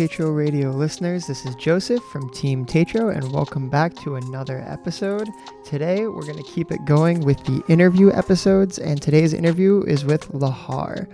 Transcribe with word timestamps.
Tetro 0.00 0.34
Radio 0.34 0.70
listeners. 0.70 1.26
This 1.26 1.44
is 1.44 1.54
Joseph 1.56 2.02
from 2.04 2.30
Team 2.30 2.64
Tetro, 2.64 3.14
and 3.14 3.30
welcome 3.34 3.68
back 3.68 3.92
to 3.96 4.14
another 4.14 4.64
episode. 4.66 5.28
Today, 5.62 6.06
we're 6.06 6.22
going 6.22 6.42
to 6.42 6.50
keep 6.50 6.72
it 6.72 6.82
going 6.86 7.20
with 7.20 7.36
the 7.44 7.62
interview 7.68 8.10
episodes, 8.10 8.78
and 8.78 9.02
today's 9.02 9.34
interview 9.34 9.82
is 9.82 10.06
with 10.06 10.26
Lehar. 10.32 11.06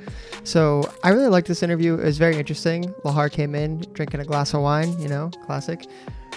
So, 0.45 0.89
I 1.03 1.09
really 1.09 1.27
like 1.27 1.47
this 1.47 1.65
interview. 1.65 1.95
It 1.95 2.05
was 2.05 2.17
very 2.17 2.37
interesting. 2.37 2.95
Lehar 3.05 3.29
came 3.29 3.57
in 3.57 3.81
drinking 3.93 4.21
a 4.21 4.25
glass 4.25 4.55
of 4.55 4.63
wine, 4.63 4.97
you 5.01 5.09
know, 5.09 5.31
classic. 5.45 5.85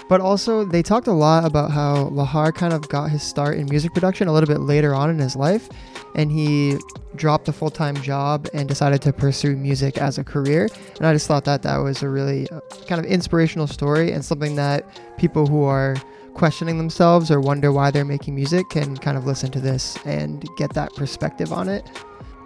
But 0.07 0.20
also, 0.20 0.66
they 0.66 0.81
talked 0.81 1.05
a 1.05 1.13
lot 1.13 1.45
about 1.45 1.70
how 1.70 2.05
Lahar 2.05 2.52
kind 2.52 2.73
of 2.73 2.89
got 2.89 3.11
his 3.11 3.21
start 3.21 3.57
in 3.57 3.68
music 3.68 3.93
production 3.93 4.27
a 4.27 4.34
little 4.34 4.47
bit 4.47 4.61
later 4.61 4.95
on 4.95 5.11
in 5.11 5.20
his 5.20 5.36
life, 5.36 5.70
and 6.16 6.31
he 6.31 6.77
dropped 7.16 7.48
a 7.48 7.54
full 7.54 7.70
time 7.70 7.95
job 8.02 8.48
and 8.54 8.67
decided 8.67 9.02
to 9.04 9.13
pursue 9.13 9.55
music 9.55 9.98
as 9.98 10.17
a 10.17 10.23
career. 10.23 10.67
And 10.98 11.08
I 11.08 11.13
just 11.13 11.27
thought 11.27 11.45
that 11.45 11.62
that 11.63 11.77
was 11.77 12.04
a 12.04 12.09
really 12.09 12.50
uh, 12.50 12.62
kind 12.88 13.04
of 13.04 13.05
inspirational 13.05 13.67
story 13.67 14.12
and 14.12 14.23
something 14.23 14.55
that 14.55 14.86
people 15.17 15.48
who 15.48 15.64
are 15.64 15.95
questioning 16.34 16.77
themselves 16.77 17.30
or 17.31 17.41
wonder 17.41 17.72
why 17.72 17.91
they're 17.91 18.05
making 18.05 18.36
music 18.36 18.70
can 18.70 18.95
kind 18.98 19.17
of 19.17 19.26
listen 19.26 19.52
to 19.52 19.59
this 19.59 19.98
and 20.05 20.48
get 20.58 20.73
that 20.73 20.94
perspective 20.95 21.52
on 21.52 21.67
it. 21.67 21.86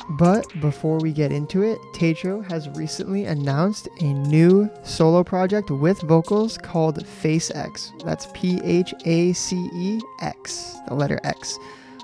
But 0.09 0.45
before 0.59 0.97
we 0.97 1.13
get 1.13 1.31
into 1.31 1.61
it, 1.61 1.79
Tetro 1.93 2.43
has 2.49 2.67
recently 2.69 3.25
announced 3.25 3.87
a 4.01 4.13
new 4.13 4.69
solo 4.83 5.23
project 5.23 5.71
with 5.71 6.01
vocals 6.01 6.57
called 6.57 7.05
Phace 7.05 7.55
X. 7.55 7.93
That's 8.03 8.27
P 8.33 8.59
H 8.63 8.93
A 9.05 9.31
C 9.33 9.69
E 9.73 10.01
X, 10.19 10.75
the 10.87 10.93
letter 10.93 11.19
X. 11.23 11.57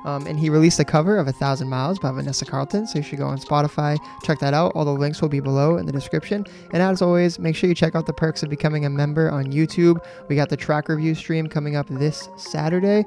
Um, 0.06 0.26
and 0.28 0.40
he 0.40 0.50
released 0.50 0.80
a 0.80 0.86
cover 0.86 1.18
of 1.18 1.28
A 1.28 1.32
Thousand 1.32 1.70
Miles 1.70 2.00
by 2.00 2.12
Vanessa 2.12 2.46
Carlton, 2.46 2.88
so 2.88 3.00
you 3.00 3.04
should 3.04 3.20
go 3.20 3.28
on 3.28 3.38
Spotify, 3.38 3.98
check 4.24 4.40
that 4.40 4.54
out. 4.54 4.72
All 4.76 4.86
the 4.86 4.92
links 4.92 5.22
will 5.22 5.30
be 5.30 5.40
below 5.40 5.78
in 5.78 5.86
the 5.86 5.92
description. 5.92 6.46
And 6.72 6.82
as 6.82 7.02
always, 7.02 7.40
make 7.40 7.56
sure 7.56 7.68
you 7.68 7.76
check 7.76 7.96
out 7.96 8.06
the 8.06 8.14
perks 8.14 8.44
of 8.44 8.50
becoming 8.50 8.86
a 8.86 8.90
member 8.90 9.30
on 9.30 9.46
YouTube. 9.46 10.04
We 10.28 10.36
got 10.36 10.50
the 10.50 10.58
track 10.58 10.90
review 10.90 11.16
stream 11.16 11.48
coming 11.48 11.76
up 11.76 11.88
this 11.90 12.30
Saturday. 12.38 13.06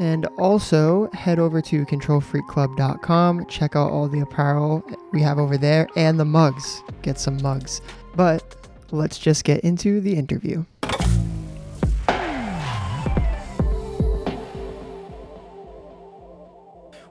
And 0.00 0.26
also 0.38 1.10
head 1.12 1.38
over 1.38 1.60
to 1.62 1.84
controlfreakclub.com, 1.84 3.46
check 3.46 3.76
out 3.76 3.90
all 3.90 4.08
the 4.08 4.20
apparel 4.20 4.82
we 5.12 5.20
have 5.20 5.38
over 5.38 5.58
there 5.58 5.86
and 5.96 6.18
the 6.18 6.24
mugs. 6.24 6.82
Get 7.02 7.20
some 7.20 7.40
mugs. 7.42 7.82
But 8.16 8.56
let's 8.90 9.18
just 9.18 9.44
get 9.44 9.60
into 9.60 10.00
the 10.00 10.16
interview. 10.16 10.64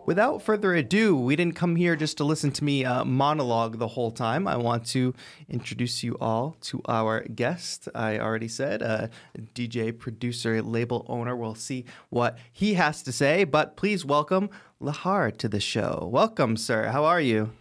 Without 0.05 0.41
further 0.41 0.73
ado, 0.73 1.15
we 1.15 1.35
didn't 1.35 1.55
come 1.55 1.75
here 1.75 1.95
just 1.95 2.17
to 2.17 2.23
listen 2.23 2.51
to 2.51 2.63
me 2.63 2.83
uh, 2.83 3.05
monologue 3.05 3.77
the 3.77 3.87
whole 3.87 4.09
time. 4.09 4.47
I 4.47 4.57
want 4.57 4.85
to 4.87 5.13
introduce 5.47 6.03
you 6.03 6.17
all 6.19 6.57
to 6.61 6.81
our 6.87 7.21
guest. 7.21 7.87
I 7.93 8.17
already 8.17 8.47
said, 8.47 8.81
uh, 8.81 9.09
DJ, 9.53 9.97
producer, 9.97 10.59
label 10.63 11.05
owner. 11.07 11.35
We'll 11.35 11.53
see 11.53 11.85
what 12.09 12.39
he 12.51 12.73
has 12.73 13.03
to 13.03 13.11
say, 13.11 13.43
but 13.43 13.77
please 13.77 14.03
welcome 14.03 14.49
Lehar 14.81 15.37
to 15.37 15.47
the 15.47 15.59
show. 15.59 16.09
Welcome, 16.11 16.57
sir. 16.57 16.87
How 16.87 17.05
are 17.05 17.21
you? 17.21 17.51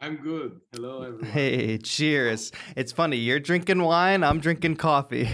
I'm 0.00 0.16
good. 0.16 0.58
Hello, 0.72 1.02
everyone. 1.02 1.26
Hey, 1.26 1.76
cheers. 1.76 2.50
It's 2.76 2.92
funny. 2.92 3.18
You're 3.18 3.40
drinking 3.40 3.82
wine, 3.82 4.24
I'm 4.24 4.40
drinking 4.40 4.76
coffee. 4.76 5.28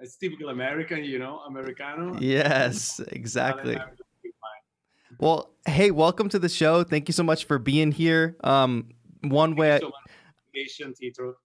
It's 0.00 0.16
typical 0.16 0.48
American, 0.48 1.04
you 1.04 1.18
know, 1.18 1.40
Americano. 1.40 2.16
Yes, 2.20 3.00
exactly. 3.00 3.76
Well, 5.20 5.50
hey, 5.66 5.90
welcome 5.90 6.28
to 6.28 6.38
the 6.38 6.48
show. 6.48 6.84
Thank 6.84 7.08
you 7.08 7.12
so 7.12 7.24
much 7.24 7.46
for 7.46 7.58
being 7.58 7.90
here. 7.90 8.36
Um, 8.44 8.90
one 9.22 9.50
Thank 9.50 9.58
way, 9.58 9.78
so 9.80 9.92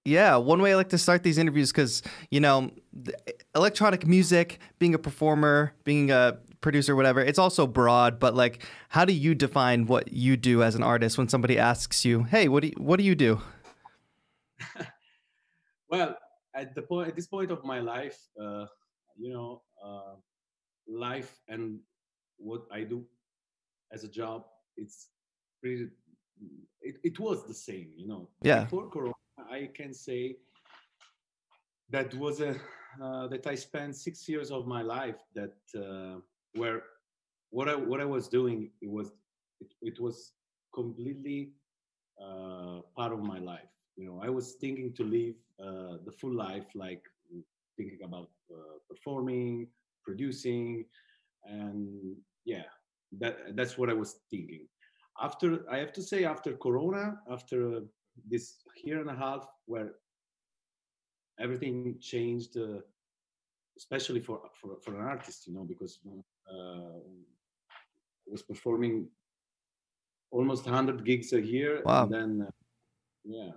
yeah, 0.05 0.35
one 0.35 0.61
way 0.61 0.73
I 0.73 0.75
like 0.75 0.89
to 0.89 0.99
start 0.99 1.23
these 1.23 1.39
interviews 1.39 1.71
because 1.71 2.03
you 2.29 2.39
know, 2.39 2.69
the- 2.93 3.17
electronic 3.55 4.05
music, 4.05 4.59
being 4.77 4.93
a 4.93 4.99
performer, 4.99 5.73
being 5.85 6.11
a 6.11 6.37
producer, 6.61 6.95
whatever, 6.95 7.19
it's 7.21 7.39
also 7.39 7.65
broad. 7.65 8.19
But 8.19 8.35
like, 8.35 8.63
how 8.89 9.05
do 9.05 9.13
you 9.13 9.33
define 9.33 9.87
what 9.87 10.13
you 10.13 10.37
do 10.37 10.61
as 10.61 10.75
an 10.75 10.83
artist 10.83 11.17
when 11.17 11.27
somebody 11.27 11.57
asks 11.57 12.05
you, 12.05 12.23
"Hey, 12.23 12.47
what 12.47 12.61
do 12.61 12.67
you, 12.67 12.75
what 12.77 12.97
do 12.97 13.03
you 13.03 13.15
do?" 13.15 13.41
Well, 15.89 16.17
at 16.55 16.73
the 16.73 16.81
point, 16.81 17.09
at 17.09 17.15
this 17.15 17.27
point 17.27 17.51
of 17.51 17.63
my 17.63 17.79
life, 17.79 18.17
uh, 18.39 18.65
you 19.15 19.31
know, 19.31 19.61
uh, 19.83 20.15
life 20.87 21.39
and 21.47 21.79
what 22.37 22.63
I 22.71 22.81
do 22.81 23.05
as 23.93 24.03
a 24.03 24.07
job, 24.07 24.45
it's 24.75 25.07
pretty. 25.61 25.89
It, 26.81 26.95
it 27.03 27.19
was 27.19 27.45
the 27.47 27.53
same, 27.53 27.91
you 27.95 28.07
know. 28.07 28.29
Yeah. 28.41 28.63
Before 28.63 28.89
Corona, 28.89 29.13
I 29.49 29.69
can 29.73 29.93
say 29.93 30.37
that 31.89 32.13
was 32.15 32.41
a 32.41 32.55
uh, 33.01 33.27
that 33.27 33.47
I 33.47 33.55
spent 33.55 33.95
six 33.95 34.27
years 34.27 34.51
of 34.51 34.67
my 34.67 34.81
life 34.81 35.19
that 35.35 35.55
uh, 35.77 36.19
where 36.55 36.83
what 37.51 37.69
I 37.69 37.75
what 37.75 38.01
I 38.01 38.05
was 38.05 38.27
doing 38.27 38.69
it 38.81 38.89
was 38.89 39.11
it, 39.61 39.71
it 39.81 39.99
was 39.99 40.33
completely 40.73 41.51
uh, 42.21 42.81
part 42.95 43.13
of 43.13 43.19
my 43.19 43.39
life. 43.39 43.71
You 43.95 44.05
know, 44.07 44.21
I 44.23 44.29
was 44.29 44.53
thinking 44.53 44.93
to 44.95 45.03
live 45.03 45.35
uh, 45.59 45.97
the 46.05 46.11
full 46.19 46.33
life, 46.33 46.65
like 46.73 47.03
thinking 47.77 47.99
about 48.03 48.29
uh, 48.51 48.77
performing, 48.89 49.67
producing, 50.03 50.85
and 51.45 52.15
yeah, 52.45 52.63
that 53.19 53.55
that's 53.55 53.77
what 53.77 53.89
I 53.89 53.93
was 53.93 54.19
thinking. 54.29 54.67
After 55.21 55.47
I 55.71 55.77
have 55.77 55.93
to 55.93 56.01
say, 56.01 56.25
after 56.25 56.53
Corona, 56.53 57.19
after 57.29 57.81
this 58.29 58.63
year 58.83 58.99
and 59.01 59.09
a 59.09 59.15
half, 59.15 59.47
where 59.65 59.91
everything 61.39 61.97
changed, 61.99 62.57
uh, 62.57 62.79
especially 63.77 64.19
for, 64.21 64.41
for 64.59 64.77
for 64.83 64.95
an 64.95 65.05
artist, 65.05 65.47
you 65.47 65.53
know, 65.53 65.63
because 65.65 65.99
uh, 66.51 66.99
I 68.25 68.31
was 68.31 68.41
performing 68.43 69.07
almost 70.31 70.65
100 70.65 71.05
gigs 71.05 71.33
a 71.33 71.41
year, 71.41 71.81
Wow. 71.85 72.03
and 72.03 72.11
then 72.13 72.47
uh, 72.47 72.51
yeah, 73.25 73.51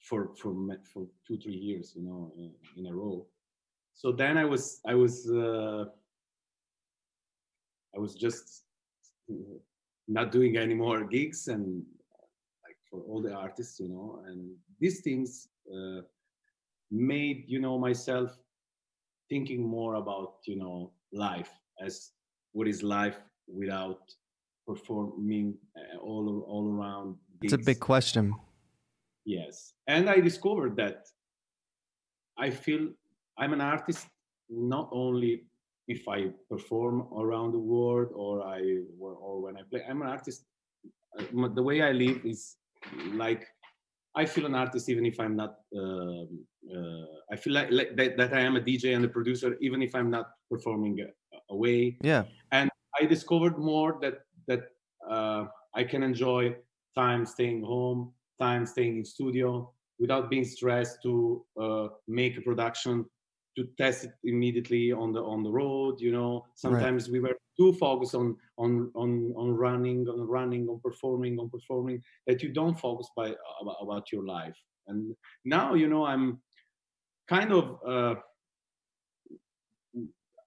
for 0.00 0.34
for 0.36 0.52
for 0.92 1.06
two 1.26 1.38
three 1.38 1.54
years, 1.68 1.92
you 1.96 2.02
know, 2.02 2.32
in, 2.36 2.52
in 2.76 2.86
a 2.86 2.94
row. 2.94 3.26
So 3.94 4.12
then 4.12 4.38
I 4.38 4.44
was 4.44 4.80
I 4.86 4.94
was 4.94 5.30
uh, 5.30 5.84
I 7.94 7.98
was 7.98 8.14
just 8.14 8.64
uh, 9.30 9.58
not 10.08 10.32
doing 10.32 10.56
any 10.56 10.74
more 10.74 11.04
gigs 11.04 11.48
and 11.48 11.84
like 12.64 12.76
for 12.88 13.00
all 13.00 13.22
the 13.22 13.32
artists, 13.32 13.80
you 13.80 13.88
know, 13.88 14.22
and 14.26 14.50
these 14.78 15.00
things 15.00 15.48
uh, 15.72 16.02
made 16.90 17.44
you 17.46 17.60
know 17.60 17.78
myself 17.78 18.36
thinking 19.28 19.62
more 19.62 19.94
about 19.94 20.34
you 20.44 20.56
know 20.56 20.92
life 21.12 21.50
as 21.80 22.10
what 22.52 22.66
is 22.66 22.82
life 22.82 23.18
without 23.46 24.00
performing 24.66 25.54
uh, 25.76 25.98
all 25.98 26.44
all 26.48 26.66
around. 26.74 27.16
It's 27.42 27.52
a 27.52 27.58
big 27.58 27.80
question. 27.80 28.34
Yes. 29.24 29.74
And 29.86 30.08
I 30.08 30.20
discovered 30.20 30.76
that 30.76 31.06
I 32.38 32.50
feel 32.50 32.88
I'm 33.38 33.52
an 33.52 33.60
artist 33.60 34.06
not 34.48 34.88
only 34.92 35.44
if 35.88 36.06
I 36.08 36.30
perform 36.48 37.08
around 37.18 37.52
the 37.52 37.58
world 37.58 38.08
or 38.14 38.42
I 38.42 38.60
or, 39.00 39.42
when 39.42 39.56
I 39.56 39.62
play. 39.70 39.82
I'm 39.88 40.02
an 40.02 40.08
artist. 40.08 40.44
uh, 41.18 41.48
The 41.54 41.62
way 41.62 41.82
I 41.82 41.92
live 41.92 42.24
is 42.24 42.56
like 43.14 43.46
I 44.14 44.26
feel 44.26 44.46
an 44.46 44.54
artist 44.54 44.88
even 44.88 45.06
if 45.06 45.20
I'm 45.20 45.36
not. 45.36 45.56
Um, 45.76 46.44
uh, 46.74 47.06
I 47.32 47.36
feel 47.36 47.52
like, 47.52 47.70
like 47.70 47.96
that, 47.96 48.16
that 48.16 48.32
I 48.34 48.40
am 48.40 48.56
a 48.56 48.60
DJ 48.60 48.94
and 48.94 49.04
a 49.04 49.08
producer 49.08 49.56
even 49.60 49.82
if 49.82 49.94
I'm 49.94 50.10
not 50.10 50.26
performing 50.50 50.98
uh, 51.00 51.38
away. 51.50 51.96
Yeah. 52.02 52.24
And 52.52 52.70
I 53.00 53.06
discovered 53.06 53.58
more 53.58 53.98
that 54.02 54.18
that 54.48 54.62
uh, 55.08 55.44
I 55.74 55.84
can 55.84 56.02
enjoy 56.02 56.56
time 56.96 57.24
staying 57.24 57.62
home, 57.62 58.12
time 58.40 58.66
staying 58.66 58.98
in 58.98 59.04
studio 59.04 59.72
without 59.98 60.30
being 60.30 60.44
stressed 60.44 60.98
to 61.02 61.44
uh, 61.60 61.88
make 62.08 62.36
a 62.36 62.40
production, 62.40 63.04
to 63.60 63.68
test 63.76 64.04
it 64.04 64.12
immediately 64.24 64.92
on 64.92 65.12
the 65.12 65.22
on 65.22 65.42
the 65.42 65.50
road. 65.50 66.00
You 66.00 66.12
know, 66.12 66.46
sometimes 66.54 67.08
we 67.08 67.20
were 67.20 67.36
too 67.58 67.72
focused 67.74 68.14
on 68.14 68.36
on 68.58 68.90
on 68.94 69.34
on 69.36 69.48
running, 69.66 70.08
on 70.08 70.20
running, 70.26 70.68
on 70.68 70.80
performing, 70.80 71.38
on 71.38 71.50
performing 71.50 72.02
that 72.26 72.42
you 72.42 72.50
don't 72.52 72.78
focus 72.78 73.08
by 73.16 73.34
about, 73.60 73.76
about 73.82 74.12
your 74.12 74.24
life. 74.26 74.58
And 74.88 75.14
now, 75.44 75.74
you 75.74 75.88
know, 75.88 76.04
I'm 76.04 76.40
kind 77.28 77.52
of. 77.52 77.78
Uh, 77.86 78.14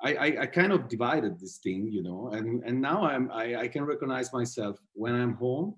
I, 0.06 0.15
I, 0.15 0.42
I 0.42 0.45
kind 0.48 0.74
of 0.74 0.89
divided 0.89 1.39
this 1.39 1.60
thing, 1.63 1.88
you 1.89 2.04
know, 2.04 2.31
and, 2.33 2.62
and 2.65 2.81
now 2.81 3.06
I'm 3.06 3.31
I, 3.31 3.56
I 3.56 3.68
can 3.69 3.86
recognize 3.86 4.33
myself 4.33 4.77
when 4.92 5.15
I'm 5.15 5.36
home 5.36 5.75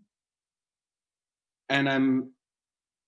and 1.70 1.88
I'm 1.88 2.32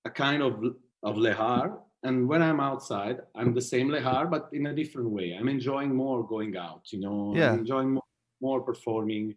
a 0.06 0.12
kind 0.12 0.44
of 0.44 0.64
of 1.02 1.16
Lehar. 1.16 1.80
And 2.04 2.28
when 2.28 2.42
I'm 2.42 2.60
outside, 2.60 3.22
I'm 3.36 3.54
the 3.54 3.62
same 3.62 3.90
Lehar, 3.90 4.30
but 4.30 4.50
in 4.54 4.68
a 4.68 4.74
different 4.74 5.10
way. 5.10 5.36
I'm 5.38 5.50
enjoying 5.50 5.96
more 5.96 6.26
going 6.26 6.56
out, 6.56 6.84
you 6.92 7.00
know, 7.00 7.34
Yeah. 7.36 7.52
I'm 7.52 7.60
enjoying 7.60 7.92
more, 7.94 8.04
more 8.40 8.62
performing. 8.62 9.36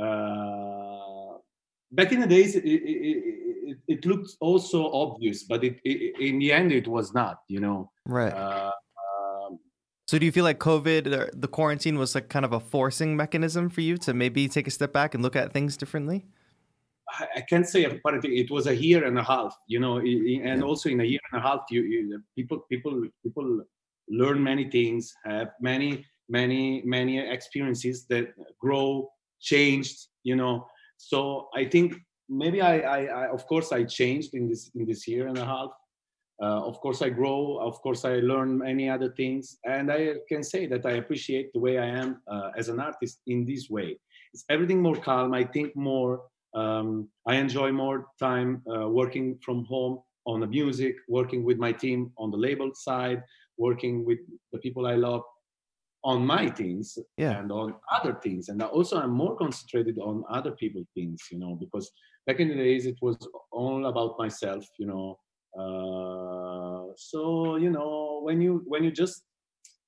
Uh, 0.00 1.38
back 1.92 2.12
in 2.12 2.20
the 2.20 2.26
days 2.26 2.54
it, 2.54 2.64
it, 2.64 2.82
it, 2.84 3.78
it 3.88 4.06
looked 4.06 4.30
also 4.40 4.90
obvious 4.92 5.42
but 5.44 5.62
it, 5.64 5.78
in 5.84 6.38
the 6.38 6.52
end 6.52 6.72
it 6.72 6.86
was 6.86 7.12
not 7.12 7.40
you 7.48 7.60
know 7.60 7.90
right 8.06 8.32
uh, 8.32 8.70
um, 8.70 9.58
so 10.06 10.18
do 10.18 10.24
you 10.24 10.32
feel 10.32 10.44
like 10.44 10.58
covid 10.58 11.30
the 11.34 11.48
quarantine 11.48 11.98
was 11.98 12.14
like 12.14 12.28
kind 12.28 12.44
of 12.44 12.52
a 12.52 12.60
forcing 12.60 13.16
mechanism 13.16 13.68
for 13.68 13.80
you 13.80 13.96
to 13.96 14.14
maybe 14.14 14.48
take 14.48 14.66
a 14.66 14.70
step 14.70 14.92
back 14.92 15.14
and 15.14 15.22
look 15.22 15.36
at 15.36 15.52
things 15.52 15.76
differently 15.76 16.26
I 17.36 17.40
can't 17.40 17.66
say 17.66 17.84
apparently 17.84 18.38
it 18.40 18.50
was 18.50 18.66
a 18.66 18.76
year 18.76 19.04
and 19.04 19.18
a 19.18 19.22
half, 19.22 19.56
you 19.66 19.80
know, 19.80 19.98
and 19.98 20.62
also 20.62 20.88
in 20.88 21.00
a 21.00 21.04
year 21.04 21.20
and 21.32 21.42
a 21.42 21.46
half, 21.46 21.60
you, 21.70 21.82
you, 21.82 22.22
people 22.36 22.58
people 22.70 23.08
people 23.22 23.62
learn 24.08 24.42
many 24.42 24.70
things, 24.70 25.14
have 25.24 25.50
many 25.60 26.04
many 26.28 26.82
many 26.84 27.18
experiences 27.18 28.06
that 28.06 28.34
grow, 28.60 29.10
changed, 29.40 30.08
you 30.22 30.36
know. 30.36 30.66
So 30.96 31.48
I 31.54 31.64
think 31.64 31.94
maybe 32.28 32.60
I, 32.60 32.78
I, 32.78 33.00
I 33.04 33.28
of 33.28 33.46
course 33.46 33.72
I 33.72 33.84
changed 33.84 34.34
in 34.34 34.48
this 34.48 34.70
in 34.74 34.86
this 34.86 35.06
year 35.08 35.28
and 35.28 35.38
a 35.38 35.44
half. 35.44 35.70
Uh, 36.42 36.64
of 36.70 36.80
course 36.80 37.02
I 37.02 37.10
grow. 37.10 37.58
Of 37.58 37.82
course 37.82 38.04
I 38.04 38.14
learn 38.20 38.58
many 38.58 38.88
other 38.88 39.10
things, 39.10 39.58
and 39.64 39.92
I 39.92 40.14
can 40.28 40.42
say 40.42 40.66
that 40.66 40.86
I 40.86 40.92
appreciate 40.92 41.52
the 41.52 41.60
way 41.60 41.78
I 41.78 41.86
am 41.86 42.22
uh, 42.26 42.50
as 42.56 42.68
an 42.68 42.80
artist 42.80 43.20
in 43.26 43.44
this 43.44 43.68
way. 43.68 43.98
It's 44.32 44.44
everything 44.48 44.80
more 44.80 44.96
calm. 44.96 45.34
I 45.34 45.44
think 45.44 45.76
more 45.76 46.22
um, 46.54 47.08
I 47.26 47.36
enjoy 47.36 47.72
more 47.72 48.06
time 48.18 48.62
uh, 48.72 48.88
working 48.88 49.38
from 49.44 49.64
home 49.64 50.00
on 50.26 50.40
the 50.40 50.46
music, 50.46 50.96
working 51.08 51.44
with 51.44 51.58
my 51.58 51.72
team 51.72 52.12
on 52.18 52.30
the 52.30 52.36
label 52.36 52.72
side, 52.74 53.22
working 53.56 54.04
with 54.04 54.18
the 54.52 54.58
people 54.58 54.86
I 54.86 54.94
love 54.94 55.22
on 56.02 56.24
my 56.24 56.48
things 56.48 56.98
yeah. 57.16 57.38
and 57.38 57.52
on 57.52 57.74
other 57.92 58.14
things. 58.22 58.48
And 58.48 58.62
also 58.62 58.98
I'm 58.98 59.10
more 59.10 59.36
concentrated 59.36 59.98
on 59.98 60.24
other 60.30 60.52
people 60.52 60.82
things, 60.94 61.20
you 61.30 61.38
know, 61.38 61.54
because 61.54 61.90
back 62.26 62.40
in 62.40 62.48
the 62.48 62.54
days 62.54 62.86
it 62.86 62.96
was 63.02 63.16
all 63.52 63.86
about 63.86 64.18
myself, 64.18 64.64
you 64.78 64.86
know. 64.86 65.18
Uh, 65.58 66.92
so 66.96 67.56
you 67.56 67.70
know 67.70 68.20
when 68.22 68.40
you 68.40 68.62
when 68.66 68.84
you 68.84 68.90
just 68.92 69.24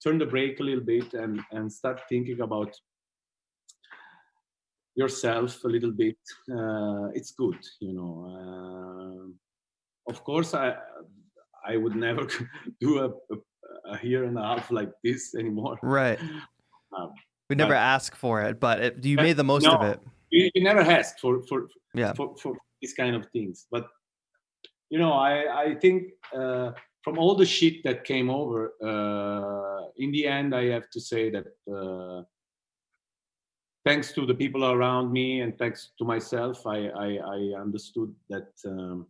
turn 0.03 0.19
the 0.19 0.26
brake 0.26 0.58
a 0.58 0.62
little 0.62 0.82
bit 0.82 1.15
and 1.15 1.41
and 1.53 1.73
start 1.73 2.00
thinking 2.08 2.41
about 2.41 2.75
yourself 4.94 5.65
a 5.65 5.69
little 5.69 5.91
bit 5.91 6.19
uh, 6.50 7.09
it's 7.15 7.33
good 7.33 7.59
you 7.81 7.93
know 7.93 8.12
uh, 8.37 10.11
of 10.11 10.23
course 10.25 10.55
i 10.55 10.75
i 11.67 11.77
would 11.77 11.97
never 11.97 12.27
do 12.81 12.99
a, 13.00 13.09
a, 13.35 13.37
a, 13.94 14.06
year 14.06 14.25
and 14.25 14.39
a 14.39 14.43
half 14.43 14.71
like 14.71 14.91
this 15.03 15.35
anymore. 15.35 15.79
Right. 15.83 16.19
Um, 16.94 17.11
we 17.49 17.56
never 17.56 17.73
ask 17.73 18.15
for 18.15 18.43
it 18.43 18.61
but 18.61 18.81
it, 18.81 19.03
you 19.03 19.17
made 19.17 19.39
the 19.39 19.44
most 19.44 19.65
no, 19.65 19.77
of 19.77 19.83
it. 19.83 19.99
you, 20.29 20.50
you, 20.55 20.62
never 20.62 20.83
asked 20.83 21.21
for 21.21 21.43
for 21.49 21.69
yeah. 21.94 22.12
for, 22.12 22.37
for 22.37 22.55
these 22.83 22.93
kind 22.93 23.17
of 23.17 23.25
things. 23.33 23.67
But 23.71 23.87
you 24.93 24.99
know 24.99 25.12
i 25.15 25.33
i 25.65 25.75
think 25.83 25.99
uh, 26.37 26.71
from 27.03 27.19
all 27.19 27.35
the 27.35 27.47
shit 27.56 27.83
that 27.83 28.05
came 28.05 28.29
over 28.41 28.59
uh, 28.91 29.81
in 29.97 30.12
the 30.12 30.25
end 30.27 30.55
i 30.55 30.65
have 30.77 30.89
to 30.91 31.00
say 31.00 31.31
that 31.35 31.47
uh, 31.77 32.23
thanks 33.84 34.12
to 34.12 34.26
the 34.26 34.34
people 34.34 34.64
around 34.64 35.12
me 35.12 35.40
and 35.40 35.56
thanks 35.58 35.90
to 35.99 36.05
myself, 36.05 36.67
I 36.67 36.88
I, 36.88 37.08
I 37.17 37.61
understood 37.61 38.14
that 38.31 38.50
um, 38.67 39.06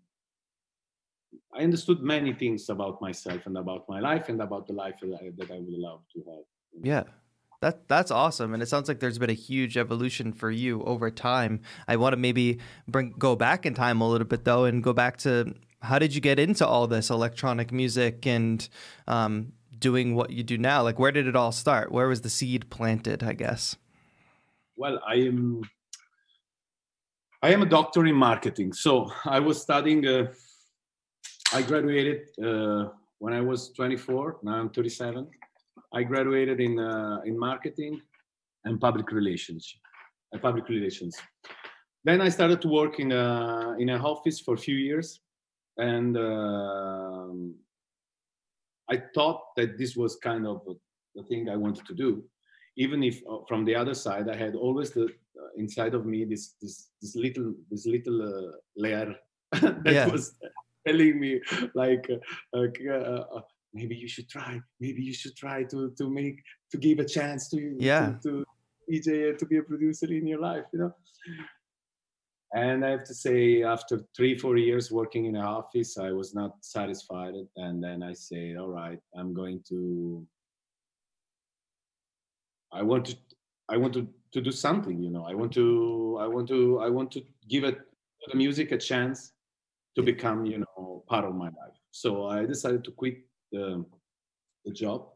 I 1.55 1.63
understood 1.63 2.01
many 2.03 2.33
things 2.33 2.69
about 2.69 3.01
myself 3.01 3.47
and 3.47 3.57
about 3.59 3.89
my 3.89 4.01
life 4.01 4.29
and 4.29 4.41
about 4.41 4.67
the 4.67 4.73
life 4.73 4.97
that 5.03 5.15
I, 5.15 5.31
that 5.39 5.51
I 5.51 5.59
would 5.59 5.79
love 5.89 6.01
to 6.15 6.19
have. 6.31 6.45
Yeah. 6.83 7.05
That 7.61 7.87
that's 7.87 8.11
awesome, 8.11 8.55
and 8.55 8.63
it 8.63 8.67
sounds 8.67 8.89
like 8.89 8.99
there's 8.99 9.21
been 9.21 9.31
a 9.31 9.35
huge 9.35 9.77
evolution 9.77 10.33
for 10.33 10.51
you 10.51 10.83
over 10.83 11.13
time. 11.13 11.61
I 11.87 11.95
want 11.95 12.13
to 12.13 12.17
maybe 12.17 12.59
bring 12.89 13.15
go 13.17 13.37
back 13.37 13.65
in 13.65 13.73
time 13.73 14.01
a 14.01 14.09
little 14.09 14.27
bit 14.27 14.45
though, 14.45 14.65
and 14.65 14.83
go 14.83 14.93
back 14.93 15.17
to 15.19 15.55
how 15.81 16.01
did 16.01 16.13
you 16.13 16.21
get 16.21 16.41
into 16.41 16.67
all 16.67 16.89
this 16.89 17.09
electronic 17.09 17.71
music 17.71 18.27
and 18.27 18.69
um, 19.07 19.53
doing 19.79 20.17
what 20.17 20.31
you 20.31 20.43
do 20.43 20.59
now? 20.59 20.83
Like, 20.83 20.99
where 20.99 21.13
did 21.13 21.29
it 21.29 21.37
all 21.37 21.53
start? 21.53 21.93
Where 21.93 22.09
was 22.09 22.23
the 22.23 22.31
seed 22.31 22.69
planted? 22.69 23.23
I 23.23 23.35
guess 23.35 23.77
well, 24.83 24.99
I 25.07 25.17
am 25.31 25.63
I 27.47 27.49
am 27.55 27.63
a 27.63 27.71
doctor 27.79 28.03
in 28.07 28.17
marketing. 28.17 28.73
So 28.73 28.93
I 29.37 29.39
was 29.49 29.57
studying. 29.67 30.01
Uh, 30.07 30.27
I 31.59 31.61
graduated 31.63 32.21
uh, 32.49 32.83
when 33.19 33.33
I 33.33 33.43
was 33.51 33.61
24. 33.77 34.39
Now 34.43 34.55
I'm 34.61 34.71
37. 34.71 35.29
I 35.99 36.03
graduated 36.03 36.59
in 36.61 36.81
uh, 36.81 37.21
in 37.25 37.39
marketing 37.39 38.01
and 38.65 38.81
public 38.81 39.13
relations. 39.13 39.63
Uh, 40.35 40.39
public 40.39 40.69
relations. 40.69 41.15
Then 42.05 42.21
I 42.21 42.31
started 42.31 42.61
to 42.63 42.69
work 42.81 42.99
in 42.99 43.13
a 43.13 43.77
in 43.83 43.89
an 43.97 44.01
office 44.13 44.41
for 44.45 44.55
a 44.55 44.63
few 44.67 44.79
years, 44.89 45.21
and 45.77 46.17
um, 46.17 47.55
I 48.95 48.97
thought 49.15 49.41
that 49.57 49.79
this 49.79 49.93
was 50.03 50.13
kind 50.29 50.45
of 50.53 50.57
the 51.17 51.23
thing 51.29 51.49
I 51.49 51.57
wanted 51.65 51.87
to 51.87 51.95
do 51.95 52.11
even 52.77 53.03
if 53.03 53.23
uh, 53.31 53.39
from 53.49 53.65
the 53.65 53.75
other 53.75 53.95
side 53.95 54.29
i 54.29 54.37
had 54.37 54.55
always 54.55 54.91
the 54.91 55.05
uh, 55.05 55.51
inside 55.57 55.95
of 55.95 56.07
me 56.07 56.25
this 56.25 56.55
this 56.61 56.89
this 57.01 57.15
little 57.17 57.55
this 57.71 57.87
little 57.87 58.23
uh, 58.23 58.53
layer 58.77 59.15
that 59.53 59.83
yeah. 59.85 60.07
was 60.07 60.35
telling 60.87 61.21
me 61.21 61.41
like 61.75 62.09
uh, 62.11 62.59
uh, 62.59 63.25
uh, 63.37 63.41
maybe 63.75 63.95
you 63.95 64.09
should 64.09 64.29
try 64.29 64.61
maybe 64.81 65.03
you 65.03 65.15
should 65.15 65.37
try 65.37 65.63
to 65.63 65.91
to 65.99 66.09
make 66.11 66.43
to 66.71 66.79
give 66.79 66.99
a 66.99 67.05
chance 67.05 67.49
to 67.49 67.77
yeah 67.79 68.15
to, 68.23 68.31
to 68.31 68.45
EJ 68.91 69.39
to 69.39 69.47
be 69.47 69.59
a 69.59 69.63
producer 69.63 70.07
in 70.07 70.27
your 70.27 70.41
life 70.41 70.65
you 70.73 70.79
know 70.81 70.93
and 72.55 72.85
i 72.85 72.91
have 72.91 73.05
to 73.05 73.15
say 73.15 73.63
after 73.63 74.01
three 74.17 74.37
four 74.37 74.57
years 74.57 74.91
working 74.91 75.27
in 75.27 75.37
an 75.37 75.43
office 75.43 75.97
i 75.99 76.11
was 76.11 76.35
not 76.35 76.53
satisfied 76.61 77.35
and 77.57 77.83
then 77.83 78.03
i 78.03 78.13
said 78.13 78.57
all 78.57 78.69
right 78.69 79.01
i'm 79.17 79.33
going 79.33 79.63
to 79.69 80.27
I 82.73 82.83
want 82.83 83.07
to 83.07 83.17
I 83.69 83.77
want 83.77 83.95
to, 83.95 84.09
to 84.33 84.41
do 84.41 84.51
something, 84.51 85.03
you 85.03 85.11
know. 85.11 85.25
I 85.25 85.35
want 85.35 85.53
to 85.53 86.19
I 86.21 86.27
want 86.27 86.49
to 86.49 86.81
I 86.81 86.89
want 86.89 87.11
to 87.13 87.23
give 87.49 87.65
it 87.65 87.79
the 88.29 88.37
music 88.37 88.73
a 88.73 88.79
chance 88.79 89.33
to 89.97 90.03
become, 90.03 90.47
you 90.47 90.59
know, 90.59 91.05
part 91.09 91.25
of 91.25 91.35
my 91.35 91.47
life. 91.47 91.79
So 91.91 92.27
I 92.27 92.47
decided 92.47 92.85
to 92.85 92.91
quit 92.91 93.19
the, 93.51 93.85
the 94.65 94.73
job. 94.73 95.09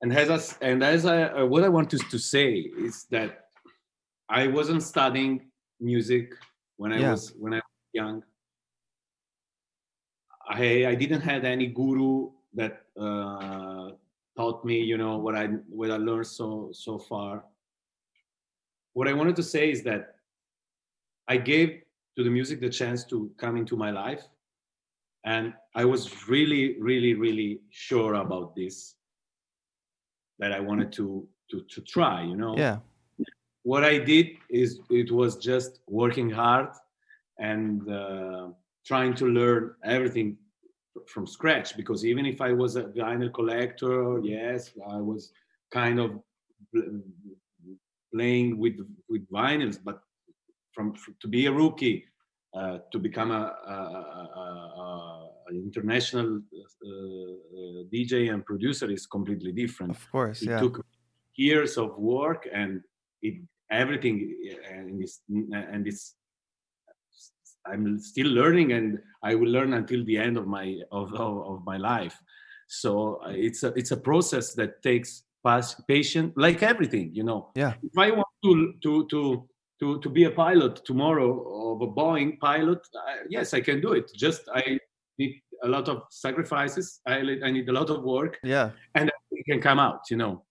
And 0.00 0.12
as 0.12 0.30
I, 0.30 0.66
and 0.66 0.82
as 0.82 1.06
I 1.06 1.24
uh, 1.24 1.46
what 1.46 1.62
I 1.62 1.68
want 1.68 1.88
to, 1.90 1.98
to 1.98 2.18
say 2.18 2.54
is 2.54 3.06
that 3.10 3.44
I 4.28 4.48
wasn't 4.48 4.82
studying 4.82 5.42
music 5.80 6.34
when 6.76 6.92
I 6.92 6.98
yeah. 6.98 7.10
was 7.12 7.32
when 7.38 7.54
I 7.54 7.56
was 7.56 7.90
young. 7.92 8.22
I 10.48 10.86
I 10.86 10.94
didn't 10.96 11.20
have 11.20 11.44
any 11.44 11.68
guru 11.68 12.30
that 12.54 12.82
uh, 12.98 13.90
taught 14.36 14.64
me 14.64 14.80
you 14.80 14.96
know 14.96 15.16
what 15.18 15.34
i 15.34 15.46
what 15.68 15.90
i 15.90 15.96
learned 15.96 16.26
so 16.26 16.70
so 16.72 16.98
far. 16.98 17.44
What 18.94 19.08
i 19.08 19.12
wanted 19.12 19.36
to 19.36 19.42
say 19.42 19.70
is 19.70 19.82
that 19.84 20.16
i 21.28 21.36
gave 21.36 21.80
to 22.16 22.24
the 22.24 22.30
music 22.30 22.60
the 22.60 22.68
chance 22.68 23.04
to 23.04 23.30
come 23.38 23.56
into 23.56 23.76
my 23.76 23.90
life 23.90 24.22
and 25.24 25.54
i 25.74 25.84
was 25.84 26.28
really 26.28 26.80
really 26.80 27.14
really 27.14 27.60
sure 27.70 28.14
about 28.14 28.54
this 28.54 28.96
that 30.38 30.52
i 30.52 30.60
wanted 30.60 30.92
to 30.92 31.26
to 31.50 31.60
to 31.70 31.80
try 31.82 32.22
you 32.22 32.36
know? 32.36 32.56
Yeah. 32.56 32.78
What 33.62 33.84
i 33.84 33.98
did 33.98 34.26
is 34.50 34.80
it 34.90 35.10
was 35.12 35.36
just 35.36 35.80
working 35.86 36.28
hard 36.28 36.68
and 37.38 37.88
uh, 37.88 38.48
trying 38.84 39.14
to 39.14 39.26
learn 39.26 39.74
everything 39.84 40.36
from 41.08 41.26
scratch 41.26 41.76
because 41.76 42.04
even 42.04 42.26
if 42.26 42.40
I 42.40 42.52
was 42.52 42.76
a 42.76 42.84
vinyl 42.84 43.32
collector, 43.32 44.20
yes, 44.22 44.70
I 44.88 44.96
was 44.96 45.32
kind 45.72 45.98
of 45.98 46.20
playing 48.14 48.58
with 48.58 48.76
with 49.08 49.28
vinyls, 49.30 49.78
but 49.82 50.00
from 50.72 50.94
to 51.20 51.28
be 51.28 51.46
a 51.46 51.52
rookie 51.52 52.04
uh, 52.54 52.78
to 52.92 52.98
become 52.98 53.30
a, 53.30 53.56
a, 53.66 53.72
a, 53.72 54.42
a 54.42 55.54
international 55.54 56.36
uh, 56.36 56.90
uh 56.90 57.82
DJ 57.92 58.32
and 58.32 58.44
producer 58.44 58.90
is 58.90 59.06
completely 59.06 59.52
different. 59.52 59.92
Of 59.92 60.10
course, 60.10 60.42
it 60.42 60.50
yeah. 60.50 60.60
took 60.60 60.84
years 61.36 61.78
of 61.78 61.98
work 61.98 62.48
and 62.52 62.82
it 63.22 63.34
everything 63.70 64.16
and 64.70 65.00
this 65.00 65.20
and 65.52 65.84
this 65.86 66.14
I'm 67.66 67.98
still 67.98 68.28
learning, 68.28 68.72
and 68.72 68.98
I 69.22 69.34
will 69.34 69.48
learn 69.48 69.74
until 69.74 70.04
the 70.04 70.18
end 70.18 70.36
of 70.36 70.46
my 70.46 70.80
of, 70.90 71.14
of, 71.14 71.64
my 71.64 71.76
life. 71.76 72.20
So 72.66 73.20
uh, 73.24 73.30
it's 73.30 73.62
a 73.62 73.68
it's 73.74 73.90
a 73.90 73.96
process 73.96 74.54
that 74.54 74.82
takes 74.82 75.24
patience, 75.88 76.32
like 76.36 76.62
everything, 76.62 77.14
you 77.14 77.24
know. 77.24 77.50
Yeah. 77.54 77.74
If 77.82 77.98
I 77.98 78.10
want 78.10 78.28
to 78.44 78.74
to 78.82 79.06
to 79.08 79.48
to 79.80 80.00
to 80.00 80.08
be 80.08 80.24
a 80.24 80.30
pilot 80.30 80.84
tomorrow 80.84 81.72
of 81.72 81.82
a 81.82 81.88
Boeing 81.92 82.38
pilot, 82.38 82.78
uh, 82.94 83.24
yes, 83.28 83.54
I 83.54 83.60
can 83.60 83.80
do 83.80 83.92
it. 83.92 84.10
Just 84.14 84.48
I 84.54 84.78
need 85.18 85.40
a 85.62 85.68
lot 85.68 85.88
of 85.88 86.02
sacrifices. 86.10 87.00
I 87.06 87.16
I 87.44 87.50
need 87.50 87.68
a 87.68 87.72
lot 87.72 87.90
of 87.90 88.02
work. 88.02 88.38
Yeah. 88.42 88.70
And 88.94 89.10
it 89.30 89.44
can 89.50 89.60
come 89.60 89.78
out, 89.78 90.10
you 90.10 90.16
know. 90.16 90.44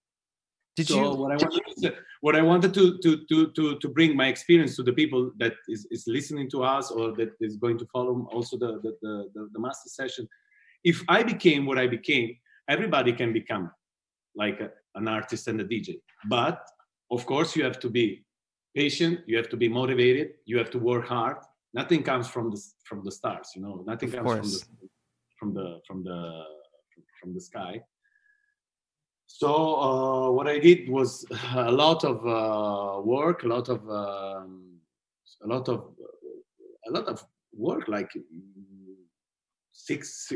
Did 0.76 0.88
so 0.88 0.94
you? 0.96 1.16
what 1.16 1.32
I 1.32 1.36
wanted 1.36 1.62
to, 1.82 1.94
what 2.22 2.36
I 2.36 2.42
wanted 2.42 2.72
to, 2.74 2.98
to 3.02 3.24
to 3.28 3.52
to 3.52 3.78
to 3.78 3.88
bring 3.88 4.16
my 4.16 4.28
experience 4.28 4.74
to 4.76 4.82
the 4.82 4.92
people 4.92 5.30
that 5.36 5.54
is, 5.68 5.86
is 5.90 6.04
listening 6.06 6.48
to 6.50 6.62
us 6.64 6.90
or 6.90 7.12
that 7.16 7.32
is 7.40 7.56
going 7.56 7.78
to 7.78 7.86
follow 7.92 8.26
also 8.32 8.56
the 8.56 8.80
the, 8.82 8.96
the, 9.02 9.30
the, 9.34 9.48
the 9.52 9.60
master 9.60 9.90
session. 9.90 10.26
If 10.82 11.02
I 11.08 11.22
became 11.22 11.66
what 11.66 11.78
I 11.78 11.86
became, 11.86 12.36
everybody 12.68 13.12
can 13.12 13.32
become 13.32 13.70
like 14.34 14.60
a, 14.60 14.70
an 14.94 15.08
artist 15.08 15.46
and 15.48 15.60
a 15.60 15.64
DJ. 15.64 16.00
But 16.28 16.66
of 17.10 17.26
course, 17.26 17.54
you 17.54 17.64
have 17.64 17.78
to 17.80 17.90
be 17.90 18.24
patient. 18.74 19.20
You 19.26 19.36
have 19.36 19.50
to 19.50 19.56
be 19.58 19.68
motivated. 19.68 20.28
You 20.46 20.56
have 20.56 20.70
to 20.70 20.78
work 20.78 21.06
hard. 21.06 21.36
Nothing 21.74 22.02
comes 22.02 22.28
from 22.28 22.50
the 22.50 22.60
from 22.84 23.04
the 23.04 23.12
stars. 23.12 23.50
You 23.54 23.62
know, 23.62 23.84
nothing 23.86 24.08
Of 24.14 24.24
comes 24.24 24.28
from 24.32 24.48
the 24.50 24.60
from 25.38 25.54
the 25.54 25.80
from 25.86 26.04
the 26.04 26.44
from 27.20 27.34
the 27.34 27.40
sky. 27.40 27.82
So 29.34 29.50
uh, 29.80 30.30
what 30.30 30.46
I 30.46 30.58
did 30.58 30.88
was 30.88 31.24
a 31.54 31.72
lot 31.72 32.04
of 32.04 32.16
uh, 32.26 33.00
work, 33.00 33.44
a 33.44 33.48
lot 33.48 33.68
of 33.68 33.80
um, 33.88 34.78
a 35.42 35.48
lot 35.48 35.68
of 35.68 35.86
a 36.88 36.90
lot 36.90 37.06
of 37.06 37.24
work, 37.52 37.88
like 37.88 38.10
six 39.72 40.30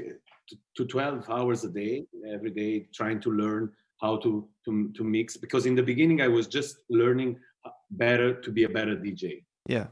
to 0.76 0.84
twelve 0.86 1.28
hours 1.28 1.64
a 1.64 1.68
day, 1.68 2.06
every 2.32 2.50
day, 2.50 2.88
trying 2.94 3.20
to 3.20 3.30
learn 3.30 3.70
how 4.00 4.16
to 4.18 4.48
to 4.64 4.90
to 4.96 5.04
mix. 5.04 5.36
Because 5.36 5.66
in 5.66 5.74
the 5.74 5.82
beginning, 5.82 6.22
I 6.22 6.28
was 6.28 6.46
just 6.46 6.78
learning 6.88 7.38
better 7.90 8.40
to 8.40 8.50
be 8.50 8.64
a 8.64 8.68
better 8.68 8.96
DJ 8.96 9.44
Yeah. 9.68 9.86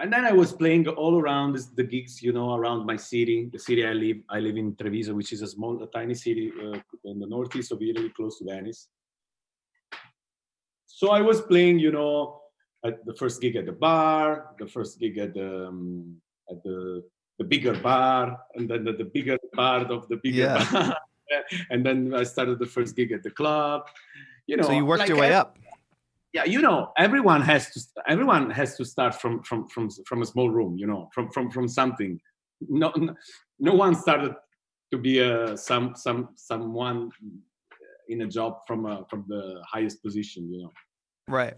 And 0.00 0.12
then 0.12 0.24
I 0.24 0.32
was 0.32 0.52
playing 0.52 0.88
all 0.88 1.20
around 1.20 1.56
the 1.76 1.84
gigs, 1.84 2.22
you 2.22 2.32
know, 2.32 2.54
around 2.54 2.84
my 2.86 2.96
city, 2.96 3.48
the 3.52 3.58
city 3.58 3.86
I 3.86 3.92
live. 3.92 4.18
I 4.28 4.40
live 4.40 4.56
in 4.56 4.74
Treviso, 4.76 5.14
which 5.14 5.32
is 5.32 5.42
a 5.42 5.46
small, 5.46 5.82
a 5.82 5.86
tiny 5.86 6.14
city 6.14 6.52
uh, 6.62 6.78
in 7.04 7.18
the 7.20 7.26
northeast 7.26 7.70
of 7.72 7.80
Italy, 7.82 8.10
close 8.16 8.38
to 8.38 8.44
Venice. 8.44 8.88
So 10.86 11.10
I 11.10 11.20
was 11.20 11.40
playing, 11.42 11.78
you 11.78 11.92
know, 11.92 12.40
at 12.84 13.04
the 13.06 13.14
first 13.14 13.40
gig 13.40 13.56
at 13.56 13.66
the 13.66 13.72
bar, 13.72 14.54
the 14.58 14.66
first 14.66 14.98
gig 15.00 15.18
at 15.18 15.34
the 15.34 15.68
um, 15.68 16.16
at 16.50 16.62
the 16.62 17.02
the 17.38 17.44
bigger 17.44 17.74
bar, 17.74 18.38
and 18.54 18.68
then 18.70 18.84
the, 18.84 18.92
the 18.92 19.04
bigger 19.04 19.36
part 19.56 19.90
of 19.90 20.08
the 20.08 20.16
bigger 20.16 20.38
Yeah. 20.38 20.70
bar. 20.72 20.96
and 21.70 21.84
then 21.84 22.14
I 22.14 22.22
started 22.22 22.58
the 22.58 22.66
first 22.66 22.94
gig 22.94 23.10
at 23.12 23.22
the 23.22 23.30
club. 23.30 23.88
You 24.46 24.56
know, 24.58 24.64
so 24.64 24.72
you 24.72 24.84
worked 24.84 25.00
like 25.00 25.08
your 25.08 25.18
way 25.18 25.32
I- 25.34 25.40
up. 25.40 25.58
Yeah 26.34 26.44
you 26.44 26.60
know 26.60 26.92
everyone 26.98 27.40
has 27.40 27.70
to 27.70 27.80
everyone 28.08 28.50
has 28.50 28.76
to 28.76 28.84
start 28.84 29.14
from 29.14 29.42
from 29.42 29.66
from 29.68 29.88
from 30.08 30.20
a 30.22 30.26
small 30.26 30.50
room 30.50 30.76
you 30.76 30.86
know 30.86 31.08
from 31.14 31.30
from 31.30 31.50
from 31.50 31.66
something 31.68 32.20
no 32.68 32.92
no, 33.58 33.72
one 33.74 33.94
started 33.94 34.34
to 34.92 34.98
be 34.98 35.20
a 35.20 35.56
some 35.56 35.94
some 35.94 36.28
someone 36.34 37.10
in 38.08 38.22
a 38.22 38.26
job 38.26 38.58
from 38.66 38.84
a, 38.84 39.06
from 39.08 39.24
the 39.28 39.62
highest 39.72 40.02
position 40.02 40.52
you 40.52 40.62
know 40.62 40.72
Right. 41.26 41.54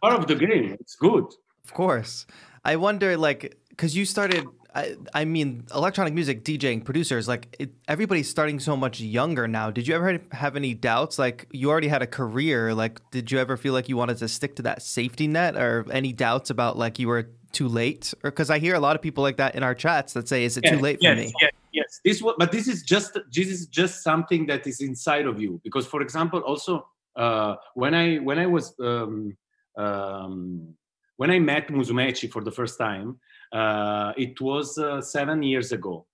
part 0.00 0.14
of 0.20 0.28
the 0.28 0.36
game 0.36 0.76
it's 0.78 0.94
good 0.94 1.26
Of 1.64 1.72
course. 1.74 2.26
I 2.64 2.76
wonder, 2.76 3.16
like, 3.16 3.58
because 3.70 3.96
you 3.96 4.04
started, 4.04 4.44
I, 4.74 4.96
I 5.12 5.24
mean, 5.24 5.66
electronic 5.74 6.14
music, 6.14 6.44
DJing, 6.44 6.84
producers, 6.84 7.28
like, 7.28 7.54
it, 7.58 7.70
everybody's 7.88 8.28
starting 8.28 8.58
so 8.58 8.76
much 8.76 9.00
younger 9.00 9.46
now. 9.46 9.70
Did 9.70 9.86
you 9.86 9.94
ever 9.94 10.18
have 10.32 10.56
any 10.56 10.74
doubts? 10.74 11.18
Like, 11.18 11.46
you 11.50 11.70
already 11.70 11.88
had 11.88 12.02
a 12.02 12.06
career. 12.06 12.74
Like, 12.74 13.00
did 13.10 13.30
you 13.30 13.38
ever 13.38 13.56
feel 13.56 13.74
like 13.74 13.88
you 13.88 13.96
wanted 13.96 14.18
to 14.18 14.28
stick 14.28 14.56
to 14.56 14.62
that 14.62 14.82
safety 14.82 15.26
net 15.26 15.56
or 15.56 15.86
any 15.90 16.12
doubts 16.12 16.50
about, 16.50 16.78
like, 16.78 16.98
you 16.98 17.08
were 17.08 17.28
too 17.52 17.68
late? 17.68 18.14
Or 18.24 18.30
because 18.30 18.50
I 18.50 18.58
hear 18.58 18.74
a 18.74 18.80
lot 18.80 18.96
of 18.96 19.02
people 19.02 19.22
like 19.22 19.36
that 19.36 19.54
in 19.54 19.62
our 19.62 19.74
chats 19.74 20.14
that 20.14 20.26
say, 20.28 20.44
is 20.44 20.56
it 20.56 20.62
too 20.62 20.78
late 20.78 20.98
yes, 21.00 21.16
for 21.16 21.22
me? 21.22 21.32
Yes, 21.40 21.52
yes. 21.72 22.00
This 22.04 22.22
was, 22.22 22.34
but 22.38 22.50
this 22.50 22.66
is 22.66 22.82
just 22.82 23.18
this 23.30 23.48
is 23.48 23.66
just 23.66 24.02
something 24.02 24.46
that 24.46 24.66
is 24.66 24.80
inside 24.80 25.26
of 25.26 25.40
you. 25.40 25.60
Because, 25.62 25.86
for 25.86 26.00
example, 26.00 26.40
also 26.40 26.86
uh, 27.16 27.56
when 27.74 27.94
I 27.94 28.16
when 28.16 28.38
I 28.38 28.46
was 28.46 28.74
um, 28.80 29.36
um, 29.76 30.74
when 31.16 31.30
I 31.30 31.38
met 31.38 31.68
Musumeci 31.68 32.30
for 32.30 32.42
the 32.42 32.50
first 32.50 32.78
time, 32.78 33.18
uh, 33.52 34.12
it 34.16 34.40
was 34.40 34.78
uh, 34.78 35.00
seven 35.00 35.42
years 35.42 35.72
ago, 35.72 36.06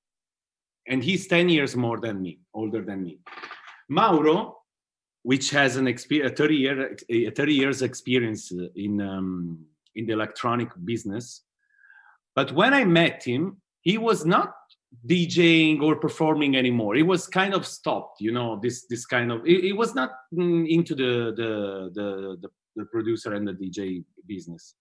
and 0.87 1.03
he's 1.03 1.27
ten 1.27 1.49
years 1.49 1.77
more 1.77 2.01
than 2.01 2.21
me, 2.21 2.41
older 2.55 2.83
than 2.83 3.03
me. 3.03 3.19
Mauro, 3.89 4.59
which 5.23 5.51
has 5.51 5.77
an 5.77 5.87
experience, 5.87 6.33
a 6.33 6.37
thirty 6.37 6.57
year, 6.57 6.97
a 7.09 7.31
thirty 7.31 7.55
years 7.55 7.83
experience 7.83 8.53
in 8.75 9.01
um, 9.01 9.59
in 9.95 10.07
the 10.07 10.13
electronic 10.13 10.69
business, 10.85 11.43
but 12.35 12.53
when 12.53 12.73
I 12.73 12.85
met 12.85 13.25
him, 13.25 13.61
he 13.81 13.99
was 13.99 14.25
not 14.25 14.55
DJing 15.07 15.83
or 15.83 15.97
performing 15.97 16.57
anymore. 16.57 16.95
He 16.95 17.03
was 17.03 17.27
kind 17.27 17.55
of 17.55 17.67
stopped, 17.67 18.21
you 18.21 18.33
know, 18.33 18.59
this 18.63 18.87
this 18.87 19.07
kind 19.07 19.33
of. 19.33 19.45
He 19.45 19.73
was 19.73 19.95
not 19.95 20.11
mm, 20.33 20.69
into 20.69 20.95
the, 20.95 21.35
the 21.37 21.91
the 21.95 22.39
the 22.43 22.49
the 22.77 22.85
producer 22.87 23.35
and 23.35 23.47
the 23.47 23.53
DJ 23.53 24.05
business. 24.27 24.75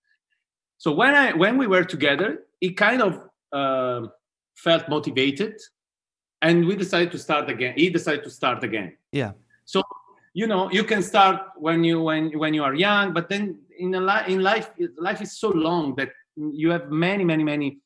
So 0.78 0.92
when 0.94 1.16
I 1.16 1.34
when 1.34 1.58
we 1.58 1.68
were 1.68 1.84
together, 1.84 2.44
he 2.60 2.72
kind 2.74 3.02
of 3.02 3.22
uh, 3.52 4.08
felt 4.56 4.88
motivated, 4.90 5.56
and 6.42 6.66
we 6.68 6.76
decided 6.76 7.12
to 7.12 7.18
start 7.20 7.50
again. 7.50 7.74
He 7.76 7.90
decided 7.90 8.24
to 8.24 8.30
start 8.30 8.64
again. 8.64 8.98
Yeah. 9.12 9.32
So 9.66 9.82
you 10.34 10.48
know 10.48 10.70
you 10.72 10.84
can 10.84 11.02
start 11.02 11.42
when 11.58 11.84
you 11.84 12.02
when 12.02 12.38
when 12.38 12.54
you 12.54 12.64
are 12.64 12.76
young, 12.76 13.14
but 13.14 13.28
then 13.30 13.60
in 13.80 13.94
a 13.96 14.00
li- 14.00 14.28
in 14.34 14.44
life 14.44 14.70
life 14.98 15.22
is 15.22 15.40
so 15.40 15.50
long 15.50 15.96
that 15.96 16.10
you 16.36 16.70
have 16.70 16.90
many 16.92 17.24
many 17.24 17.44
many 17.44 17.80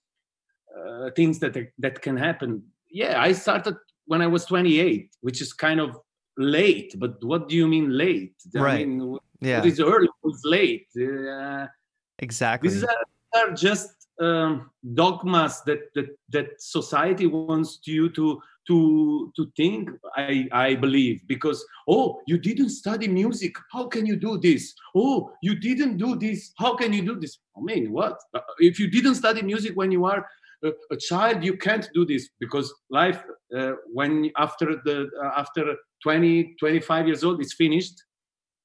uh, 0.78 1.10
things 1.16 1.40
that 1.40 1.56
that 1.80 2.02
can 2.02 2.18
happen. 2.18 2.64
Yeah, 2.90 3.22
I 3.22 3.32
started 3.32 3.76
when 4.06 4.22
I 4.22 4.28
was 4.28 4.44
28, 4.46 5.16
which 5.22 5.40
is 5.42 5.54
kind 5.54 5.80
of 5.80 5.98
late. 6.38 6.94
But 6.98 7.24
what 7.24 7.48
do 7.48 7.56
you 7.56 7.68
mean 7.68 7.98
late? 7.98 8.36
I 8.56 8.60
Right. 8.60 8.88
mean, 8.88 9.18
Yeah, 9.42 9.60
What 9.60 9.68
is 9.68 9.80
early? 9.80 10.10
What's 10.22 10.44
late? 10.44 10.88
Uh, 10.96 11.68
exactly. 12.22 12.70
these 12.70 12.84
are, 12.84 13.06
are 13.36 13.52
just 13.54 14.08
um, 14.22 14.70
dogmas 14.94 15.62
that, 15.62 15.94
that 15.96 16.08
that 16.30 16.48
society 16.62 17.26
wants 17.26 17.80
you 17.86 18.10
to 18.10 18.42
to 18.68 19.32
to 19.36 19.52
think. 19.58 19.90
I 20.16 20.48
I 20.52 20.76
believe 20.76 21.22
because 21.28 21.66
oh 21.88 22.22
you 22.28 22.38
didn't 22.38 22.70
study 22.70 23.08
music. 23.08 23.56
How 23.72 23.88
can 23.88 24.06
you 24.06 24.16
do 24.16 24.38
this? 24.38 24.74
Oh 24.96 25.32
you 25.42 25.56
didn't 25.56 25.98
do 25.98 26.16
this. 26.16 26.54
How 26.58 26.76
can 26.76 26.94
you 26.94 27.04
do 27.04 27.20
this? 27.20 27.40
I 27.58 27.62
mean 27.62 27.92
what? 27.92 28.18
Uh, 28.34 28.42
If 28.60 28.80
you 28.80 28.90
didn't 28.90 29.16
study 29.16 29.42
music 29.42 29.74
when 29.76 29.92
you 29.92 30.06
are 30.06 30.26
a, 30.64 30.72
a 30.92 30.98
child, 30.98 31.44
you 31.44 31.58
can't 31.58 31.90
do 31.94 32.06
this 32.06 32.30
because 32.40 32.72
life 32.90 33.24
uh, 33.58 33.74
when 33.92 34.32
after 34.38 34.82
the 34.86 35.10
uh, 35.24 35.40
after 35.40 35.76
20 36.04 36.56
25 36.60 37.08
years 37.08 37.24
old 37.24 37.42
is 37.42 37.54
finished 37.54 38.04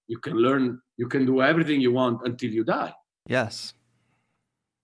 you 0.08 0.18
can 0.18 0.34
learn 0.34 0.80
you 0.96 1.08
can 1.08 1.26
do 1.26 1.42
everything 1.42 1.80
you 1.80 1.92
want 1.92 2.20
until 2.24 2.50
you 2.50 2.64
die 2.64 2.92
yes. 3.26 3.74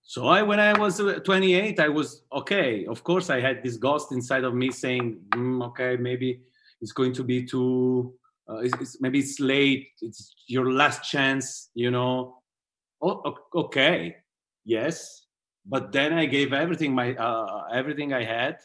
so 0.02 0.26
I, 0.26 0.42
when 0.42 0.60
I 0.60 0.78
was 0.78 1.00
uh, 1.00 1.20
28, 1.20 1.80
I 1.80 1.88
was 1.88 2.22
okay. 2.32 2.84
Of 2.86 3.02
course, 3.04 3.30
I 3.30 3.40
had 3.40 3.62
this 3.62 3.76
ghost 3.76 4.12
inside 4.12 4.44
of 4.44 4.54
me 4.54 4.70
saying, 4.70 5.20
"Mm, 5.30 5.64
"Okay, 5.68 5.96
maybe 5.96 6.42
it's 6.80 6.92
going 6.92 7.12
to 7.14 7.24
be 7.24 7.44
too. 7.44 8.14
Uh, 8.48 8.58
it's, 8.58 8.74
it's, 8.80 9.00
maybe 9.00 9.20
it's 9.20 9.40
late. 9.40 9.88
It's 10.00 10.34
your 10.46 10.72
last 10.72 11.08
chance." 11.08 11.70
You 11.74 11.90
know. 11.90 12.42
Oh, 13.00 13.34
okay, 13.54 14.16
yes. 14.64 15.26
But 15.64 15.92
then 15.92 16.12
I 16.12 16.26
gave 16.26 16.52
everything 16.52 16.94
my 16.94 17.14
uh, 17.14 17.68
everything 17.72 18.12
I 18.12 18.24
had, 18.24 18.58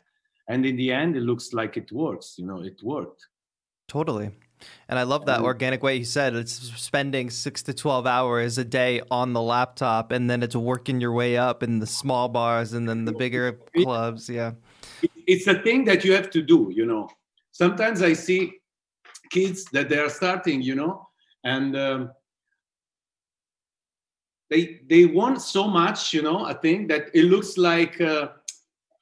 and 0.49 0.65
in 0.65 0.75
the 0.75 0.91
end, 0.91 1.15
it 1.15 1.21
looks 1.21 1.53
like 1.53 1.77
it 1.77 1.91
works. 1.91 2.35
You 2.37 2.45
know, 2.45 2.61
it 2.61 2.81
worked. 2.83 3.25
Totally. 3.87 4.31
And 4.89 4.97
I 4.97 5.03
love 5.03 5.25
that 5.25 5.41
organic 5.41 5.83
way 5.83 5.97
you 5.97 6.05
said 6.05 6.35
it's 6.35 6.53
spending 6.53 7.29
six 7.29 7.61
to 7.63 7.73
12 7.73 8.07
hours 8.07 8.57
a 8.57 8.63
day 8.63 9.01
on 9.11 9.33
the 9.33 9.41
laptop 9.41 10.11
and 10.11 10.29
then 10.29 10.43
it's 10.43 10.55
working 10.55 11.01
your 11.01 11.11
way 11.11 11.37
up 11.37 11.63
in 11.63 11.79
the 11.79 11.87
small 11.87 12.29
bars 12.29 12.73
and 12.73 12.87
then 12.87 13.05
the 13.05 13.11
bigger 13.11 13.59
clubs. 13.75 14.29
Yeah. 14.29 14.53
it's 15.27 15.47
a 15.47 15.61
thing 15.61 15.85
that 15.85 16.03
you 16.03 16.13
have 16.13 16.29
to 16.31 16.41
do 16.41 16.71
you 16.73 16.85
know 16.85 17.09
sometimes 17.51 18.01
i 18.01 18.13
see 18.13 18.53
kids 19.29 19.65
that 19.71 19.89
they 19.89 19.97
are 19.97 20.09
starting 20.09 20.61
you 20.61 20.75
know 20.75 21.07
and 21.43 21.75
um, 21.75 22.11
they 24.49 24.79
they 24.87 25.05
want 25.05 25.41
so 25.41 25.67
much 25.67 26.13
you 26.13 26.21
know 26.21 26.45
i 26.45 26.53
think 26.53 26.87
that 26.87 27.09
it 27.13 27.25
looks 27.25 27.57
like 27.57 27.99
uh, 28.01 28.29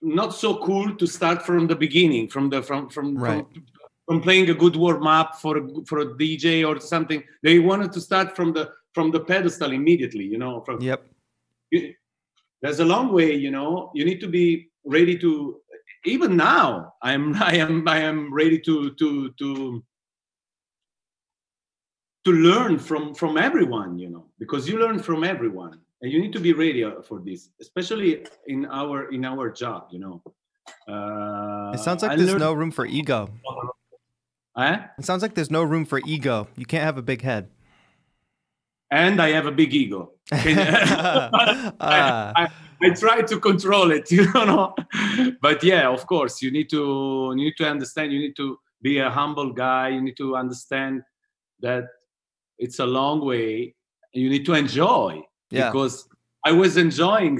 not 0.02 0.34
so 0.34 0.58
cool 0.58 0.96
to 0.96 1.08
start 1.08 1.46
from 1.46 1.68
the 1.68 1.76
beginning 1.76 2.28
from 2.28 2.50
the 2.50 2.62
from 2.62 2.90
from 2.90 3.18
Right. 3.18 3.46
from, 3.54 3.66
from 4.06 4.22
playing 4.22 4.50
a 4.50 4.54
good 4.54 4.76
warm 4.76 5.08
up 5.08 5.36
for 5.42 5.58
a, 5.58 5.64
for 5.86 6.00
a 6.00 6.06
dj 6.06 6.68
or 6.68 6.80
something 6.80 7.24
they 7.44 7.58
wanted 7.60 7.92
to 7.92 8.00
start 8.02 8.36
from 8.36 8.54
the 8.54 8.70
from 8.94 9.12
the 9.12 9.20
pedestal 9.20 9.72
immediately 9.72 10.24
you 10.24 10.38
know 10.38 10.62
from 10.62 10.80
Yep. 10.82 11.02
you- 11.72 11.94
there's 12.62 12.80
a 12.80 12.86
long 12.86 13.12
way 13.12 13.34
you 13.46 13.52
know 13.52 13.92
you 13.94 14.04
need 14.06 14.20
to 14.22 14.28
be 14.28 14.70
ready 14.86 15.18
to 15.26 15.60
even 16.06 16.36
now 16.38 16.94
i'm 17.02 17.34
i 17.52 17.54
am 17.56 17.88
i 17.88 17.98
am 18.00 18.34
ready 18.34 18.60
to 18.68 18.76
to 19.02 19.10
to 19.42 19.84
to 22.26 22.32
learn 22.32 22.80
from 22.80 23.14
from 23.14 23.38
everyone 23.38 24.00
you 24.00 24.10
know 24.10 24.26
because 24.40 24.68
you 24.70 24.78
learn 24.80 24.98
from 25.00 25.24
everyone 25.24 25.80
and 26.02 26.12
you 26.12 26.20
need 26.22 26.34
to 26.34 26.40
be 26.40 26.54
ready 26.54 26.84
uh, 26.84 27.02
for 27.02 27.20
this 27.22 27.50
especially 27.62 28.26
in 28.48 28.66
our 28.68 29.12
in 29.12 29.26
our 29.26 29.50
job 29.52 29.88
you 29.92 30.00
know 30.00 30.16
uh, 30.94 31.72
It 31.76 31.80
sounds 31.80 32.02
like 32.02 32.12
I 32.14 32.16
there's 32.16 32.30
learned- 32.30 32.42
no 32.50 32.54
room 32.54 32.72
for 32.72 32.86
ego. 32.86 33.30
Eh? 34.58 34.78
It 35.00 35.06
sounds 35.06 35.22
like 35.22 35.36
there's 35.36 35.52
no 35.52 35.64
room 35.64 35.86
for 35.86 36.00
ego. 36.06 36.48
You 36.56 36.66
can't 36.66 36.84
have 36.84 36.98
a 36.98 37.02
big 37.02 37.22
head. 37.22 37.50
And 38.92 39.22
I 39.22 39.30
have 39.32 39.46
a 39.46 39.52
big 39.52 39.74
ego. 39.74 40.12
Can- 40.32 40.58
Ah. 41.80 42.32
I, 42.36 42.48
I 42.82 42.90
try 42.92 43.22
to 43.22 43.40
control 43.40 43.92
it, 43.92 44.12
you 44.16 44.32
know. 44.34 44.74
But 45.42 45.64
yeah, 45.64 45.90
of 45.90 46.06
course, 46.08 46.42
you 46.42 46.52
need 46.52 46.70
to 46.70 47.34
you 47.36 47.44
need 47.46 47.56
to 47.58 47.68
understand. 47.68 48.12
You 48.14 48.20
need 48.20 48.36
to 48.38 48.58
be 48.82 49.00
a 49.00 49.10
humble 49.10 49.52
guy. 49.52 49.90
You 49.90 50.02
need 50.02 50.18
to 50.18 50.36
understand 50.36 51.02
that 51.62 51.86
it's 52.58 52.80
a 52.80 52.86
long 52.86 53.26
way. 53.26 53.76
You 54.14 54.30
need 54.30 54.46
to 54.46 54.54
enjoy 54.54 55.22
Yeah. 55.52 55.72
because 55.72 56.08
I 56.46 56.52
was 56.52 56.78
enjoying 56.78 57.40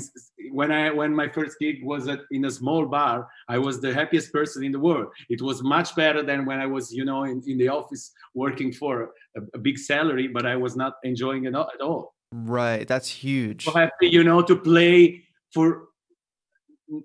when 0.52 0.72
I 0.72 0.92
when 0.92 1.16
my 1.16 1.28
first 1.30 1.58
gig 1.60 1.84
was 1.84 2.08
at, 2.08 2.22
in 2.32 2.46
a 2.46 2.52
small 2.52 2.88
bar. 2.88 3.28
I 3.48 3.60
was 3.60 3.80
the 3.80 3.94
happiest 3.94 4.34
person 4.34 4.64
in 4.64 4.72
the 4.72 4.80
world. 4.80 5.08
It 5.30 5.42
was 5.42 5.62
much 5.62 5.96
better 5.96 6.24
than 6.24 6.46
when 6.46 6.60
I 6.60 6.66
was, 6.66 6.92
you 6.92 7.06
know, 7.06 7.24
in, 7.24 7.44
in 7.46 7.58
the 7.60 7.70
office 7.70 8.12
working 8.34 8.74
for 8.74 9.12
a, 9.38 9.42
a 9.54 9.60
big 9.60 9.78
salary, 9.78 10.28
but 10.28 10.46
I 10.46 10.56
was 10.56 10.76
not 10.76 10.94
enjoying 11.04 11.46
it 11.46 11.54
at 11.54 11.82
all 11.82 12.16
Right. 12.32 12.88
That's 12.88 13.10
huge. 13.10 13.66
so 13.66 13.72
happy, 13.72 14.08
you 14.08 14.24
know, 14.24 14.42
to 14.42 14.56
play 14.56 15.24
for 15.54 15.88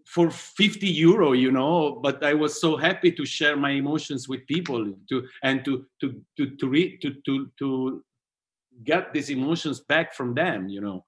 for 0.07 0.31
50 0.31 0.87
euro, 0.87 1.33
you 1.33 1.53
know. 1.53 2.01
But 2.03 2.25
I 2.25 2.35
was 2.35 2.61
so 2.61 2.77
happy 2.77 3.13
to 3.13 3.25
share 3.25 3.57
my 3.57 3.71
emotions 3.71 4.29
with 4.29 4.47
people, 4.47 4.93
to 5.09 5.27
and 5.43 5.65
to 5.65 5.87
to 6.01 6.21
to 6.37 6.57
to 6.57 6.69
re, 6.69 6.99
to, 6.99 7.15
to 7.27 7.51
to 7.59 8.05
get 8.83 9.13
these 9.13 9.31
emotions 9.31 9.81
back 9.81 10.15
from 10.15 10.35
them, 10.35 10.69
you 10.69 10.81
know. 10.81 11.05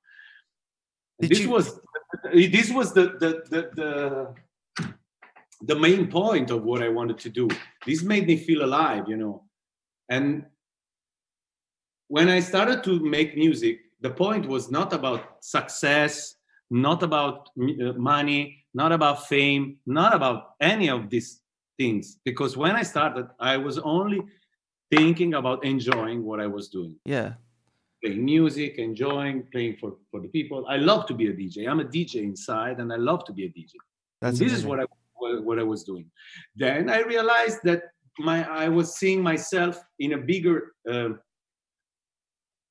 Did 1.23 1.31
this 1.31 1.41
you- 1.41 1.51
was 1.51 1.67
this 2.35 2.69
was 2.79 2.93
the 2.93 3.05
the 3.23 3.31
the. 3.53 3.61
the 3.79 3.89
the 5.65 5.77
main 5.77 6.09
point 6.09 6.51
of 6.51 6.65
what 6.65 6.83
I 6.83 6.89
wanted 6.89 7.19
to 7.21 7.31
do. 7.31 7.47
This 7.87 8.03
made 8.03 8.27
me 8.27 8.37
feel 8.37 8.65
alive, 8.65 9.05
you 9.07 9.17
know. 9.17 9.45
And 10.09 10.45
when 12.09 12.29
I 12.29 12.41
started 12.41 12.83
to 12.85 12.99
make 12.99 13.37
music, 13.37 13.79
the 14.01 14.11
point 14.11 14.45
was 14.47 14.73
not 14.73 14.93
about 14.93 15.21
success, 15.41 16.35
not 16.69 17.05
about 17.05 17.51
uh, 17.61 17.93
money, 17.93 18.65
not 18.75 18.91
about 18.91 19.29
fame, 19.29 19.79
not 19.87 20.13
about 20.15 20.55
any 20.61 20.89
of 20.91 21.09
these 21.11 21.41
things. 21.79 22.19
Because 22.25 22.57
when 22.57 22.75
I 22.75 22.83
started, 22.83 23.27
I 23.39 23.57
was 23.57 23.79
only 23.79 24.21
thinking 24.91 25.35
about 25.35 25.65
enjoying 25.65 26.25
what 26.25 26.39
I 26.41 26.47
was 26.47 26.69
doing 26.69 26.97
yeah. 27.07 27.35
Playing 28.03 28.25
music, 28.25 28.79
enjoying, 28.79 29.45
playing 29.53 29.77
for, 29.81 29.95
for 30.11 30.21
the 30.21 30.29
people. 30.29 30.67
I 30.69 30.77
love 30.77 31.07
to 31.07 31.15
be 31.15 31.29
a 31.29 31.33
DJ. 31.33 31.69
I'm 31.69 31.81
a 31.81 31.85
DJ 31.85 32.17
inside 32.17 32.81
and 32.81 32.93
I 32.93 32.97
love 32.97 33.25
to 33.27 33.33
be 33.33 33.45
a 33.45 33.49
DJ. 33.49 33.73
That's 34.21 34.39
this 34.39 34.53
is 34.53 34.65
what 34.65 34.81
I 34.81 34.85
what, 35.15 35.59
I 35.59 35.63
was 35.63 35.85
doing. 35.85 36.11
Then 36.57 36.91
I 36.91 37.03
realized 37.03 37.61
that 37.65 37.83
my 38.19 38.49
I 38.49 38.69
was 38.69 38.97
seeing 38.97 39.23
myself 39.23 39.81
in 39.99 40.15
a 40.15 40.19
bigger, 40.19 40.73
um, 40.91 41.21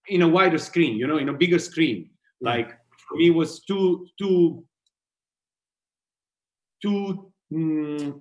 in 0.10 0.22
a 0.22 0.28
wider 0.28 0.58
screen. 0.58 0.98
You 0.98 1.08
know, 1.08 1.18
in 1.18 1.30
a 1.30 1.34
bigger 1.34 1.60
screen. 1.60 2.10
Like 2.42 2.70
for 3.08 3.16
me, 3.18 3.28
it 3.28 3.36
was 3.36 3.62
too 3.62 4.08
too 4.18 4.66
too 6.82 7.32
mm, 7.52 8.20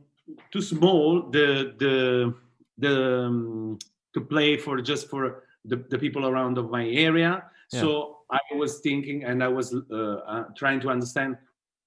too 0.53 0.63
small. 0.63 1.31
The 1.31 1.75
the 1.79 2.35
the 2.79 3.25
um, 3.27 3.79
to 4.15 4.21
play 4.21 4.57
for 4.57 4.81
just 4.81 5.09
for 5.09 5.45
the, 5.65 5.85
the 5.91 5.99
people 5.99 6.27
around 6.27 6.59
of 6.59 6.71
my 6.71 6.87
area. 6.87 7.45
Yeah. 7.73 7.81
So 7.81 8.19
I 8.31 8.39
was 8.57 8.81
thinking, 8.81 9.25
and 9.25 9.43
I 9.43 9.49
was 9.49 9.75
uh, 9.75 9.97
uh, 9.97 10.45
trying 10.57 10.81
to 10.81 10.91
understand 10.91 11.37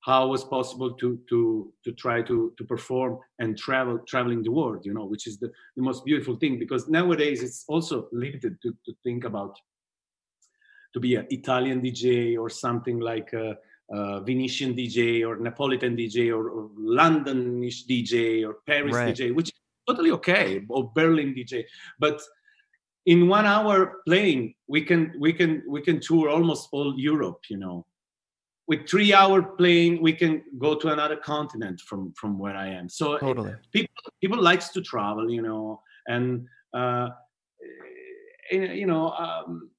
how 0.03 0.25
it 0.25 0.29
was 0.29 0.43
possible 0.43 0.91
to 0.91 1.19
to 1.29 1.71
to 1.83 1.91
try 1.93 2.21
to 2.21 2.53
to 2.57 2.63
perform 2.65 3.17
and 3.39 3.57
travel 3.57 3.97
traveling 4.05 4.43
the 4.43 4.51
world 4.51 4.85
you 4.85 4.93
know 4.93 5.05
which 5.05 5.27
is 5.27 5.37
the, 5.39 5.49
the 5.77 5.81
most 5.81 6.03
beautiful 6.03 6.35
thing 6.35 6.59
because 6.59 6.89
nowadays 6.89 7.41
it's 7.41 7.63
also 7.67 8.07
limited 8.11 8.61
to, 8.61 8.75
to 8.85 8.93
think 9.03 9.23
about 9.23 9.57
to 10.93 10.99
be 10.99 11.15
an 11.15 11.25
italian 11.29 11.81
dj 11.81 12.37
or 12.37 12.49
something 12.49 12.99
like 12.99 13.31
a, 13.33 13.55
a 13.91 14.21
venetian 14.21 14.73
dj 14.75 15.25
or 15.25 15.37
napolitan 15.37 15.97
dj 15.97 16.29
or, 16.35 16.49
or 16.49 16.69
londonish 16.77 17.87
dj 17.87 18.45
or 18.45 18.57
paris 18.67 18.93
Right. 18.95 19.15
dj 19.15 19.33
which 19.33 19.47
is 19.49 19.59
totally 19.87 20.11
okay 20.11 20.61
or 20.67 20.91
berlin 20.93 21.33
dj 21.33 21.63
but 21.97 22.21
in 23.05 23.27
one 23.27 23.45
hour 23.45 24.01
playing 24.07 24.53
we 24.67 24.81
can 24.81 25.13
we 25.19 25.33
can 25.33 25.61
we 25.67 25.81
can 25.81 25.99
tour 25.99 26.29
almost 26.29 26.69
all 26.71 26.93
europe 26.97 27.39
you 27.49 27.57
know 27.57 27.85
with 28.67 28.87
three 28.87 29.13
hour 29.13 29.41
playing 29.41 30.01
we 30.01 30.13
can 30.13 30.41
go 30.57 30.75
to 30.75 30.87
another 30.89 31.17
continent 31.17 31.81
from 31.81 32.13
from 32.13 32.39
where 32.39 32.55
i 32.55 32.67
am 32.67 32.87
so 32.87 33.17
Totally. 33.17 33.55
people 33.71 33.93
people 34.21 34.41
likes 34.41 34.69
to 34.69 34.81
travel 34.81 35.29
you 35.29 35.41
know 35.41 35.81
and 36.07 36.45
uh 36.73 37.09
eh, 38.51 38.71
you 38.73 38.85
know 38.85 39.11
um, 39.11 39.69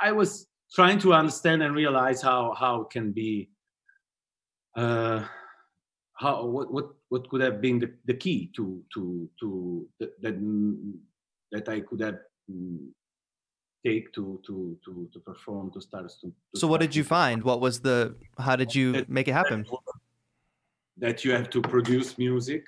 i 0.00 0.12
was 0.12 0.46
trying 0.72 0.98
to 1.00 1.12
understand 1.12 1.62
and 1.62 1.74
realize 1.74 2.22
how 2.22 2.54
how 2.54 2.82
it 2.82 2.90
can 2.90 3.10
be 3.10 3.50
uh 4.76 5.24
how 6.14 6.44
what 6.44 6.72
what 6.72 6.90
what 7.08 7.28
could 7.28 7.40
have 7.40 7.60
been 7.60 7.80
the, 7.80 7.92
the 8.04 8.14
key 8.14 8.52
to 8.54 8.80
to 8.94 9.28
to 9.40 9.88
that 9.98 10.22
that, 10.22 10.36
that 11.50 11.68
i 11.68 11.80
could 11.80 12.00
have 12.00 12.18
take 13.86 14.12
to 14.16 14.40
to 14.46 14.76
to 14.84 15.08
to 15.12 15.18
perform 15.20 15.70
to 15.72 15.80
start 15.80 16.10
to, 16.20 16.26
to 16.52 16.60
So 16.60 16.66
what 16.66 16.80
did 16.80 16.94
you 16.94 17.04
find? 17.04 17.42
What 17.42 17.60
was 17.60 17.80
the 17.80 18.14
how 18.38 18.56
did 18.56 18.74
you 18.74 18.92
That- 18.92 19.08
make 19.08 19.28
it 19.28 19.32
happen? 19.32 19.64
that 20.98 21.24
you 21.24 21.30
have 21.32 21.48
to 21.50 21.60
produce 21.62 22.18
music 22.18 22.62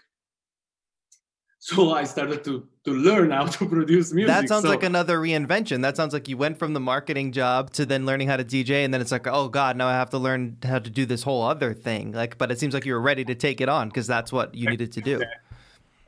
so 1.59 1.93
i 2.01 2.05
started 2.15 2.43
to 2.45 2.67
to 2.87 2.93
learn 3.09 3.31
how 3.31 3.45
to 3.57 3.67
produce 3.69 4.09
music 4.15 4.29
That 4.35 4.49
sounds 4.49 4.65
So- 4.65 4.71
like 4.75 4.83
another 4.83 5.17
reinvention. 5.19 5.83
That 5.83 5.97
sounds 5.99 6.13
like 6.17 6.27
you 6.31 6.37
went 6.45 6.59
from 6.59 6.73
the 6.73 6.81
marketing 6.81 7.31
job 7.33 7.71
to 7.77 7.83
then 7.87 8.07
learning 8.07 8.27
how 8.29 8.37
to 8.43 8.45
DJ 8.55 8.85
and 8.85 8.91
then 8.93 9.01
it's 9.03 9.13
like, 9.13 9.27
"Oh 9.39 9.49
god, 9.49 9.77
now 9.77 9.87
I 9.87 9.97
have 10.03 10.11
to 10.11 10.19
learn 10.27 10.57
how 10.73 10.81
to 10.87 10.91
do 10.91 11.05
this 11.13 11.23
whole 11.23 11.43
other 11.55 11.73
thing." 11.75 12.05
Like 12.13 12.39
but 12.39 12.51
it 12.51 12.59
seems 12.59 12.73
like 12.75 12.85
you 12.87 12.95
were 12.95 13.01
ready 13.13 13.25
to 13.33 13.35
take 13.47 13.61
it 13.61 13.69
on 13.69 13.89
because 13.91 14.07
that's 14.15 14.33
what 14.33 14.55
you 14.55 14.67
needed 14.71 14.91
to 14.99 15.01
do. 15.11 15.17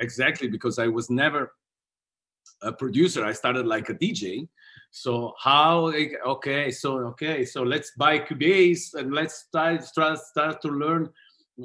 exactly 0.00 0.48
because 0.56 0.76
i 0.80 0.88
was 0.88 1.06
never 1.22 1.40
a 2.64 2.72
producer 2.72 3.24
i 3.24 3.33
started 3.33 3.66
like 3.66 3.88
a 3.88 3.94
dj 3.94 4.48
so 4.90 5.35
how 5.38 5.92
okay 6.24 6.70
so 6.70 6.98
okay 6.98 7.44
so 7.44 7.62
let's 7.62 7.92
buy 7.96 8.18
cubase 8.18 8.94
and 8.94 9.12
let's 9.12 9.35
start 9.35 9.83
start, 9.85 10.62
to 10.62 10.68
learn 10.68 11.09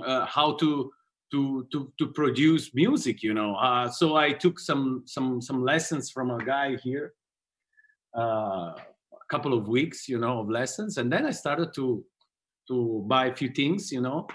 uh, 0.04 0.26
how 0.26 0.54
to 0.54 0.92
to 1.32 1.68
to 1.72 1.94
to 2.00 2.08
produce 2.08 2.74
music 2.74 3.22
you 3.22 3.34
know. 3.34 3.56
Uh, 3.56 3.88
so 3.88 4.16
i 4.16 4.32
took 4.32 4.60
some 4.60 5.04
some 5.06 5.42
some 5.42 5.64
lessons 5.64 6.10
from 6.10 6.32
a 6.32 6.44
guy 6.44 6.76
here 6.78 7.14
uh, 8.18 8.74
a 8.74 9.26
couple 9.30 9.54
of 9.54 9.68
weeks 9.68 10.08
you 10.10 10.18
know 10.18 10.40
of 10.40 10.50
lessons. 10.50 10.98
And 10.98 11.12
then 11.12 11.26
i 11.26 11.32
started 11.32 11.74
to 11.76 12.04
to 12.68 13.04
buy 13.08 13.28
a 13.28 13.36
few 13.36 13.50
things 13.50 13.92
you 13.92 14.02
know. 14.02 14.28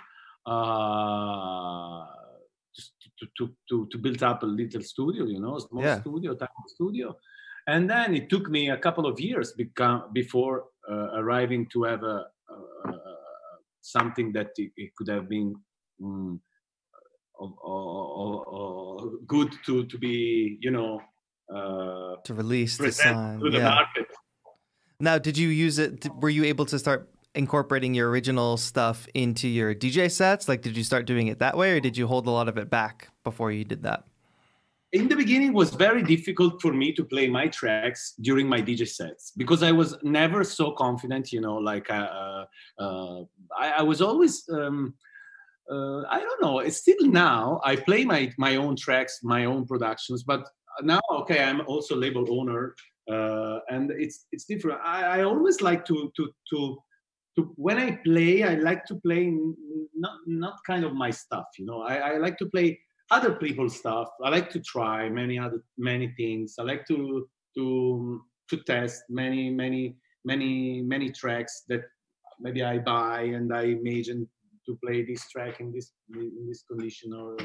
Uh 0.47 2.24
to, 3.19 3.27
to, 3.39 3.55
to, 3.69 3.89
to 3.93 3.99
build 3.99 4.23
up 4.23 4.43
a 4.43 4.47
little 4.47 4.83
studio, 4.83 5.25
you 5.25 5.41
know, 5.41 5.59
small 5.59 5.83
Yeah. 5.83 6.01
studio, 6.01 6.35
tiny 6.35 6.51
studio. 6.67 7.17
And 7.67 7.89
then 7.89 8.15
it 8.15 8.29
took 8.29 8.49
me 8.51 8.71
a 8.71 8.77
couple 8.77 9.07
of 9.07 9.19
years 9.21 9.53
become, 9.53 10.11
before 10.13 10.65
uh, 10.91 11.09
arriving 11.21 11.67
to 11.73 11.85
have 11.85 12.03
a, 12.03 12.27
uh, 12.53 12.93
something 13.81 14.33
that 14.33 14.51
it, 14.57 14.73
it 14.77 14.91
could 14.97 15.09
have 15.09 15.29
been 15.29 15.55
mm, 16.01 16.39
o- 17.41 17.59
o- 17.65 18.11
o- 18.23 18.45
o- 18.57 19.19
good 19.27 19.51
to, 19.67 19.87
to 19.87 19.99
be, 19.99 20.59
you 20.61 20.71
know, 20.71 21.01
uh, 21.55 22.17
To 22.25 22.35
release 22.35 22.77
the 22.77 22.93
song. 22.93 23.41
to 23.41 23.51
the 23.51 23.59
Yeah. 23.59 23.71
market. 23.71 24.07
Now, 25.01 25.19
did 25.19 25.37
you 25.37 25.49
use 25.49 25.79
it? 25.79 26.07
Were 26.21 26.31
you 26.31 26.45
able 26.45 26.67
to 26.67 26.79
start 26.79 27.11
incorporating 27.35 27.95
your 27.95 28.11
original 28.11 28.57
stuff 28.57 29.07
into 29.15 29.49
your 29.49 29.75
DJ 29.75 30.11
sets? 30.11 30.49
Like, 30.49 30.63
did 30.63 30.77
you 30.77 30.85
start 30.85 31.07
doing 31.07 31.29
it 31.29 31.39
that 31.41 31.57
way, 31.57 31.73
or 31.73 31.81
did 31.81 31.97
you 31.97 32.07
hold 32.07 32.27
a 32.27 32.31
lot 32.31 32.49
of 32.49 32.57
it 32.59 32.71
back 32.71 33.09
before 33.25 33.51
you 33.51 33.65
did 33.65 33.83
that? 33.83 34.05
in 34.95 35.09
the 35.09 35.17
beginning 35.17 35.49
it 35.49 35.55
was 35.55 35.71
very 35.71 36.03
difficult 36.03 36.63
for 36.63 36.73
me 36.73 36.93
to 36.93 37.05
play 37.05 37.27
my 37.29 37.49
tracks 37.49 38.15
during 38.21 38.49
my 38.49 38.63
DJ 38.63 38.87
sets 38.89 39.33
because 39.37 39.63
I 39.65 39.73
was 39.73 39.97
never 40.05 40.45
so 40.45 40.71
confident, 40.71 41.33
you 41.33 41.41
know, 41.41 41.57
like 41.57 41.91
uh, 41.91 42.45
uh, 42.79 43.21
I, 43.59 43.67
I 43.79 43.83
was 43.83 44.01
always, 44.01 44.49
um, 44.51 44.95
uh, 45.69 46.03
I 46.03 46.21
don't 46.21 46.41
know, 46.41 46.61
it's 46.61 46.77
still 46.77 47.07
now 47.07 47.61
I 47.65 47.75
play 47.75 48.05
my, 48.05 48.33
my 48.39 48.55
own 48.55 48.77
tracks, 48.77 49.19
my 49.25 49.47
own 49.47 49.67
productions, 49.67 50.23
but 50.23 50.49
now, 50.83 51.01
okay, 51.11 51.43
I'm 51.43 51.63
also 51.67 51.97
label 51.97 52.25
owner 52.31 52.77
uh, 53.11 53.59
and 53.71 53.91
it's, 53.91 54.27
it's 54.31 54.45
different. 54.45 54.81
I, 54.85 55.19
I 55.19 55.23
always 55.25 55.61
like 55.61 55.85
to, 55.87 56.13
to, 56.17 56.33
to, 56.51 56.79
to, 57.37 57.53
when 57.57 57.79
I 57.79 57.99
play, 58.05 58.43
I 58.43 58.55
like 58.55 58.85
to 58.87 58.97
play 58.97 59.33
not, 59.95 60.19
not 60.27 60.57
kind 60.67 60.85
of 60.85 60.95
my 60.95 61.11
stuff, 61.11 61.47
you 61.59 61.67
know, 61.67 61.83
I, 61.83 61.97
I 61.97 62.17
like 62.19 62.39
to 62.39 62.47
play 62.47 62.79
other 63.11 63.35
people's 63.35 63.77
stuff. 63.77 64.09
I 64.25 64.31
like 64.31 64.51
to 64.51 64.61
try 64.61 65.09
many 65.09 65.39
other 65.39 65.63
many 65.79 66.09
things. 66.17 66.55
I 66.59 66.63
like 66.63 66.87
to 66.89 67.29
to 67.57 68.23
to 68.51 68.57
test 68.65 69.03
many 69.09 69.51
many 69.51 69.97
many 70.25 70.83
many 70.83 71.11
tracks 71.11 71.65
that 71.69 71.83
maybe 72.41 72.63
I 72.63 72.79
buy 72.79 73.23
and 73.23 73.55
I 73.55 73.63
imagine 73.79 74.29
to 74.67 74.79
play 74.85 75.05
this 75.05 75.29
track 75.31 75.61
in 75.61 75.73
this 75.73 75.93
in 76.15 76.47
this 76.49 76.63
condition 76.63 77.13
or 77.13 77.37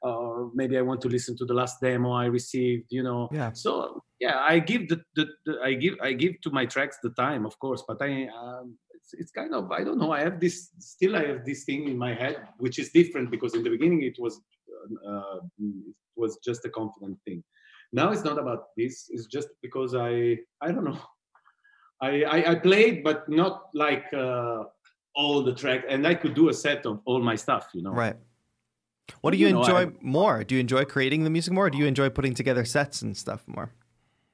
or 0.00 0.50
maybe 0.54 0.78
I 0.78 0.82
want 0.82 1.00
to 1.02 1.08
listen 1.08 1.36
to 1.38 1.44
the 1.44 1.54
last 1.54 1.80
demo 1.80 2.12
I 2.12 2.26
received. 2.26 2.86
You 2.90 3.02
know. 3.02 3.28
Yeah. 3.32 3.52
So 3.52 4.02
yeah, 4.20 4.38
I 4.38 4.58
give 4.60 4.88
the, 4.88 5.02
the, 5.16 5.26
the 5.44 5.58
I 5.62 5.74
give 5.74 5.94
I 6.02 6.12
give 6.12 6.40
to 6.42 6.50
my 6.50 6.66
tracks 6.66 6.98
the 7.02 7.10
time, 7.10 7.44
of 7.44 7.58
course, 7.58 7.82
but 7.86 7.98
I 8.00 8.28
um, 8.28 8.78
it's, 9.12 9.20
it's 9.20 9.30
kind 9.30 9.54
of 9.54 9.70
I 9.70 9.84
don't 9.84 9.98
know. 9.98 10.12
I 10.12 10.20
have 10.20 10.40
this 10.40 10.70
still 10.78 11.16
I 11.16 11.26
have 11.26 11.44
this 11.44 11.64
thing 11.64 11.88
in 11.88 11.96
my 11.96 12.14
head 12.14 12.36
which 12.58 12.78
is 12.78 12.90
different 12.90 13.30
because 13.30 13.54
in 13.54 13.62
the 13.62 13.70
beginning 13.70 14.02
it 14.02 14.16
was 14.18 14.40
uh, 15.06 15.38
it 15.58 15.94
was 16.16 16.38
just 16.44 16.64
a 16.64 16.70
confident 16.70 17.18
thing. 17.24 17.42
Now 17.92 18.10
it's 18.10 18.24
not 18.24 18.38
about 18.38 18.64
this. 18.76 19.06
It's 19.10 19.26
just 19.26 19.48
because 19.62 19.94
I 19.94 20.38
I 20.60 20.68
don't 20.72 20.84
know. 20.84 20.98
I 22.00 22.22
I, 22.22 22.50
I 22.52 22.54
played, 22.56 23.02
but 23.02 23.28
not 23.28 23.70
like 23.74 24.06
uh, 24.12 24.64
all 25.14 25.42
the 25.42 25.54
track, 25.54 25.84
and 25.88 26.06
I 26.06 26.14
could 26.14 26.34
do 26.34 26.48
a 26.48 26.54
set 26.54 26.86
of 26.86 27.00
all 27.06 27.20
my 27.20 27.34
stuff. 27.36 27.68
You 27.74 27.82
know. 27.82 27.92
Right. 27.92 28.16
What 29.22 29.30
do 29.30 29.38
you, 29.38 29.46
You 29.46 29.54
know, 29.54 29.60
enjoy 29.62 29.82
I- 29.86 29.92
more? 30.02 30.44
Do 30.44 30.54
you 30.54 30.60
enjoy 30.60 30.84
creating 30.84 31.24
the 31.24 31.30
music 31.30 31.54
more? 31.54 31.66
Or 31.66 31.70
do 31.70 31.78
you 31.78 31.86
enjoy 31.86 32.10
putting 32.10 32.34
together 32.34 32.64
sets 32.66 33.00
and 33.00 33.16
stuff 33.16 33.42
more? 33.48 33.72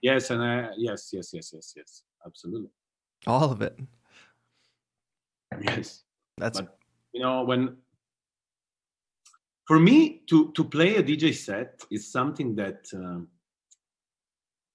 Yes, 0.02 0.30
and 0.30 0.42
I, 0.42 0.70
yes, 0.76 1.10
yes, 1.12 1.30
yes, 1.32 1.52
yes, 1.54 1.72
yes, 1.76 2.02
absolutely. 2.26 2.70
All 3.26 3.52
of 3.52 3.62
it. 3.62 3.78
Yes. 5.76 6.02
That's 6.38 6.60
But- 6.60 6.78
you 7.12 7.22
know 7.22 7.44
when 7.44 7.76
for 9.66 9.78
me 9.78 10.22
to 10.28 10.52
to 10.52 10.64
play 10.64 10.96
a 10.96 11.02
dj 11.02 11.32
set 11.34 11.82
is 11.90 12.10
something 12.10 12.54
that 12.56 12.80
um, 12.94 13.28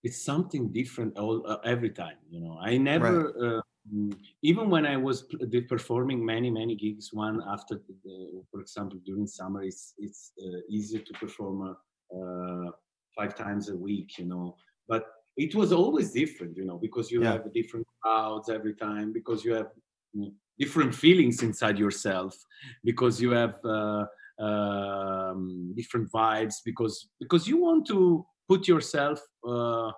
it's 0.03 0.23
something 0.23 0.71
different 0.71 1.17
all 1.17 1.45
uh, 1.47 1.57
every 1.65 1.89
time 1.89 2.17
you 2.29 2.39
know 2.39 2.57
i 2.61 2.77
never 2.77 3.13
uh, 3.45 3.61
mm, 3.93 4.13
even 4.41 4.69
when 4.69 4.85
i 4.85 4.95
was 4.95 5.25
performing 5.67 6.25
many 6.25 6.49
many 6.49 6.75
gigs 6.75 7.11
one 7.13 7.41
after 7.47 7.75
the, 8.03 8.43
for 8.51 8.61
example 8.61 8.97
during 9.05 9.27
summer 9.27 9.61
it's 9.63 9.93
it's 9.97 10.31
uh, 10.45 10.59
easier 10.69 11.01
to 11.01 11.13
perform 11.13 11.57
uh, 11.69 12.17
uh, 12.17 12.71
five 13.17 13.35
times 13.35 13.69
a 13.69 13.75
week 13.75 14.17
you 14.17 14.25
know 14.25 14.55
but 14.87 15.03
it 15.37 15.53
was 15.55 15.71
always 15.71 16.11
different 16.11 16.55
you 16.57 16.65
know 16.65 16.77
because 16.77 17.11
you 17.11 17.21
Yeah. 17.23 17.31
have 17.33 17.53
different 17.53 17.85
crowds 18.01 18.49
every 18.49 18.75
time 18.75 19.11
because 19.13 19.43
you 19.45 19.53
have 19.53 19.69
mm, 20.15 20.31
different 20.59 20.93
feelings 20.93 21.41
inside 21.41 21.79
yourself 21.79 22.35
because 22.83 23.21
you 23.21 23.31
have 23.31 23.57
uh, 23.63 24.05
um, 24.39 25.73
different 25.75 26.11
vibes 26.11 26.55
because 26.63 27.09
because 27.19 27.47
you 27.47 27.57
want 27.57 27.87
to 27.87 28.25
put 28.47 28.67
yourself 28.67 29.19
uh, 29.47 29.91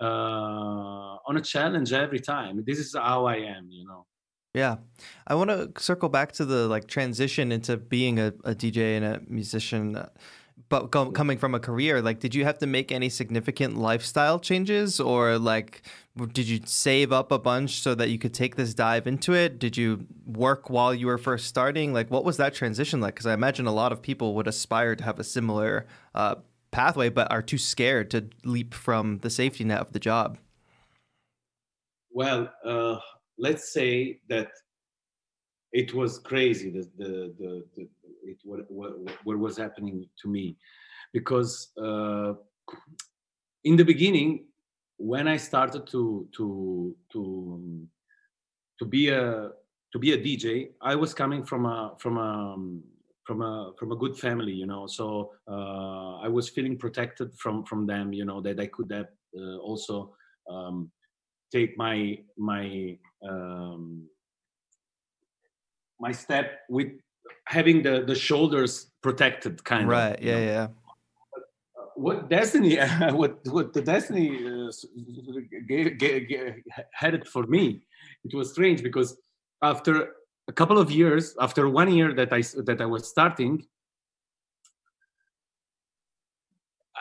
uh, 0.00 1.16
on 1.28 1.36
a 1.36 1.40
challenge 1.40 1.92
every 1.92 2.20
time. 2.20 2.62
This 2.66 2.78
is 2.78 2.94
how 2.94 3.26
i 3.26 3.36
am 3.36 3.68
you 3.70 3.86
know. 3.86 4.06
Yeah. 4.54 4.76
I 5.26 5.34
want 5.34 5.50
to 5.50 5.70
circle 5.78 6.08
back 6.08 6.32
to 6.32 6.46
the 6.46 6.66
like 6.66 6.86
transition 6.86 7.52
into 7.52 7.76
being 7.76 8.18
a, 8.18 8.28
a 8.44 8.54
DJ 8.54 8.96
and 8.96 9.04
a 9.04 9.20
musician, 9.28 10.02
but 10.68 10.90
com- 10.90 11.12
coming 11.12 11.38
from 11.38 11.54
a 11.54 11.60
career, 11.60 12.02
like, 12.02 12.20
did 12.20 12.34
you 12.34 12.44
have 12.44 12.58
to 12.58 12.66
make 12.66 12.90
any 12.90 13.08
significant 13.08 13.76
lifestyle 13.76 14.38
changes 14.38 14.98
or 15.00 15.38
like, 15.38 15.82
did 16.32 16.48
you 16.48 16.60
save 16.64 17.12
up 17.12 17.30
a 17.30 17.38
bunch 17.38 17.80
so 17.80 17.94
that 17.94 18.08
you 18.08 18.18
could 18.18 18.34
take 18.34 18.56
this 18.56 18.74
dive 18.74 19.06
into 19.06 19.34
it? 19.34 19.58
Did 19.58 19.76
you 19.76 20.06
work 20.26 20.70
while 20.70 20.94
you 20.94 21.06
were 21.06 21.18
first 21.18 21.46
starting? 21.46 21.92
Like, 21.92 22.10
what 22.10 22.24
was 22.24 22.38
that 22.38 22.54
transition 22.54 23.00
like? 23.00 23.14
Because 23.14 23.26
I 23.26 23.34
imagine 23.34 23.66
a 23.66 23.72
lot 23.72 23.92
of 23.92 24.02
people 24.02 24.34
would 24.34 24.48
aspire 24.48 24.96
to 24.96 25.04
have 25.04 25.18
a 25.18 25.24
similar 25.24 25.86
uh, 26.14 26.36
pathway, 26.70 27.10
but 27.10 27.30
are 27.30 27.42
too 27.42 27.58
scared 27.58 28.10
to 28.10 28.28
leap 28.44 28.74
from 28.74 29.18
the 29.18 29.30
safety 29.30 29.64
net 29.64 29.80
of 29.80 29.92
the 29.92 30.00
job. 30.00 30.38
well 32.10 32.50
uh, 32.64 32.96
let's 33.38 33.72
say 33.72 34.20
that 34.28 34.48
it 35.72 35.92
was 35.92 36.18
crazy 36.18 36.70
the 36.70 36.84
the, 36.96 37.54
the 37.76 37.88
it 38.26 38.38
what, 38.44 38.60
what 38.70 38.92
what 39.24 39.38
was 39.38 39.56
happening 39.56 40.06
to 40.22 40.28
me. 40.28 40.56
Because 41.12 41.72
uh, 41.82 42.34
in 43.64 43.76
the 43.76 43.84
beginning 43.84 44.46
when 44.98 45.28
i 45.28 45.36
started 45.36 45.86
to 45.86 46.26
to 46.34 46.96
to 47.12 47.86
to 48.78 48.84
be 48.84 49.08
a 49.08 49.50
to 49.92 49.98
be 49.98 50.12
a 50.12 50.18
dj 50.18 50.70
i 50.80 50.94
was 50.94 51.12
coming 51.12 51.44
from 51.44 51.66
a 51.66 51.94
from 51.98 52.16
a 52.16 52.56
from 53.24 53.42
a 53.42 53.72
from 53.78 53.92
a 53.92 53.96
good 53.96 54.16
family 54.16 54.52
you 54.52 54.66
know 54.66 54.86
so 54.86 55.32
uh, 55.50 56.16
i 56.26 56.28
was 56.28 56.48
feeling 56.48 56.76
protected 56.78 57.34
from 57.34 57.64
from 57.64 57.86
them 57.86 58.12
you 58.12 58.24
know 58.24 58.40
that 58.40 58.58
i 58.60 58.66
could 58.66 58.90
have 58.90 59.08
uh, 59.38 59.56
also 59.58 60.14
um, 60.50 60.90
take 61.52 61.76
my 61.76 62.18
my 62.38 62.96
um, 63.28 64.08
my 66.00 66.12
step 66.12 66.60
with 66.68 66.92
having 67.46 67.82
the 67.82 68.02
the 68.06 68.14
shoulders 68.14 68.90
protected 69.02 69.62
kind 69.64 69.84
of 69.84 69.88
Right. 69.90 70.18
Yeah. 70.22 70.32
know. 70.32 70.46
Yeah. 70.52 70.68
what 71.96 72.28
destiny 72.28 72.76
what 73.20 73.38
what 73.46 73.72
the 73.72 73.80
destiny 73.80 74.28
uh, 74.46 74.70
gave, 75.68 75.98
gave, 75.98 76.28
gave, 76.28 76.54
had 76.92 77.14
it 77.14 77.26
for 77.26 77.46
me 77.46 77.82
it 78.24 78.34
was 78.34 78.50
strange 78.52 78.82
because 78.82 79.16
after 79.62 80.12
a 80.48 80.52
couple 80.52 80.78
of 80.78 80.90
years 80.90 81.34
after 81.40 81.68
one 81.68 81.90
year 81.92 82.12
that 82.14 82.32
i 82.32 82.42
that 82.68 82.80
i 82.80 82.86
was 82.86 83.08
starting 83.08 83.64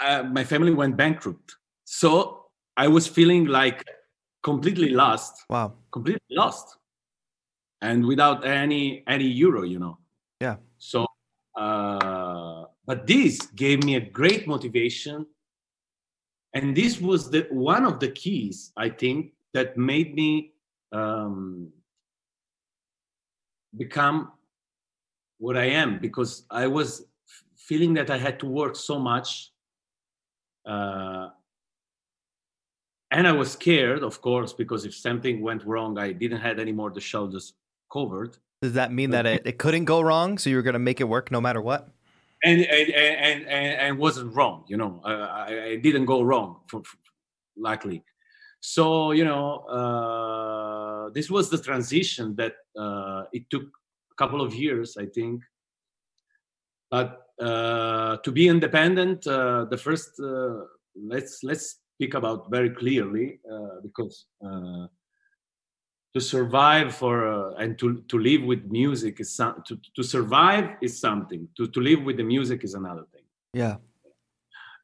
uh, 0.06 0.24
my 0.24 0.44
family 0.44 0.74
went 0.74 0.96
bankrupt 0.96 1.56
so 1.84 2.46
i 2.78 2.88
was 2.88 3.08
feeling 3.08 3.46
like 3.46 3.84
completely 4.44 4.90
lost 4.90 5.44
Wow. 5.50 5.74
completely 5.92 6.36
lost 6.42 6.78
and 7.82 8.06
without 8.06 8.46
any 8.46 9.04
any 9.08 9.26
euro 9.26 9.64
you 9.64 9.80
know 9.80 9.98
Yeah. 10.46 10.58
so 10.78 11.00
uh 11.64 12.66
but 12.90 13.00
this 13.08 13.34
gave 13.64 13.78
me 13.88 13.94
a 13.96 14.04
great 14.20 14.44
motivation. 14.54 15.26
And 16.58 16.66
this 16.82 16.94
was 17.10 17.22
the 17.34 17.42
one 17.50 17.84
of 17.92 17.96
the 18.04 18.12
keys 18.22 18.58
i 18.86 18.88
think 19.02 19.20
that 19.56 19.70
made 19.92 20.10
me 20.22 20.30
um 21.00 21.72
become 23.84 24.18
what 25.46 25.56
i 25.66 25.68
am. 25.84 25.90
Because 26.08 26.32
i 26.64 26.66
was 26.78 26.90
feeling 27.68 27.92
that 27.98 28.10
i 28.16 28.18
had 28.26 28.36
to 28.44 28.48
work 28.62 28.74
so 28.90 28.96
much 29.12 29.30
uh 30.74 31.28
and 33.16 33.28
I 33.28 33.32
was 33.42 33.50
scared, 33.52 34.04
of 34.04 34.16
course, 34.28 34.52
because 34.62 34.84
if 34.90 34.94
something 35.08 35.36
went 35.42 35.64
wrong, 35.70 35.92
I 35.98 36.12
didn't 36.22 36.42
have 36.48 36.58
any 36.60 36.74
more 36.80 36.92
the 36.92 37.06
shoulders 37.12 37.54
covered, 37.96 38.34
Does 38.62 38.74
that 38.74 38.92
mean 38.92 39.12
that 39.12 39.26
it, 39.26 39.44
it 39.46 39.58
couldn't 39.58 39.86
go 39.86 40.02
wrong? 40.02 40.38
So 40.38 40.50
you 40.50 40.56
were 40.56 40.62
going 40.64 40.74
to 40.74 40.80
make 40.80 41.00
it 41.02 41.06
work 41.06 41.32
no 41.32 41.40
matter 41.40 41.62
what? 41.62 41.90
and 42.46 42.62
and 42.62 42.90
and 42.92 43.48
and, 43.48 43.74
and 43.82 43.98
wasn't 43.98 44.34
wrong. 44.34 44.64
You 44.68 44.78
know, 44.78 45.02
uh, 45.04 45.28
I, 45.32 45.64
I 45.72 45.76
didn't 45.78 46.06
go 46.06 46.22
wrong, 46.22 46.62
for, 46.68 46.84
for- 46.84 46.98
luckily. 47.58 48.04
So 48.60 49.12
you 49.12 49.26
know, 49.26 49.66
uh, 49.80 51.10
this 51.10 51.30
was 51.30 51.50
the 51.50 51.58
transition 51.58 52.36
that 52.36 52.54
uh, 52.78 53.24
it 53.34 53.50
took 53.50 53.64
a 53.64 54.16
couple 54.16 54.42
of 54.42 54.54
years, 54.54 54.98
I 54.98 55.08
think. 55.08 55.42
But 56.92 57.22
uh, 57.42 58.18
to 58.18 58.32
be 58.32 58.48
independent, 58.48 59.26
uh, 59.28 59.66
the 59.66 59.78
first 59.78 60.12
uh, 60.20 60.66
let's 60.96 61.44
let's 61.44 61.80
speak 61.96 62.14
about 62.14 62.52
very 62.52 62.70
clearly 62.70 63.40
uh, 63.52 63.82
because 63.82 64.26
uh, 64.46 64.86
to 66.16 66.22
survive 66.22 66.96
for 66.96 67.28
uh, 67.28 67.62
and 67.62 67.78
to 67.78 68.02
to 68.08 68.18
live 68.18 68.44
with 68.44 68.64
music 68.72 69.20
is 69.20 69.36
some, 69.36 69.62
to 69.68 69.78
to 69.96 70.02
survive 70.02 70.78
is 70.82 70.98
something. 70.98 71.48
To 71.58 71.68
to 71.68 71.80
live 71.82 72.04
with 72.04 72.16
the 72.18 72.24
music 72.24 72.64
is 72.64 72.74
another 72.74 73.06
thing. 73.14 73.26
Yeah. 73.54 73.76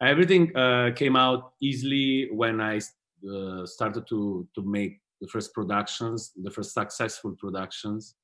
Everything 0.02 0.56
uh, 0.56 0.92
came 0.94 1.16
out 1.16 1.54
easily 1.62 2.30
when 2.32 2.60
I 2.60 2.82
uh, 3.34 3.66
started 3.66 4.06
to 4.08 4.46
to 4.56 4.62
make 4.62 5.00
the 5.22 5.28
first 5.28 5.54
productions, 5.54 6.34
the 6.36 6.52
first 6.52 6.74
successful 6.74 7.32
productions. 7.40 8.16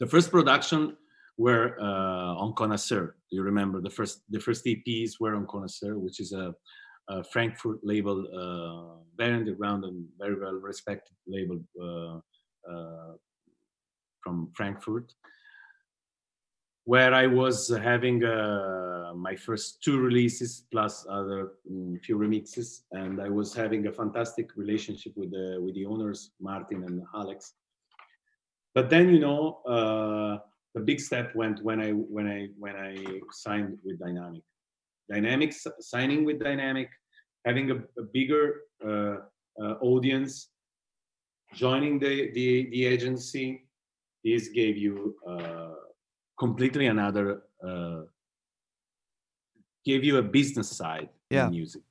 The 0.00 0.06
first 0.06 0.32
production 0.32 0.96
were 1.38 1.76
uh, 1.80 2.42
on 2.42 2.54
Connaisseur. 2.54 3.14
You 3.30 3.42
remember 3.42 3.80
the 3.80 3.94
first 3.98 4.22
the 4.28 4.40
first 4.40 4.64
EPs 4.64 5.20
were 5.20 5.36
on 5.36 5.46
Connaisseur, 5.46 5.98
which 5.98 6.18
is 6.18 6.32
a, 6.32 6.52
a 7.08 7.24
Frankfurt 7.24 7.80
label, 7.82 8.26
uh, 8.34 9.02
very 9.16 9.34
underground 9.34 9.84
and 9.84 10.06
very 10.18 10.38
well 10.38 10.54
respected 10.54 11.14
label 11.26 11.60
uh, 11.80 12.18
uh, 12.70 13.12
from 14.20 14.50
Frankfurt, 14.54 15.12
where 16.84 17.14
I 17.14 17.26
was 17.26 17.68
having 17.68 18.24
uh, 18.24 19.12
my 19.14 19.36
first 19.36 19.82
two 19.82 19.98
releases 20.00 20.66
plus 20.72 21.06
other 21.08 21.52
mm, 21.70 22.02
few 22.02 22.16
remixes, 22.18 22.82
and 22.92 23.20
I 23.20 23.28
was 23.28 23.54
having 23.54 23.86
a 23.86 23.92
fantastic 23.92 24.56
relationship 24.56 25.12
with 25.16 25.30
the 25.30 25.58
with 25.60 25.74
the 25.74 25.86
owners 25.86 26.32
Martin 26.40 26.84
and 26.84 27.02
Alex. 27.14 27.54
But 28.74 28.90
then 28.90 29.08
you 29.10 29.20
know 29.20 29.60
uh, 29.66 30.38
the 30.74 30.80
big 30.80 31.00
step 31.00 31.34
went 31.34 31.62
when 31.62 31.80
I 31.80 31.90
when 31.90 32.26
I 32.26 32.48
when 32.58 32.76
I 32.76 32.96
signed 33.30 33.78
with 33.84 33.98
Diynamic. 34.00 34.42
Diynamics 35.10 35.66
signing 35.80 36.24
with 36.24 36.40
Diynamic, 36.40 36.88
having 37.44 37.70
a, 37.70 37.76
a 37.76 38.04
bigger 38.12 38.62
uh, 38.84 39.16
uh, 39.62 39.74
audience, 39.80 40.50
joining 41.54 41.98
the, 41.98 42.30
the 42.32 42.68
the 42.70 42.84
agency. 42.86 43.62
This 44.24 44.48
gave 44.48 44.76
you 44.76 45.14
uh, 45.28 45.74
completely 46.38 46.86
another 46.86 47.42
uh, 47.66 48.00
gave 49.84 50.02
you 50.04 50.18
a 50.18 50.22
business 50.22 50.68
side 50.68 51.08
Yeah. 51.30 51.44
in 51.46 51.50
music. 51.52 51.82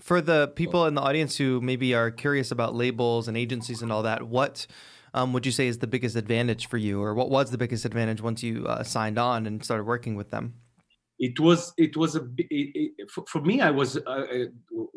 For 0.00 0.20
the 0.22 0.48
people 0.48 0.86
in 0.86 0.94
the 0.94 1.02
audience 1.02 1.36
who 1.36 1.60
maybe 1.60 1.94
are 1.94 2.10
curious 2.10 2.50
about 2.50 2.74
labels 2.74 3.28
and 3.28 3.36
agencies 3.36 3.82
and 3.82 3.92
all 3.92 4.02
that, 4.02 4.22
what 4.22 4.66
um, 5.12 5.32
would 5.34 5.44
you 5.46 5.52
say 5.52 5.66
is 5.66 5.78
the 5.78 5.86
biggest 5.86 6.16
advantage 6.16 6.66
for 6.66 6.78
you, 6.78 7.02
or 7.02 7.14
what 7.14 7.30
was 7.30 7.50
the 7.50 7.58
biggest 7.58 7.84
advantage 7.84 8.20
once 8.22 8.42
you 8.42 8.66
uh, 8.66 8.82
signed 8.82 9.18
on 9.18 9.46
and 9.46 9.62
started 9.62 9.84
working 9.84 10.16
with 10.16 10.30
them? 10.30 10.54
It 11.28 11.40
was 11.40 11.72
it 11.78 11.96
was 11.96 12.16
a 12.16 12.22
it, 12.36 12.92
it, 13.00 13.10
for, 13.10 13.24
for 13.32 13.40
me 13.40 13.56
i 13.68 13.70
was 13.80 13.90
uh, 13.96 14.26
uh, 14.36 14.48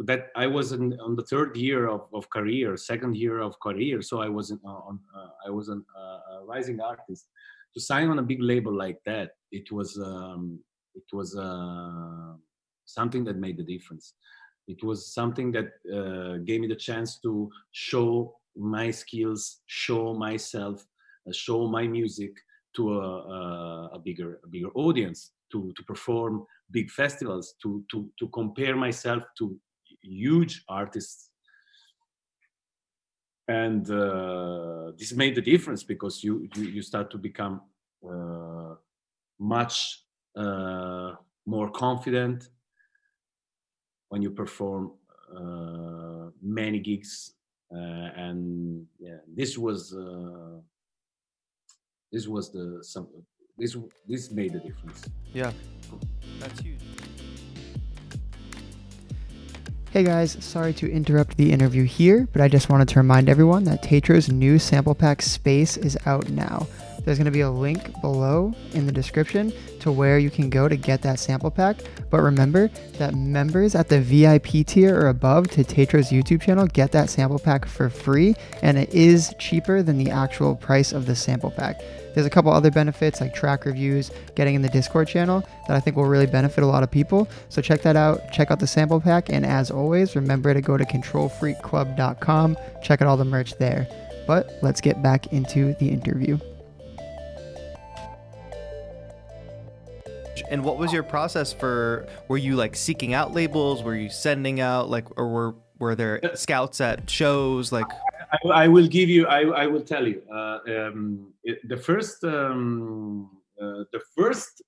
that 0.09 0.21
i 0.35 0.45
was 0.45 0.67
in, 0.77 0.85
on 1.07 1.15
the 1.15 1.27
third 1.31 1.55
year 1.55 1.87
of, 1.95 2.01
of 2.13 2.29
career 2.29 2.75
second 2.75 3.15
year 3.15 3.39
of 3.47 3.53
career. 3.67 4.01
So 4.01 4.15
i 4.27 4.29
was 4.37 4.51
in, 4.53 4.59
uh, 4.65 4.81
on 4.89 4.99
uh, 5.17 5.29
i 5.47 5.49
was 5.57 5.69
an, 5.69 5.81
uh, 6.01 6.19
a 6.33 6.45
rising 6.53 6.79
artist. 6.81 7.25
To 7.73 7.79
sign 7.91 8.07
on 8.09 8.19
a 8.19 8.27
big 8.31 8.41
label 8.41 8.73
like 8.85 8.99
that 9.05 9.29
it 9.59 9.67
was 9.71 9.89
um, 10.11 10.43
it 10.99 11.07
was 11.13 11.29
uh, 11.47 12.33
something 12.97 13.23
that 13.25 13.37
made 13.45 13.57
the 13.57 13.67
difference. 13.75 14.15
It 14.67 14.83
was 14.83 14.99
something 15.19 15.49
that 15.57 15.69
gave 16.47 16.59
me 16.63 16.67
the 16.67 16.81
chance 16.89 17.19
to 17.25 17.31
show 17.71 18.35
my 18.55 18.87
skills 19.01 19.41
show 19.85 20.03
myself 20.27 20.77
show 21.45 21.59
my 21.77 21.85
music 21.99 22.33
to 22.75 22.81
a, 22.99 23.07
a, 23.37 23.41
a 23.97 23.99
bigger 24.07 24.31
a 24.45 24.47
bigger 24.55 24.71
audience 24.85 25.19
to 25.51 25.71
to 25.75 25.83
perform 25.83 26.45
big 26.71 26.89
festivals 26.89 27.55
to 27.61 27.83
to 27.91 28.09
to 28.19 28.27
compare 28.29 28.75
myself 28.75 29.23
to 29.37 29.57
huge 30.01 30.63
artists. 30.67 31.31
And 33.49 33.89
uh, 33.89 34.91
this 34.97 35.13
made 35.13 35.35
the 35.35 35.41
difference 35.41 35.83
because 35.83 36.23
you 36.23 36.47
you, 36.55 36.63
you 36.63 36.81
start 36.81 37.09
to 37.11 37.17
become 37.17 37.61
uh, 38.07 38.75
much 39.39 40.03
uh, 40.35 41.13
more 41.45 41.69
confident 41.71 42.49
when 44.09 44.21
you 44.21 44.31
perform 44.31 44.91
uh, 45.35 46.29
many 46.41 46.79
gigs. 46.79 47.33
Uh, 47.69 48.09
and 48.15 48.87
yeah 48.97 49.17
this 49.35 49.57
was 49.57 49.93
uh, 49.93 50.57
this 52.13 52.25
was 52.25 52.51
the 52.53 52.79
some 52.81 53.07
this 53.57 53.75
this 54.07 54.31
made 54.31 54.55
a 54.55 54.59
difference 54.59 55.05
Yeah, 55.33 55.51
that's 56.39 56.59
huge. 56.59 56.79
Hey 59.91 60.03
guys, 60.03 60.37
sorry 60.43 60.73
to 60.73 60.91
interrupt 60.91 61.37
the 61.37 61.51
interview 61.51 61.83
here, 61.83 62.27
but 62.31 62.41
I 62.41 62.49
just 62.49 62.69
wanted 62.69 62.87
to 62.89 62.99
remind 62.99 63.29
everyone 63.29 63.63
that 63.63 63.81
Tetro's 63.81 64.29
new 64.29 64.59
sample 64.59 64.93
pack 64.93 65.21
space 65.21 65.75
is 65.77 65.97
out 66.05 66.29
now. 66.29 66.67
There's 67.07 67.17
going 67.17 67.23
to 67.23 67.31
be 67.31 67.39
a 67.39 67.49
link 67.49 68.01
below 68.01 68.53
in 68.73 68.85
the 68.85 68.91
description 68.91 69.53
to 69.79 69.93
where 69.93 70.19
you 70.19 70.29
can 70.29 70.49
go 70.49 70.67
to 70.67 70.75
get 70.75 71.01
that 71.03 71.19
sample 71.19 71.49
pack. 71.49 71.77
But 72.09 72.19
remember 72.19 72.67
that 72.97 73.15
members 73.15 73.75
at 73.75 73.87
the 73.87 74.01
VIP 74.01 74.67
tier 74.67 74.93
or 74.93 75.07
above 75.07 75.49
to 75.51 75.63
Tetro's 75.63 76.09
YouTube 76.09 76.41
channel 76.41 76.67
get 76.67 76.91
that 76.91 77.09
sample 77.09 77.39
pack 77.39 77.65
for 77.65 77.89
free, 77.89 78.35
and 78.61 78.77
it 78.77 78.93
is 78.93 79.33
cheaper 79.39 79.81
than 79.81 79.97
the 79.97 80.11
actual 80.11 80.53
price 80.53 80.91
of 80.91 81.05
the 81.05 81.15
sample 81.15 81.49
pack. 81.49 81.79
There's 82.13 82.27
a 82.27 82.29
couple 82.29 82.51
other 82.51 82.71
benefits 82.71 83.21
like 83.21 83.33
track 83.33 83.63
reviews, 83.63 84.11
getting 84.35 84.55
in 84.55 84.61
the 84.61 84.67
Discord 84.67 85.07
channel 85.07 85.47
that 85.69 85.77
I 85.77 85.79
think 85.79 85.95
will 85.95 86.07
really 86.07 86.27
benefit 86.27 86.61
a 86.61 86.67
lot 86.67 86.83
of 86.83 86.91
people. 86.91 87.29
So 87.47 87.61
check 87.61 87.83
that 87.83 87.95
out. 87.95 88.33
Check 88.33 88.51
out 88.51 88.59
the 88.59 88.67
sample 88.67 88.99
pack. 88.99 89.29
And 89.29 89.45
as 89.45 89.71
always, 89.71 90.13
remember 90.17 90.53
to 90.53 90.59
go 90.59 90.75
to 90.75 90.83
controlfreakclub.com. 90.83 92.57
Check 92.83 93.01
out 93.01 93.07
all 93.07 93.15
the 93.15 93.23
merch 93.23 93.53
there. 93.59 93.87
But 94.27 94.59
let's 94.61 94.81
get 94.81 95.01
back 95.01 95.31
into 95.31 95.73
the 95.75 95.87
interview. 95.87 96.37
And 100.49 100.63
what 100.63 100.77
was 100.77 100.93
your 100.93 101.03
process 101.03 101.51
for? 101.53 102.07
Were 102.27 102.37
you 102.37 102.55
like 102.55 102.75
seeking 102.75 103.13
out 103.13 103.33
labels? 103.33 103.83
Were 103.83 103.95
you 103.95 104.09
sending 104.09 104.59
out 104.59 104.89
like, 104.89 105.05
or 105.17 105.27
were 105.27 105.55
were 105.79 105.95
there 105.95 106.19
scouts 106.35 106.81
at 106.81 107.09
shows? 107.09 107.71
Like, 107.71 107.85
I, 108.31 108.63
I 108.63 108.67
will 108.67 108.87
give 108.87 109.09
you. 109.09 109.27
I, 109.27 109.41
I 109.63 109.67
will 109.67 109.81
tell 109.81 110.07
you. 110.07 110.21
Uh, 110.31 110.59
um, 110.67 111.33
it, 111.43 111.67
the 111.67 111.77
first, 111.77 112.23
um, 112.23 113.29
uh, 113.61 113.83
the 113.91 114.01
first 114.15 114.61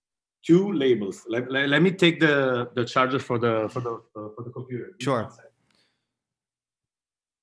two 0.46 0.72
labels. 0.74 1.26
Let, 1.28 1.52
let, 1.52 1.70
let 1.70 1.82
me 1.82 1.92
take 1.92 2.20
the 2.20 2.70
the 2.76 2.86
charger 2.86 3.20
for 3.20 3.38
the 3.38 3.70
for 3.70 3.82
the 3.82 3.94
uh, 4.16 4.30
for 4.36 4.44
the 4.44 4.52
computer. 4.52 4.92
Sure. 5.00 5.32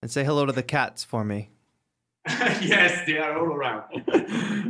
and 0.03 0.11
say 0.11 0.25
hello 0.25 0.46
to 0.46 0.53
the 0.53 0.62
cats 0.62 1.05
for 1.05 1.25
me. 1.25 1.51
yes, 2.29 3.07
they 3.07 3.18
are 3.18 3.38
all 3.38 3.53
around. 3.53 3.85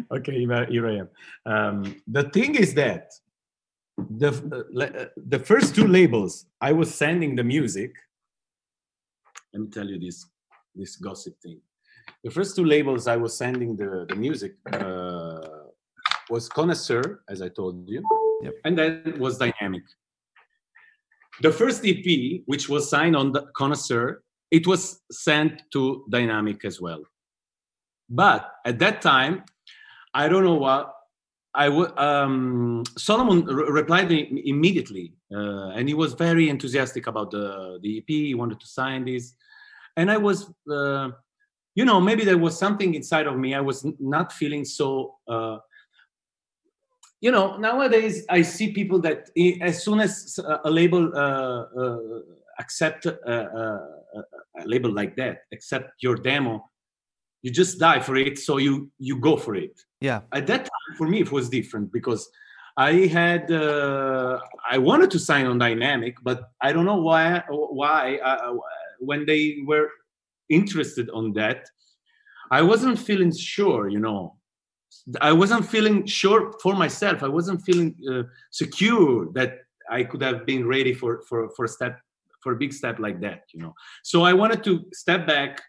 okay, 0.11 0.39
here, 0.41 0.67
here 0.67 0.87
I 0.89 0.97
am. 0.97 1.09
Um, 1.47 1.97
the 2.07 2.25
thing 2.25 2.55
is 2.55 2.75
that 2.75 3.13
the 3.99 4.29
uh, 4.29 4.85
uh, 4.85 5.07
the 5.29 5.39
first 5.39 5.75
two 5.75 5.87
labels 5.87 6.47
I 6.61 6.73
was 6.73 6.95
sending 6.95 7.35
the 7.37 7.45
music. 7.45 7.93
Let 9.53 9.63
me 9.63 9.69
tell 9.69 9.89
you 9.89 9.99
this 9.99 10.27
this 10.75 10.97
gossip 10.97 11.35
thing. 11.43 11.61
The 12.25 12.31
first 12.31 12.57
two 12.57 12.65
labels 12.65 13.07
I 13.07 13.17
was 13.17 13.37
sending 13.37 13.77
the 13.77 14.07
the 14.09 14.17
music 14.17 14.55
uh, 14.73 15.41
was 16.29 16.49
Connaisseur, 16.49 17.23
as 17.29 17.41
I 17.41 17.49
told 17.49 17.89
you, 17.89 18.03
Yep. 18.43 18.55
and 18.65 18.79
then 18.79 19.15
was 19.19 19.39
Diynamic. 19.39 19.83
The 21.41 21.53
first 21.53 21.85
EP, 21.85 22.43
which 22.47 22.69
was 22.69 22.89
signed 22.91 23.15
on 23.17 23.33
the 23.33 23.47
Connaisseur, 23.57 24.23
it 24.51 24.67
was 24.67 25.01
sent 25.11 25.63
to 25.73 26.05
Diynamic 26.11 26.65
as 26.65 26.81
well. 26.81 27.03
But 28.09 28.53
at 28.65 28.79
that 28.79 29.01
time, 29.03 29.45
I 30.15 30.29
don't 30.29 30.45
know 30.45 30.55
what 30.55 30.96
I 31.57 31.69
would. 31.69 31.99
Um, 31.99 32.85
Solomun 32.99 33.47
re- 33.47 33.71
replied 33.81 34.13
i- 34.13 34.29
immediately, 34.45 35.15
uh, 35.35 35.69
and 35.77 35.89
he 35.89 35.95
was 35.95 36.13
very 36.13 36.49
enthusiastic 36.51 37.07
about 37.07 37.31
the 37.31 37.79
the 37.83 37.99
EP. 37.99 38.09
He 38.09 38.35
wanted 38.35 38.61
to 38.61 38.67
sign 38.67 39.07
this, 39.07 39.35
and 39.97 40.11
I 40.11 40.19
was, 40.19 40.39
uh, 40.71 41.09
you 41.75 41.85
know, 41.85 41.99
maybe 42.01 42.25
there 42.25 42.39
was 42.39 42.59
something 42.59 42.95
inside 42.95 43.27
of 43.27 43.37
me. 43.39 43.55
I 43.55 43.61
was 43.61 43.85
n- 43.85 43.97
not 43.99 44.33
feeling 44.33 44.65
so. 44.65 45.17
Uh, 45.27 45.59
you 47.23 47.31
know, 47.31 47.57
nowadays 47.57 48.25
I 48.29 48.43
see 48.43 48.73
people 48.73 48.99
that 49.01 49.31
as 49.63 49.83
soon 49.83 50.01
as 50.01 50.39
a 50.65 50.71
label 50.71 51.05
uh, 51.17 51.63
uh, 51.83 51.99
accept 52.59 53.07
a, 53.07 53.17
a 54.63 54.67
label 54.67 54.93
like 54.93 55.17
that, 55.17 55.39
accept 55.53 56.03
your 56.03 56.17
demo, 56.17 56.71
you 57.43 57.51
just 57.51 57.79
die 57.79 58.01
for 58.01 58.17
it 58.17 58.39
so 58.39 58.59
you 58.59 58.91
you 58.99 59.19
go 59.21 59.37
for 59.37 59.55
it 59.55 59.86
Yeah, 60.01 60.21
at 60.33 60.47
that 60.47 60.65
time 60.65 60.97
for 60.97 61.09
me 61.09 61.21
it 61.21 61.33
was 61.33 61.49
different 61.49 61.93
because 61.93 62.29
i 62.77 62.93
had 63.07 63.51
uh, 63.51 64.39
i 64.71 64.79
wanted 64.79 65.11
to 65.11 65.19
sign 65.19 65.47
on 65.47 65.59
Diynamic 65.59 66.15
but 66.23 66.51
i 66.61 66.73
don't 66.73 66.85
know 66.85 66.97
why 66.97 67.43
why 67.49 68.19
uh, 68.19 68.55
when 68.99 69.25
they 69.27 69.59
were 69.65 69.89
interested 70.49 71.09
on 71.11 71.33
that 71.33 71.67
i 72.51 72.63
wasn't 72.63 72.99
feeling 72.99 73.33
sure 73.33 73.89
you 73.89 73.99
know. 73.99 74.37
I 75.21 75.33
wasn't 75.33 75.67
feeling 75.67 76.07
sure 76.07 76.55
for 76.63 76.75
myself. 76.75 77.23
I 77.23 77.29
wasn't 77.29 77.61
feeling 77.63 77.95
uh, 78.11 78.23
secure 78.51 79.31
that 79.33 79.51
i 79.91 80.03
could 80.03 80.23
have 80.23 80.47
been 80.47 80.67
ready 80.67 80.95
for 80.95 81.23
for 81.29 81.51
for 81.55 81.65
a 81.65 81.69
step 81.69 82.01
for 82.43 82.53
a 82.53 82.57
big 82.57 82.73
step 82.73 82.99
like 82.99 83.21
that 83.21 83.41
you 83.53 83.61
know. 83.63 83.75
So 84.03 84.23
i 84.23 84.33
wanted 84.33 84.65
to 84.65 84.73
step 84.93 85.27
back 85.27 85.61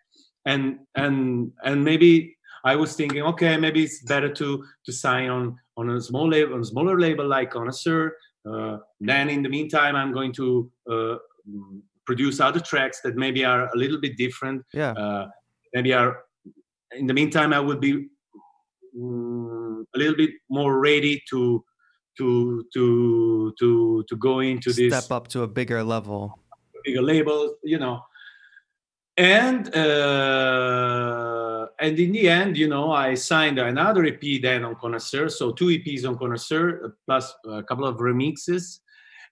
and 0.45 0.79
and 0.95 1.51
and 1.63 1.83
maybe 1.83 2.36
I 2.73 2.75
was 2.75 2.91
thinking, 2.99 3.23
okay, 3.31 3.53
maybe 3.57 3.81
it's 3.87 3.99
better 4.13 4.31
to 4.41 4.47
to 4.85 4.91
sign 4.91 5.29
on 5.37 5.43
on 5.79 5.85
a 5.89 6.01
small 6.09 6.27
label, 6.35 6.53
on 6.55 6.61
a 6.61 6.69
smaller 6.73 6.97
label 7.05 7.25
like 7.35 7.49
Connaisseur. 7.51 8.03
Uh, 8.49 8.77
then 8.99 9.29
in 9.29 9.41
the 9.45 9.49
meantime, 9.57 9.95
I'm 9.95 10.13
going 10.13 10.33
to 10.33 10.47
uh, 10.93 11.15
produce 12.05 12.39
other 12.47 12.61
tracks 12.71 12.97
that 13.03 13.15
maybe 13.15 13.41
are 13.45 13.63
a 13.75 13.77
little 13.83 13.99
bit 14.05 14.13
different. 14.17 14.59
yeah, 14.73 14.91
Uh, 15.03 15.25
maybe 15.73 15.93
are 15.93 16.11
in 16.99 17.05
the 17.07 17.13
meantime, 17.13 17.51
I 17.53 17.59
will 17.67 17.81
be 17.89 17.93
mm, 18.97 19.83
a 19.95 19.97
little 19.97 20.17
bit 20.23 20.31
more 20.49 20.79
ready 20.89 21.13
to 21.31 21.39
to 22.17 22.27
to 22.73 22.83
to 23.59 23.69
to 24.09 24.15
go 24.27 24.39
into 24.39 24.69
this 24.73 24.93
step 24.93 25.11
up 25.17 25.27
to 25.33 25.43
a 25.43 25.47
bigger 25.47 25.83
level. 25.83 26.19
bigger 26.85 27.03
labels, 27.11 27.51
you 27.63 27.79
know. 27.83 27.97
And 29.17 29.61
uh, 29.75 31.46
and 31.79 31.99
in 31.99 32.11
the 32.11 32.29
end, 32.29 32.57
you 32.57 32.67
know, 32.67 32.91
I 32.91 33.13
signed 33.13 33.59
another 33.59 34.05
EP 34.05 34.41
then 34.41 34.65
on 34.65 34.75
Connaisseur, 34.75 35.29
so 35.29 35.51
two 35.51 35.65
EPs 35.65 36.07
on 36.07 36.17
Connaisseur 36.17 36.95
plus 37.05 37.33
a 37.45 37.63
couple 37.63 37.85
of 37.85 37.97
remixes, 37.97 38.79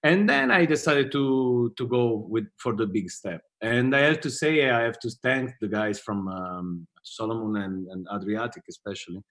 and 0.04 0.30
then 0.30 0.52
I 0.52 0.66
decided 0.66 1.12
to 1.14 1.74
to 1.78 1.88
go 1.88 2.28
with 2.30 2.48
for 2.58 2.76
the 2.76 2.86
big 2.86 3.10
step. 3.10 3.42
And 3.62 3.96
I 3.96 4.02
have 4.02 4.20
to 4.22 4.30
say, 4.30 4.70
I 4.70 4.82
have 4.82 5.00
to 5.00 5.10
thank 5.24 5.52
the 5.60 5.68
guys 5.68 6.00
from 6.00 6.28
um, 6.28 6.88
Solomun 7.04 7.64
and, 7.64 7.88
and 7.88 8.08
Adriatique 8.08 8.70
especially 8.70 9.24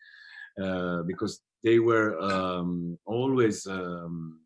uh, 0.60 1.02
because 1.02 1.40
they 1.62 1.78
were 1.78 2.18
um, 2.20 2.98
always. 3.06 3.66
Um, 3.66 4.40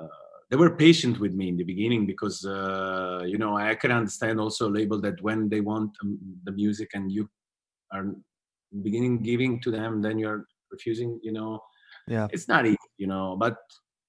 uh, 0.00 0.06
they 0.50 0.56
were 0.56 0.74
patient 0.74 1.20
with 1.20 1.32
me 1.32 1.48
in 1.48 1.56
the 1.56 1.62
beginning 1.62 2.06
because 2.06 2.44
uh, 2.44 3.22
you 3.24 3.38
know 3.38 3.56
I 3.56 3.76
can 3.76 3.92
understand 3.92 4.40
also 4.40 4.68
a 4.68 4.76
label 4.78 5.00
that 5.02 5.22
when 5.22 5.48
they 5.48 5.60
want 5.60 5.92
um, 6.02 6.18
the 6.42 6.50
music 6.50 6.90
and 6.94 7.12
you 7.12 7.28
are 7.92 8.14
beginning 8.82 9.22
giving 9.22 9.60
to 9.62 9.70
them, 9.70 10.02
then 10.02 10.18
you're 10.18 10.46
refusing. 10.70 11.18
You 11.22 11.32
know, 11.32 11.60
Yeah, 12.06 12.28
it's 12.32 12.48
not 12.48 12.66
easy. 12.66 12.90
You 12.98 13.06
know, 13.06 13.36
but 13.38 13.56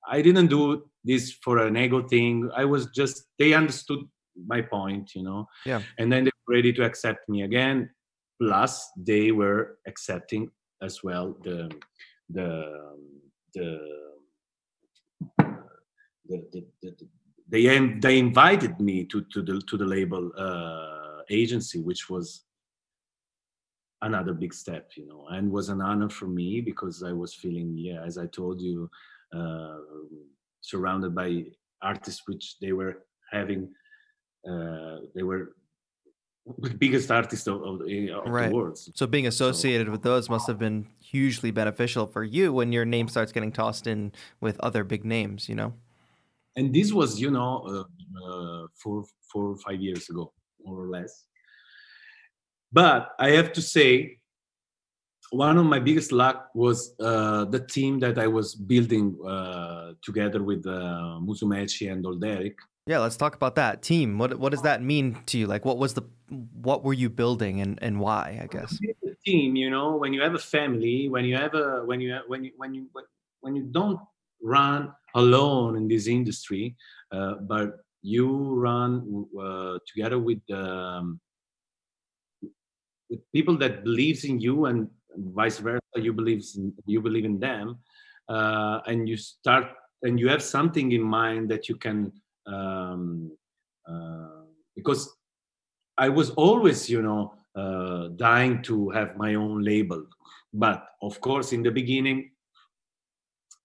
I 0.08 0.22
didn't 0.22 0.48
do 0.48 0.84
this 1.04 1.32
for 1.44 1.60
an 1.60 1.78
ego 1.78 2.08
thing. 2.08 2.50
I 2.56 2.66
was 2.66 2.88
just 2.88 3.26
they 3.40 3.54
understood 3.54 4.00
my 4.48 4.62
point, 4.62 5.12
you 5.16 5.24
know. 5.24 5.48
Yeah. 5.66 5.82
And 5.98 6.12
then 6.12 6.26
they 6.26 6.32
were 6.48 6.56
ready 6.56 6.74
to 6.74 6.84
accept 6.84 7.28
me 7.30 7.44
again. 7.44 7.90
Plus, 8.42 8.90
they 8.98 9.32
were 9.32 9.78
accepting 9.88 10.50
as 10.82 11.04
well 11.04 11.38
the 11.44 11.70
the 12.30 12.78
the 13.54 14.02
the, 16.28 16.44
the, 16.52 16.66
the, 16.82 17.08
they 17.50 17.78
they 18.00 18.18
invited 18.18 18.80
me 18.80 19.06
to 19.06 19.22
to 19.34 19.42
the 19.42 19.62
to 19.68 19.78
the 19.78 19.86
label 19.86 20.32
uh, 20.38 21.22
agency, 21.30 21.80
which 21.80 22.10
was 22.10 22.46
another 24.02 24.34
big 24.34 24.54
step, 24.54 24.92
you 24.96 25.08
know, 25.08 25.28
and 25.30 25.52
was 25.52 25.70
an 25.70 25.82
honor 25.82 26.10
for 26.10 26.28
me 26.28 26.62
because 26.62 27.04
I 27.04 27.12
was 27.12 27.34
feeling, 27.34 27.78
yeah, 27.78 28.04
as 28.04 28.18
I 28.18 28.26
told 28.28 28.62
you, 28.62 28.90
uh, 29.34 29.78
surrounded 30.62 31.14
by 31.16 31.46
artists 31.82 32.24
which 32.26 32.58
they 32.60 32.72
were 32.74 33.04
having, 33.32 33.70
uh, 34.50 34.98
they 35.16 35.24
were 35.24 35.56
the 36.58 36.72
biggest 36.72 37.12
artists 37.12 37.48
of, 37.48 37.62
of, 37.62 37.82
of 37.82 38.26
right. 38.26 38.50
the 38.50 38.56
world. 38.56 38.78
So 38.96 39.06
being 39.06 39.28
associated 39.28 39.88
so, 39.88 39.92
with 39.92 40.02
those 40.02 40.30
must 40.30 40.48
have 40.48 40.58
been 40.58 40.88
hugely 41.00 41.52
beneficial 41.52 42.08
for 42.08 42.24
you 42.24 42.52
when 42.52 42.72
your 42.72 42.86
name 42.86 43.08
starts 43.08 43.32
getting 43.32 43.52
tossed 43.52 43.86
in 43.86 44.12
with 44.40 44.60
other 44.62 44.84
big 44.84 45.06
names, 45.06 45.48
you 45.48 45.56
know. 45.56 45.74
And 46.56 46.74
this 46.74 46.92
was, 46.92 47.22
you 47.22 47.32
know, 47.32 47.62
uh, 47.68 48.28
uh, 48.28 48.68
four, 48.76 49.06
four 49.32 49.52
or 49.52 49.58
five 49.58 49.80
years 49.80 50.10
ago, 50.10 50.34
more 50.66 50.84
or 50.84 50.90
less. 50.90 51.26
But 52.72 53.10
I 53.20 53.32
have 53.32 53.54
to 53.54 53.62
say, 53.62 54.18
one 55.32 55.58
of 55.58 55.66
my 55.66 55.80
biggest 55.80 56.12
luck 56.12 56.50
was 56.54 56.94
uh, 57.00 57.46
the 57.46 57.60
team 57.60 58.00
that 58.00 58.18
I 58.18 58.28
was 58.28 58.56
building 58.56 59.18
uh, 59.26 59.94
together 60.02 60.44
with 60.44 60.66
uh, 60.66 61.20
Musumeci 61.22 61.92
and 61.92 62.04
Olderik. 62.06 62.56
Yeah, 62.88 63.00
let's 63.00 63.16
talk 63.16 63.36
about 63.36 63.56
that 63.56 63.82
team. 63.82 64.18
What 64.18 64.40
what 64.40 64.52
does 64.52 64.64
that 64.64 64.82
mean 64.82 65.18
to 65.28 65.38
you? 65.38 65.48
Like, 65.48 65.64
what 65.66 65.78
was 65.78 65.94
the 65.94 66.04
what 66.62 66.84
were 66.84 66.94
you 66.94 67.10
building 67.10 67.62
and, 67.62 67.78
and 67.82 68.00
why? 68.00 68.40
I 68.42 68.48
guess 68.48 68.78
team. 69.26 69.56
You 69.56 69.70
know, 69.70 69.96
when 69.96 70.14
you 70.14 70.22
have 70.22 70.36
a 70.36 70.40
family, 70.40 71.10
when 71.10 71.26
you 71.26 71.36
have 71.36 71.54
a 71.54 71.84
when 71.86 72.02
you 72.02 72.20
when 72.28 72.44
you 72.44 72.52
when 72.58 72.74
you 72.74 72.88
when 73.42 73.56
you 73.56 73.64
don't 73.64 74.00
run 74.42 74.94
alone 75.16 75.78
in 75.78 75.88
this 75.88 76.08
industry, 76.08 76.76
uh, 77.12 77.36
but 77.42 77.78
you 78.02 78.56
run 78.56 79.26
uh, 79.40 79.78
together 79.88 80.20
with 80.20 80.42
um, 80.52 81.20
with 83.12 83.20
people 83.32 83.58
that 83.58 83.84
believes 83.84 84.24
in 84.24 84.40
you 84.40 84.66
and 84.66 84.90
vice 85.40 85.60
versa 85.60 85.82
you 85.98 86.14
believe 86.14 86.44
in, 86.56 86.74
you 86.86 87.02
believe 87.02 87.26
in 87.26 87.40
them 87.40 87.78
uh, 88.30 88.80
and 88.88 89.08
you 89.08 89.18
start 89.18 89.66
and 90.04 90.20
you 90.20 90.28
have 90.28 90.42
something 90.42 90.94
in 90.94 91.04
mind 91.04 91.52
that 91.52 91.70
you 91.70 91.76
can 91.76 92.12
um, 92.48 93.32
uh, 93.88 94.42
because 94.76 95.14
i 95.98 96.10
was 96.10 96.32
always 96.32 96.90
you 96.90 97.02
know 97.04 97.34
uh, 97.56 98.08
dying 98.16 98.62
to 98.62 98.90
have 98.92 99.18
my 99.18 99.36
own 99.36 99.62
label. 99.62 100.06
But 100.54 100.88
of 101.02 101.20
course 101.22 101.52
in 101.54 101.64
the 101.64 101.72
beginning 101.72 102.32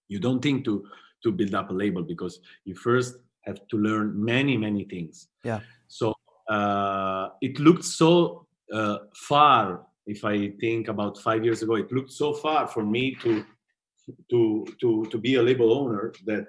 you 0.08 0.18
don't 0.18 0.42
think 0.42 0.64
to 0.64 0.84
to 1.22 1.32
build 1.32 1.54
up 1.54 1.70
a 1.70 1.72
label 1.72 2.02
because 2.02 2.40
you 2.64 2.74
first 2.74 3.16
have 3.42 3.66
to 3.68 3.76
learn 3.76 4.24
many 4.24 4.56
many 4.56 4.84
things. 4.84 5.28
Yeah. 5.44 5.60
So 5.88 6.14
uh, 6.48 7.30
it 7.40 7.58
looked 7.58 7.84
so 7.84 8.45
uh, 8.72 8.98
far 9.14 9.86
if 10.06 10.24
i 10.24 10.50
think 10.60 10.88
about 10.88 11.18
five 11.18 11.44
years 11.44 11.62
ago 11.62 11.74
it 11.74 11.90
looked 11.92 12.12
so 12.12 12.32
far 12.32 12.66
for 12.66 12.84
me 12.84 13.14
to 13.22 13.44
to 14.30 14.66
to 14.80 15.06
to 15.10 15.18
be 15.18 15.34
a 15.36 15.42
label 15.42 15.72
owner 15.72 16.12
that 16.24 16.46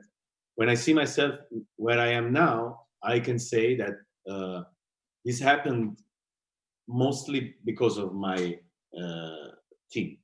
when 0.55 0.69
i 0.69 0.75
see 0.75 0.93
myself 0.93 1.35
where 1.75 1.99
i 1.99 2.07
am 2.07 2.31
now 2.31 2.81
i 3.03 3.19
can 3.19 3.39
say 3.39 3.75
that 3.75 3.95
uh, 4.29 4.63
this 5.25 5.39
happened 5.39 5.97
mostly 6.87 7.55
because 7.65 7.97
of 7.97 8.13
my 8.13 8.57
uh, 8.97 9.49
team 9.91 10.17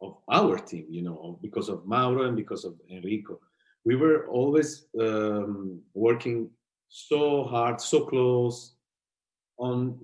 of 0.00 0.18
our 0.30 0.58
team 0.58 0.86
you 0.88 1.02
know 1.02 1.38
because 1.42 1.68
of 1.68 1.86
mauro 1.86 2.24
and 2.26 2.36
because 2.36 2.64
of 2.64 2.74
enrico. 2.90 3.38
We 3.84 3.96
were 3.96 4.28
always 4.28 4.86
um, 4.98 5.80
working 5.92 6.50
so 6.88 7.44
hard 7.44 7.80
so 7.80 8.06
close 8.06 8.76
on 9.58 9.98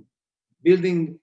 building 0.62 1.18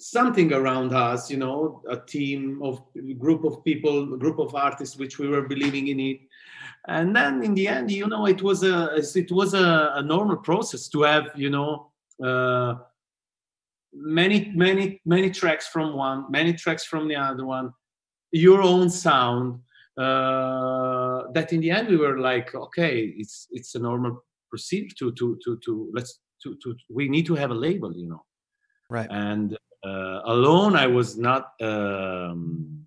something 0.00 0.52
around 0.52 0.94
us 0.94 1.30
you 1.30 1.36
know 1.36 1.82
a 1.90 1.96
team 1.96 2.60
of 2.62 2.82
group 3.18 3.44
of 3.44 3.62
people 3.64 4.16
group 4.16 4.38
of 4.38 4.54
artists 4.54 4.96
which 4.96 5.18
we 5.18 5.28
were 5.28 5.46
believing 5.46 5.88
in 5.88 6.00
it. 6.00 6.20
And 6.88 7.14
then 7.14 7.42
in 7.42 7.54
the 7.54 7.68
end 7.68 7.90
you 7.90 8.06
know 8.06 8.26
it 8.26 8.42
was 8.42 8.62
a 8.62 8.96
it 8.96 9.30
was 9.30 9.52
a, 9.52 9.92
a 9.96 10.02
normal 10.02 10.38
process 10.38 10.88
to 10.88 11.02
have 11.02 11.30
you 11.36 11.50
know 11.50 11.90
uh, 12.24 12.76
many 13.92 14.52
many 14.54 15.00
many 15.04 15.30
tracks 15.30 15.66
from 15.68 15.94
one 15.94 16.30
many 16.30 16.54
tracks 16.54 16.84
from 16.84 17.06
the 17.06 17.16
other 17.16 17.44
one 17.44 17.72
your 18.32 18.62
own 18.62 18.88
sound 18.88 19.60
uh, 19.98 21.24
that 21.32 21.52
in 21.52 21.60
the 21.60 21.70
end 21.70 21.88
we 21.88 21.96
were 21.96 22.18
like 22.18 22.54
okay 22.54 23.12
it's 23.16 23.48
it's 23.50 23.74
a 23.74 23.78
normal 23.78 24.24
procedure 24.48 24.94
to 24.94 25.12
to 25.12 25.38
to 25.44 25.58
to 25.58 25.90
let's 25.92 26.20
to, 26.42 26.56
to 26.62 26.76
we 26.88 27.08
need 27.08 27.26
to 27.26 27.34
have 27.34 27.50
a 27.50 27.54
label 27.54 27.92
you 27.96 28.08
know. 28.08 28.24
Right. 28.88 29.08
And 29.10 29.56
uh, 29.84 30.20
alone 30.24 30.76
i 30.76 30.86
was 30.86 31.16
not 31.16 31.52
um, 31.62 32.86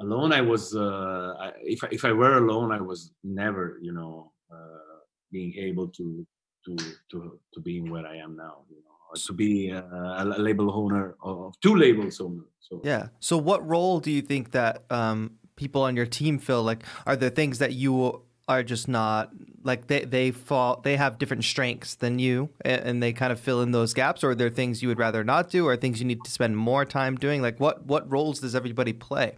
alone 0.00 0.32
i 0.32 0.40
was 0.40 0.74
uh, 0.74 1.34
I, 1.40 1.52
if, 1.62 1.82
I, 1.82 1.88
if 1.90 2.04
i 2.04 2.12
were 2.12 2.36
alone 2.38 2.72
i 2.72 2.80
was 2.80 3.12
never 3.22 3.78
you 3.80 3.92
know 3.92 4.32
uh, 4.52 4.98
being 5.32 5.54
able 5.56 5.88
to 5.88 6.26
to 6.66 6.76
to 7.10 7.40
to 7.52 7.60
being 7.60 7.90
where 7.90 8.06
i 8.06 8.16
am 8.16 8.36
now 8.36 8.64
you 8.68 8.76
know 8.76 8.92
to 9.14 9.32
be 9.32 9.70
a, 9.70 9.82
a 10.18 10.24
label 10.24 10.70
owner 10.70 11.14
of 11.22 11.54
two 11.60 11.76
labels 11.76 12.20
owner 12.20 12.44
so. 12.68 12.80
Yeah. 12.82 13.08
So 13.20 13.36
what 13.36 13.66
role 13.66 14.00
do 14.00 14.10
you 14.10 14.22
think 14.22 14.52
that 14.52 14.84
um, 14.90 15.32
people 15.56 15.82
on 15.82 15.96
your 15.96 16.06
team 16.06 16.38
feel 16.38 16.62
like 16.62 16.82
are 17.06 17.16
there 17.16 17.30
things 17.30 17.58
that 17.58 17.74
you 17.74 18.22
are 18.48 18.62
just 18.62 18.88
not 18.88 19.30
like 19.62 19.86
they 19.86 20.04
they 20.04 20.30
fall 20.30 20.80
they 20.84 20.96
have 20.96 21.18
different 21.18 21.44
strengths 21.44 21.94
than 21.94 22.18
you 22.18 22.50
and, 22.64 23.02
they 23.02 23.12
kind 23.12 23.32
of 23.32 23.40
fill 23.40 23.62
in 23.62 23.72
those 23.72 23.94
gaps 23.94 24.22
or 24.22 24.30
are 24.30 24.34
there 24.34 24.50
things 24.50 24.82
you 24.82 24.88
would 24.88 24.98
rather 24.98 25.24
not 25.24 25.50
do 25.50 25.66
or 25.66 25.76
things 25.76 26.00
you 26.00 26.06
need 26.06 26.22
to 26.24 26.30
spend 26.30 26.56
more 26.56 26.84
time 26.84 27.16
doing? 27.16 27.40
Like 27.40 27.58
what 27.58 27.86
what 27.86 28.10
roles 28.10 28.40
does 28.40 28.54
everybody 28.54 28.92
play? 28.92 29.36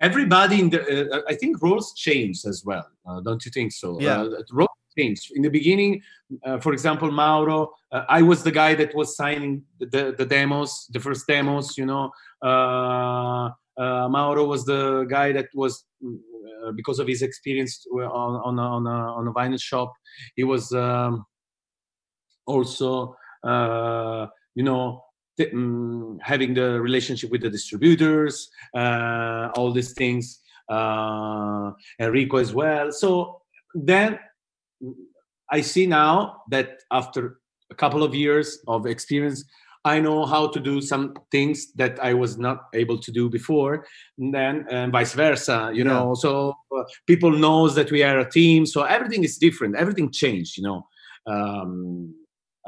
Everybody 0.00 0.60
in 0.60 0.70
the 0.70 1.12
uh, 1.12 1.22
i 1.28 1.34
think 1.34 1.60
roles 1.60 1.92
change 1.94 2.44
as 2.46 2.64
well 2.64 2.88
uh, 3.06 3.20
don't 3.20 3.44
you 3.44 3.50
think 3.50 3.72
so? 3.72 4.00
Yeah. 4.00 4.22
Uh, 4.22 4.42
roles 4.52 4.68
change. 4.96 5.32
In 5.34 5.42
the 5.42 5.50
beginning 5.50 6.00
uh, 6.44 6.58
for 6.60 6.72
example 6.72 7.10
mauro 7.10 7.72
uh, 7.90 8.04
i 8.08 8.22
was 8.22 8.44
the 8.44 8.52
guy 8.52 8.74
that 8.76 8.94
was 8.94 9.16
signing 9.16 9.62
the, 9.80 10.14
the 10.16 10.24
demos 10.24 10.86
the 10.92 11.00
first 11.00 11.26
demos 11.26 11.76
you 11.76 11.86
know? 11.86 12.12
Uh, 13.78 14.08
mauro 14.08 14.44
was 14.44 14.64
the 14.64 15.06
guy 15.08 15.30
that 15.30 15.48
was 15.54 15.84
uh, 16.04 16.10
because 16.74 16.98
of 16.98 17.08
his 17.08 17.22
experience 17.22 17.86
on 17.92 18.32
on 18.48 18.58
a, 18.58 18.62
on 18.62 18.86
a, 18.86 18.98
on 19.18 19.28
a 19.28 19.32
vinyl 19.32 19.60
shop. 19.60 19.92
He 20.36 20.44
was 20.44 20.72
um, 20.72 21.24
also 22.46 23.16
uh, 23.44 24.26
you 24.54 24.62
know 24.62 25.04
th- 25.36 25.52
um, 25.52 26.18
having 26.22 26.54
the 26.54 26.80
relationship 26.80 27.30
with 27.30 27.42
the 27.42 27.50
distributors, 27.50 28.48
uh, 28.76 29.50
all 29.56 29.72
these 29.72 29.92
things. 29.92 30.40
Uh, 30.68 31.72
Enrico 31.98 32.36
as 32.36 32.52
well. 32.52 32.92
So 32.92 33.40
then 33.74 34.18
I 35.50 35.62
see 35.62 35.86
now 35.86 36.42
that 36.50 36.80
after 36.92 37.40
a 37.70 37.74
couple 37.74 38.02
of 38.02 38.14
years 38.14 38.58
of 38.68 38.86
experience, 38.86 39.44
I 39.88 40.00
know 40.00 40.26
how 40.26 40.48
to 40.48 40.60
do 40.60 40.80
some 40.80 41.14
things 41.30 41.72
that 41.74 41.98
I 42.00 42.14
was 42.14 42.38
not 42.38 42.58
able 42.74 42.98
to 42.98 43.10
do 43.10 43.28
before, 43.28 43.84
and 44.18 44.32
then 44.32 44.66
and 44.70 44.92
vice 44.92 45.14
versa. 45.14 45.70
You 45.74 45.84
know, 45.84 46.14
so 46.14 46.54
uh, 46.76 46.84
people 47.06 47.30
knows 47.30 47.74
that 47.74 47.90
we 47.90 48.02
are 48.02 48.18
a 48.20 48.30
team, 48.30 48.66
so 48.66 48.82
everything 48.82 49.24
is 49.24 49.38
different. 49.38 49.76
Everything 49.76 50.10
changed. 50.12 50.56
You 50.58 50.64
know. 50.64 50.86
Um, 51.26 52.14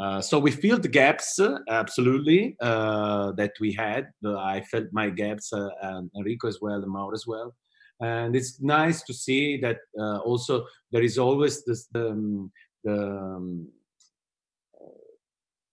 uh, 0.00 0.20
so 0.20 0.38
we 0.38 0.50
filled 0.50 0.82
the 0.82 0.88
gaps 0.88 1.38
uh, 1.38 1.58
absolutely 1.68 2.56
uh, 2.60 3.32
that 3.32 3.52
we 3.60 3.70
had. 3.70 4.08
I 4.24 4.62
felt 4.70 4.86
my 4.92 5.10
gaps, 5.10 5.52
uh, 5.52 5.68
and 5.82 6.10
Enrico 6.16 6.48
as 6.48 6.58
well, 6.62 6.82
and 6.82 6.90
Mauro 6.90 7.12
as 7.12 7.26
well. 7.26 7.54
And 8.00 8.34
it's 8.34 8.62
nice 8.62 9.02
to 9.02 9.12
see 9.12 9.58
that 9.58 9.78
uh, 9.98 10.18
also 10.20 10.64
there 10.90 11.02
is 11.02 11.18
always 11.18 11.64
this 11.64 11.86
um, 11.94 12.50
the 12.82 12.96
um, 12.96 13.68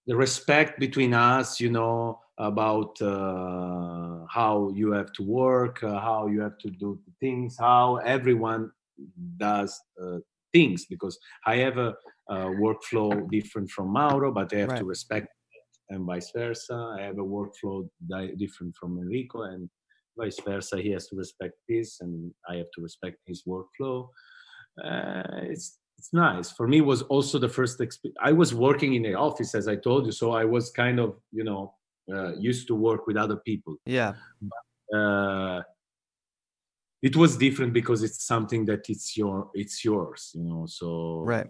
the 0.08 0.16
respect 0.16 0.80
between 0.80 1.14
us 1.14 1.60
you 1.60 1.70
know 1.70 2.20
about 2.38 2.99
uh, 3.01 4.26
how 4.30 4.72
you 4.74 4.91
have 4.91 5.12
to 5.14 5.24
work 5.24 5.84
uh, 5.84 5.99
how 5.99 6.28
you 6.28 6.41
have 6.41 6.58
to 6.58 6.70
do 6.70 6.99
things 7.20 7.55
how 7.60 7.97
everyone 7.97 8.72
does 9.38 9.80
uh, 10.01 10.18
things 10.53 10.86
because 10.86 11.18
i 11.45 11.55
have 11.55 11.78
a, 11.78 11.93
a, 12.30 12.36
workflow 12.66 13.30
different 13.30 13.70
from 13.70 13.88
mauro 13.91 14.32
but 14.32 14.51
i 14.53 14.58
have 14.58 14.70
right. 14.70 14.80
to 14.80 14.86
respect 14.86 15.28
it, 15.51 15.95
and 15.95 16.05
vice 16.05 16.32
versa 16.36 16.95
i 16.97 17.01
have 17.01 17.18
a 17.20 17.30
workflow 17.36 17.88
different 18.38 18.76
from 18.76 18.97
enrico 18.99 19.43
and 19.43 19.70
vice 20.18 20.39
versa. 20.45 20.82
He 20.82 20.91
has 20.91 21.08
to 21.08 21.16
respect 21.16 21.53
this, 21.70 22.01
and 22.01 22.32
I 22.49 22.55
have 22.55 22.72
to 22.76 22.82
respect 22.82 23.18
his 23.26 23.43
workflow. 23.47 24.10
Uh, 24.84 25.24
it's 25.43 25.80
it's 25.98 26.14
nice 26.14 26.52
for 26.52 26.68
me. 26.68 26.82
Was 26.82 27.02
also 27.04 27.39
the 27.39 27.50
first. 27.50 27.80
Exp- 27.80 28.14
I 28.22 28.32
was 28.32 28.54
working 28.54 28.93
in 28.93 29.04
the 29.04 29.16
office, 29.16 29.56
as 29.56 29.68
I 29.68 29.76
told 29.76 30.06
you, 30.06 30.12
so 30.12 30.32
I 30.32 30.45
was 30.45 30.70
kind 30.72 31.00
of 31.00 31.18
you 31.32 31.43
know 31.43 31.74
uh, 32.12 32.36
used 32.36 32.68
to 32.68 32.76
work 32.76 33.08
with 33.08 33.18
other 33.18 33.38
people. 33.38 33.76
Yeah. 33.86 34.14
Uh, 34.93 35.62
it 37.02 37.16
was 37.16 37.38
different 37.38 37.74
because 37.74 38.04
it's 38.04 38.24
something 38.26 38.66
that 38.66 38.89
it's 38.89 39.18
your 39.18 39.50
it's 39.54 39.84
yours, 39.84 40.32
you 40.34 40.43
know. 40.43 40.66
So 40.68 41.24
right. 41.26 41.48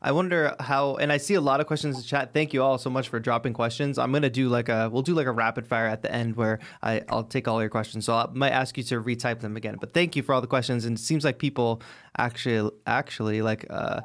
I 0.00 0.12
wonder 0.12 0.54
how, 0.60 0.96
and 0.96 1.12
I 1.12 1.16
see 1.16 1.34
a 1.34 1.40
lot 1.40 1.60
of 1.60 1.66
questions 1.66 1.96
in 1.96 2.02
chat. 2.02 2.32
Thank 2.32 2.52
you 2.52 2.62
all 2.62 2.78
so 2.78 2.90
much 2.90 3.08
for 3.08 3.18
dropping 3.20 3.52
questions. 3.52 3.98
I'm 3.98 4.12
gonna 4.12 4.30
do 4.30 4.48
like 4.48 4.68
a, 4.68 4.88
we'll 4.90 5.02
do 5.02 5.14
like 5.14 5.26
a 5.26 5.32
rapid 5.32 5.66
fire 5.66 5.86
at 5.86 6.02
the 6.02 6.12
end 6.12 6.36
where 6.36 6.58
I, 6.82 7.02
I'll 7.08 7.24
take 7.24 7.48
all 7.48 7.60
your 7.60 7.70
questions. 7.70 8.04
So 8.04 8.14
I 8.14 8.28
might 8.32 8.50
ask 8.50 8.76
you 8.76 8.84
to 8.84 9.00
retype 9.00 9.40
them 9.40 9.56
again. 9.56 9.76
But 9.80 9.94
thank 9.94 10.16
you 10.16 10.22
for 10.22 10.34
all 10.34 10.40
the 10.40 10.46
questions. 10.46 10.84
And 10.84 10.96
it 10.96 11.00
seems 11.00 11.24
like 11.24 11.38
people 11.38 11.82
actually, 12.16 12.70
actually 12.86 13.42
like, 13.42 13.66
uh, 13.70 14.00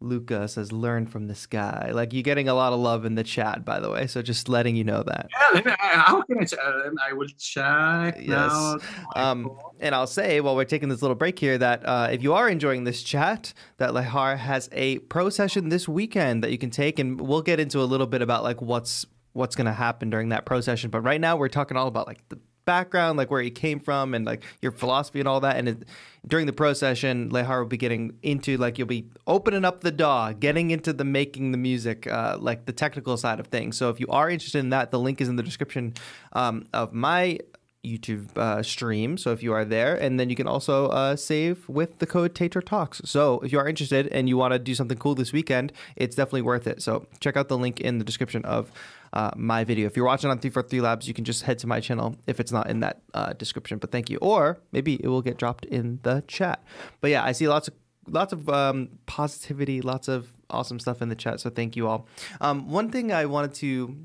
Luca 0.00 0.46
says, 0.48 0.72
learn 0.72 1.06
from 1.06 1.28
this 1.28 1.46
guy. 1.46 1.90
Like 1.92 2.12
you're 2.12 2.22
getting 2.22 2.48
a 2.48 2.54
lot 2.54 2.72
of 2.72 2.80
love 2.80 3.04
in 3.04 3.14
the 3.14 3.24
chat, 3.24 3.64
by 3.64 3.80
the 3.80 3.90
way. 3.90 4.06
So 4.06 4.22
just 4.22 4.48
letting 4.48 4.76
you 4.76 4.84
know 4.84 5.02
that. 5.02 5.28
Yeah, 5.54 5.76
how 5.78 6.22
can 6.22 6.38
I, 6.38 6.42
uh, 6.42 6.90
I 7.08 7.12
will 7.12 7.28
check 7.38 8.18
yes. 8.20 8.76
Um, 9.16 9.50
and 9.80 9.94
I'll 9.94 10.06
say 10.06 10.40
while 10.40 10.56
we're 10.56 10.64
taking 10.64 10.88
this 10.88 11.02
little 11.02 11.14
break 11.14 11.38
here 11.38 11.56
that 11.58 11.86
uh, 11.86 12.08
if 12.10 12.22
you 12.22 12.34
are 12.34 12.48
enjoying 12.48 12.84
this 12.84 13.02
chat, 13.02 13.52
that 13.78 13.90
Lehar 13.90 14.36
has 14.36 14.68
a 14.72 14.98
pro 14.98 15.30
session 15.30 15.68
this 15.68 15.88
weekend 15.88 16.44
that 16.44 16.50
you 16.50 16.58
can 16.58 16.70
take, 16.70 16.98
and 16.98 17.20
we'll 17.20 17.42
get 17.42 17.60
into 17.60 17.80
a 17.80 17.84
little 17.84 18.06
bit 18.06 18.22
about 18.22 18.42
like 18.42 18.60
what's 18.60 19.06
what's 19.32 19.56
going 19.56 19.66
to 19.66 19.72
happen 19.72 20.10
during 20.10 20.28
that 20.30 20.44
pro 20.44 20.60
session. 20.60 20.90
But 20.90 21.00
right 21.00 21.20
now 21.20 21.36
we're 21.36 21.48
talking 21.48 21.76
all 21.76 21.88
about 21.88 22.06
like 22.06 22.28
the 22.28 22.38
background, 22.64 23.18
like 23.18 23.30
where 23.30 23.42
he 23.42 23.50
came 23.50 23.80
from 23.80 24.14
and 24.14 24.24
like 24.24 24.42
your 24.62 24.72
philosophy 24.72 25.20
and 25.20 25.28
all 25.28 25.40
that. 25.40 25.56
And 25.56 25.68
it, 25.68 25.84
during 26.26 26.46
the 26.46 26.52
pro 26.52 26.72
session, 26.72 27.30
Lehar 27.30 27.60
will 27.60 27.68
be 27.68 27.76
getting 27.76 28.18
into 28.22 28.56
like 28.56 28.78
you'll 28.78 28.86
be 28.86 29.08
opening 29.26 29.64
up 29.64 29.82
the 29.82 29.90
DAW, 29.90 30.32
getting 30.32 30.70
into 30.70 30.92
the 30.92 31.04
making 31.04 31.52
the 31.52 31.58
music, 31.58 32.06
uh, 32.06 32.36
like 32.40 32.66
the 32.66 32.72
technical 32.72 33.16
side 33.16 33.40
of 33.40 33.48
things. 33.48 33.76
So 33.76 33.90
if 33.90 34.00
you 34.00 34.06
are 34.08 34.30
interested 34.30 34.58
in 34.58 34.70
that, 34.70 34.90
the 34.90 34.98
link 34.98 35.20
is 35.20 35.28
in 35.28 35.36
the 35.36 35.42
description 35.42 35.94
um, 36.32 36.66
of 36.72 36.92
my 36.92 37.38
YouTube 37.84 38.36
uh, 38.38 38.62
stream. 38.62 39.16
So 39.18 39.32
if 39.32 39.42
you 39.42 39.52
are 39.52 39.64
there, 39.64 39.94
and 39.94 40.18
then 40.18 40.30
you 40.30 40.36
can 40.36 40.46
also 40.46 40.88
uh, 40.88 41.16
save 41.16 41.68
with 41.68 41.98
the 41.98 42.06
code 42.06 42.34
Tater 42.34 42.62
Talks. 42.62 43.02
So 43.04 43.40
if 43.40 43.52
you 43.52 43.58
are 43.58 43.68
interested 43.68 44.08
and 44.08 44.28
you 44.28 44.36
want 44.36 44.52
to 44.52 44.58
do 44.58 44.74
something 44.74 44.96
cool 44.96 45.14
this 45.14 45.32
weekend, 45.32 45.72
it's 45.96 46.16
definitely 46.16 46.42
worth 46.42 46.66
it. 46.66 46.82
So 46.82 47.06
check 47.20 47.36
out 47.36 47.48
the 47.48 47.58
link 47.58 47.80
in 47.80 47.98
the 47.98 48.04
description 48.04 48.44
of 48.44 48.72
uh, 49.14 49.30
my 49.36 49.64
video. 49.64 49.86
If 49.86 49.96
you're 49.96 50.04
watching 50.04 50.28
on 50.28 50.38
343 50.38 50.80
Labs, 50.80 51.08
you 51.08 51.14
can 51.14 51.24
just 51.24 51.44
head 51.44 51.58
to 51.60 51.66
my 51.66 51.80
channel 51.80 52.16
if 52.26 52.40
it's 52.40 52.52
not 52.52 52.68
in 52.68 52.80
that 52.80 53.00
uh, 53.14 53.32
description. 53.32 53.78
But 53.78 53.92
thank 53.92 54.10
you. 54.10 54.18
Or 54.18 54.58
maybe 54.72 54.94
it 55.02 55.08
will 55.08 55.22
get 55.22 55.38
dropped 55.38 55.64
in 55.66 56.00
the 56.02 56.24
chat. 56.26 56.62
But 57.00 57.12
yeah, 57.12 57.24
I 57.24 57.32
see 57.32 57.48
lots 57.48 57.68
of 57.68 57.74
lots 58.08 58.32
of 58.32 58.48
um, 58.48 58.90
positivity, 59.06 59.80
lots 59.80 60.08
of 60.08 60.30
awesome 60.50 60.78
stuff 60.80 61.00
in 61.00 61.08
the 61.08 61.14
chat. 61.14 61.40
So 61.40 61.48
thank 61.48 61.76
you 61.76 61.86
all. 61.86 62.06
Um, 62.40 62.68
one 62.68 62.90
thing 62.90 63.12
I 63.12 63.24
wanted 63.26 63.54
to 63.54 63.96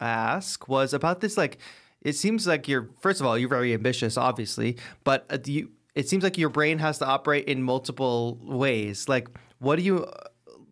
ask 0.00 0.68
was 0.68 0.92
about 0.92 1.20
this. 1.20 1.36
Like, 1.36 1.58
it 2.02 2.14
seems 2.14 2.46
like 2.46 2.68
you're 2.68 2.90
first 3.00 3.20
of 3.20 3.26
all 3.26 3.38
you're 3.38 3.48
very 3.48 3.72
ambitious, 3.72 4.16
obviously, 4.18 4.76
but 5.04 5.24
uh, 5.30 5.38
you. 5.46 5.70
It 5.94 6.08
seems 6.08 6.22
like 6.22 6.38
your 6.38 6.50
brain 6.50 6.78
has 6.78 6.98
to 6.98 7.06
operate 7.06 7.46
in 7.46 7.60
multiple 7.60 8.38
ways. 8.40 9.08
Like, 9.08 9.26
what 9.58 9.76
do 9.76 9.82
you 9.82 10.06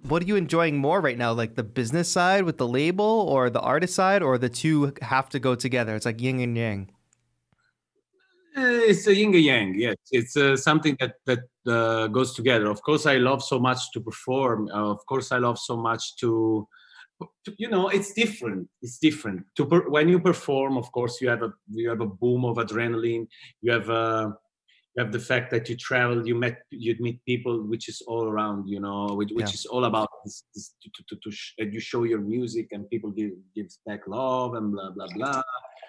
what 0.09 0.22
are 0.22 0.26
you 0.26 0.36
enjoying 0.36 0.76
more 0.76 1.00
right 1.00 1.18
now? 1.18 1.32
Like 1.32 1.54
the 1.54 1.62
business 1.62 2.11
side 2.11 2.44
with 2.44 2.59
the 2.59 2.66
label 2.66 3.04
or 3.04 3.50
the 3.50 3.61
artist 3.61 3.94
side 3.94 4.22
or 4.22 4.38
the 4.38 4.48
two 4.48 4.92
have 5.02 5.28
to 5.30 5.38
go 5.38 5.54
together? 5.54 5.94
It's 5.96 6.07
like 6.07 6.20
yin 6.20 6.40
and 6.40 6.57
yang. 6.57 6.90
Uh, 8.57 8.88
it's 8.88 9.07
a 9.07 9.14
yin 9.14 9.34
and 9.34 9.44
yang, 9.44 9.74
yes. 9.78 9.96
It's 10.11 10.36
uh, 10.36 10.57
something 10.57 10.96
that 11.00 11.14
that 11.26 11.40
uh, 11.66 12.07
goes 12.07 12.34
together. 12.34 12.70
Of 12.70 12.82
course, 12.82 13.04
I 13.07 13.16
love 13.16 13.42
so 13.42 13.59
much 13.59 13.90
to 13.92 14.00
perform. 14.00 14.68
Uh, 14.72 14.90
of 14.92 15.04
course, 15.07 15.32
I 15.32 15.38
love 15.38 15.59
so 15.59 15.76
much 15.76 16.16
to, 16.20 16.66
to 17.44 17.54
you 17.59 17.68
know, 17.68 17.88
it's 17.88 18.14
different. 18.14 18.68
It's 18.80 18.98
different. 18.98 19.44
To 19.57 19.66
per- 19.66 19.88
when 19.90 20.09
you 20.09 20.20
perform, 20.20 20.78
of 20.78 20.90
course, 20.92 21.20
you 21.20 21.28
have 21.28 21.42
a 21.42 21.52
you 21.70 21.90
have 21.90 22.00
a 22.00 22.07
boom 22.07 22.44
of 22.44 22.57
adrenaline. 22.57 23.26
You 23.61 23.72
have 23.72 23.90
a 23.90 24.36
you 24.97 25.05
have 25.05 25.12
the 25.12 25.20
fact 25.20 25.51
that 25.51 25.68
you 25.68 25.76
travel 25.76 26.26
you 26.26 26.34
met 26.34 26.62
you'd 26.70 27.01
meet 27.01 27.22
people 27.26 27.62
which 27.62 27.88
is 27.88 28.03
all 28.07 28.24
around 28.24 28.66
you 28.66 28.80
know 28.80 29.07
which, 29.14 29.30
which 29.32 29.49
yeah. 29.49 29.53
is 29.53 29.66
all 29.66 29.84
about 29.84 30.09
this, 30.24 30.44
this 30.55 30.74
to, 30.82 30.90
to, 30.94 31.03
to, 31.09 31.16
to 31.22 31.30
sh- 31.30 31.55
you 31.59 31.80
show 31.80 32.05
your 32.05 32.20
music 32.20 32.68
and 32.72 32.88
people 32.88 33.11
give 33.11 33.30
gives 33.55 33.80
back 33.86 34.01
love 34.07 34.55
and 34.55 34.72
blah 34.72 34.90
blah 34.90 35.07
blah. 35.14 35.42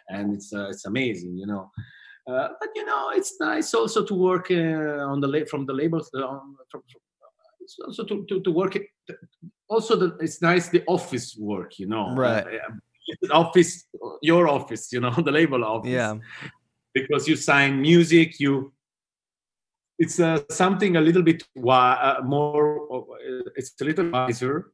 And 0.10 0.34
it's 0.34 0.54
uh, 0.54 0.70
it's 0.70 0.86
amazing 0.86 1.38
you 1.38 1.48
know. 1.48 1.72
Uh, 2.30 2.50
but 2.60 2.70
you 2.76 2.86
know 2.86 3.12
it's 3.16 3.36
nice 3.40 3.74
also 3.74 4.04
to 4.04 4.14
work 4.14 4.52
uh, 4.52 5.12
on 5.12 5.22
the 5.22 5.28
la- 5.28 5.46
from 5.50 5.66
the 5.66 5.74
labels 5.74 6.10
uh, 6.14 6.28
from, 6.70 6.84
from, 6.92 7.02
it's 7.62 7.78
also 7.86 8.04
to, 8.04 8.26
to, 8.30 8.42
to 8.42 8.52
work 8.52 8.76
it 8.76 8.88
also 9.70 9.96
the, 9.96 10.18
it's 10.20 10.42
nice 10.42 10.70
the 10.70 10.84
office 10.88 11.36
work 11.38 11.80
you 11.80 11.88
know. 11.88 12.14
Right. 12.14 12.46
Uh, 12.46 13.32
office 13.32 13.88
your 14.22 14.50
office 14.50 14.92
you 14.92 15.00
know 15.00 15.12
the 15.26 15.32
label 15.32 15.64
office. 15.64 15.92
Yeah. 15.92 16.16
Because 16.94 17.28
you 17.28 17.36
sign 17.36 17.80
music 17.82 18.40
you 18.40 18.74
it's 20.00 20.20
uh, 20.20 20.40
something 20.50 20.96
a 20.96 21.02
little 21.02 21.24
bit 21.24 21.44
uh, 21.58 22.16
more 22.24 22.88
uh, 22.94 23.50
it's 23.56 23.74
a 23.82 23.86
little 23.86 24.10
wiser 24.12 24.72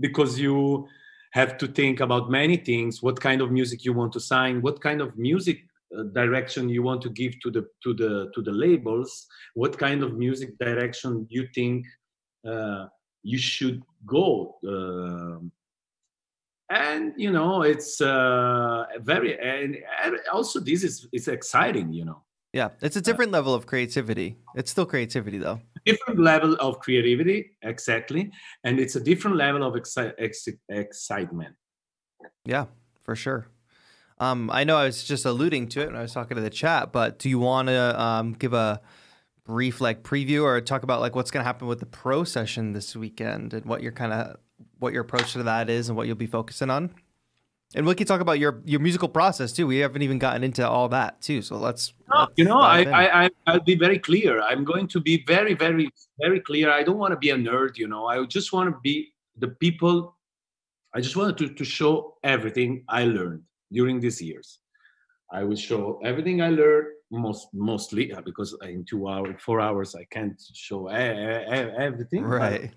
because 0.00 0.38
you 0.38 0.86
have 1.32 1.58
to 1.58 1.66
think 1.66 2.00
about 2.00 2.30
many 2.30 2.56
things. 2.56 3.02
What 3.02 3.20
kind 3.20 3.40
of 3.40 3.50
music 3.50 3.84
you 3.84 3.92
want 3.92 4.12
to 4.14 4.20
sign? 4.20 4.62
What 4.62 4.80
kind 4.80 5.00
of 5.00 5.16
music 5.16 5.58
uh, 5.96 6.04
direction 6.04 6.68
you 6.68 6.82
want 6.82 7.02
to 7.02 7.10
give 7.10 7.38
to 7.40 7.50
the 7.50 7.66
to 7.82 7.94
the 7.94 8.30
to 8.34 8.42
the 8.42 8.52
labels? 8.52 9.26
What 9.54 9.78
kind 9.78 10.02
of 10.02 10.16
music 10.16 10.58
direction 10.58 11.26
you 11.30 11.46
think 11.54 11.86
uh, 12.46 12.86
you 13.22 13.38
should 13.38 13.82
go 14.06 14.56
um, 14.66 15.50
and 16.70 17.12
you 17.16 17.32
know 17.32 17.62
it's 17.62 18.00
uh, 18.00 18.84
very 19.00 19.38
and 19.38 19.76
also 20.32 20.60
this 20.60 20.82
is 20.82 21.06
it's 21.12 21.28
exciting 21.28 21.92
you 21.92 22.04
know 22.04 22.22
yeah, 22.56 22.70
it's 22.80 22.96
a 22.96 23.00
uh, 23.00 23.02
different 23.02 23.32
level 23.32 23.52
of 23.52 23.66
creativity. 23.66 24.36
It's 24.54 24.70
still 24.70 24.86
creativity 24.86 25.38
though. 25.38 25.60
Different 25.84 26.18
level 26.20 26.54
of 26.58 26.80
creativity, 26.80 27.50
exactly, 27.62 28.30
and 28.64 28.80
it's 28.80 28.96
a 28.96 29.00
different 29.00 29.36
level 29.36 29.62
of 29.62 29.74
exci- 29.74 30.14
ex- 30.18 30.48
excitement. 30.68 31.54
Yeah, 32.44 32.66
for 33.04 33.14
sure. 33.14 33.48
Um, 34.18 34.50
I 34.50 34.64
know 34.64 34.76
I 34.78 34.84
was 34.84 35.04
just 35.04 35.26
alluding 35.26 35.68
to 35.70 35.82
it 35.82 35.86
when 35.88 35.96
I 35.96 36.02
was 36.02 36.14
talking 36.14 36.36
to 36.36 36.42
the 36.42 36.50
chat, 36.50 36.92
but 36.92 37.18
do 37.18 37.28
you 37.28 37.38
want 37.38 37.68
to 37.68 38.00
um, 38.00 38.32
give 38.32 38.54
a 38.54 38.80
brief 39.44 39.80
like 39.80 40.02
preview 40.02 40.42
or 40.42 40.60
talk 40.62 40.82
about 40.82 41.00
like 41.00 41.14
what's 41.14 41.30
going 41.30 41.42
to 41.42 41.46
happen 41.46 41.68
with 41.68 41.80
the 41.80 41.86
pro 41.86 42.24
session 42.24 42.72
this 42.72 42.96
weekend 42.96 43.52
and 43.52 43.66
what 43.66 43.82
your 43.82 43.92
kind 43.92 44.12
of 44.12 44.36
what 44.78 44.94
your 44.94 45.02
approach 45.02 45.34
to 45.34 45.42
that 45.42 45.68
is 45.68 45.88
and 45.88 45.96
what 45.96 46.06
you'll 46.06 46.16
be 46.16 46.26
focusing 46.26 46.70
on? 46.70 46.94
And 47.76 47.84
we 47.86 47.94
can 47.94 48.06
talk 48.06 48.22
about 48.22 48.38
your 48.38 48.62
your 48.64 48.80
musical 48.80 49.08
process 49.08 49.52
too. 49.52 49.66
We 49.66 49.78
haven't 49.78 50.00
even 50.00 50.18
gotten 50.18 50.42
into 50.42 50.66
all 50.66 50.88
that 50.88 51.20
too. 51.20 51.42
So 51.42 51.56
let's. 51.58 51.92
let's 52.08 52.32
you 52.36 52.46
know, 52.46 52.58
I, 52.58 53.24
I 53.24 53.30
I'll 53.46 53.60
be 53.60 53.74
very 53.74 53.98
clear. 53.98 54.40
I'm 54.40 54.64
going 54.64 54.88
to 54.88 54.98
be 54.98 55.22
very 55.26 55.52
very 55.52 55.90
very 56.18 56.40
clear. 56.40 56.70
I 56.70 56.82
don't 56.82 56.96
want 56.96 57.12
to 57.12 57.18
be 57.18 57.30
a 57.30 57.36
nerd. 57.36 57.76
You 57.76 57.86
know, 57.86 58.06
I 58.06 58.24
just 58.24 58.50
want 58.54 58.70
to 58.70 58.80
be 58.82 59.12
the 59.36 59.48
people. 59.48 60.16
I 60.94 61.02
just 61.02 61.16
wanted 61.16 61.36
to 61.38 61.48
to 61.52 61.64
show 61.64 62.16
everything 62.24 62.82
I 62.88 63.04
learned 63.04 63.42
during 63.70 64.00
these 64.00 64.22
years. 64.22 64.58
I 65.30 65.44
will 65.44 65.60
show 65.70 66.00
everything 66.02 66.40
I 66.40 66.48
learned 66.48 66.86
most 67.10 67.48
mostly 67.52 68.10
uh, 68.10 68.22
because 68.22 68.56
in 68.62 68.86
two 68.86 69.06
hours, 69.06 69.36
four 69.38 69.60
hours, 69.60 69.94
I 69.94 70.04
can't 70.10 70.40
show 70.54 70.86
everything. 70.86 72.24
Right 72.24 72.72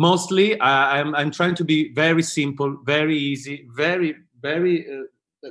mostly 0.00 0.58
I, 0.60 0.98
am 0.98 1.08
I'm, 1.08 1.14
I'm 1.14 1.30
trying 1.30 1.54
to 1.56 1.64
be 1.64 1.92
very 1.92 2.22
simple 2.22 2.78
very 2.84 3.16
easy 3.16 3.66
very 3.76 4.14
very 4.40 4.74
uh, 4.88 5.50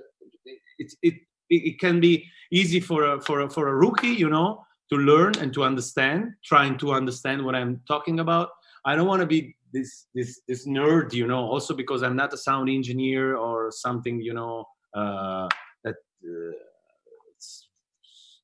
it, 0.80 0.94
it 1.04 1.16
it 1.50 1.80
can 1.80 2.00
be 2.00 2.26
easy 2.52 2.80
for 2.80 3.04
a, 3.12 3.22
for 3.22 3.42
a, 3.42 3.50
for 3.50 3.68
a 3.68 3.76
rookie 3.76 4.16
you 4.24 4.30
know 4.30 4.66
to 4.92 4.98
learn 4.98 5.34
and 5.42 5.54
to 5.54 5.64
understand 5.64 6.34
trying 6.44 6.78
to 6.80 6.92
understand 6.92 7.46
what 7.46 7.56
i'm 7.56 7.80
talking 7.88 8.20
about. 8.20 8.50
I 8.86 8.96
don't 8.96 9.08
want 9.08 9.22
to 9.22 9.28
be 9.28 9.56
this 9.72 10.08
this 10.16 10.42
this 10.48 10.66
nerd 10.66 11.14
you 11.14 11.28
know 11.28 11.44
also 11.54 11.76
because 11.76 12.02
i'm 12.02 12.16
not 12.16 12.34
a 12.34 12.38
sound 12.38 12.70
engineer 12.70 13.36
or 13.36 13.70
something 13.86 14.20
you 14.20 14.34
know 14.34 14.66
uh, 14.96 15.48
that 15.84 15.98
uh, 16.26 16.56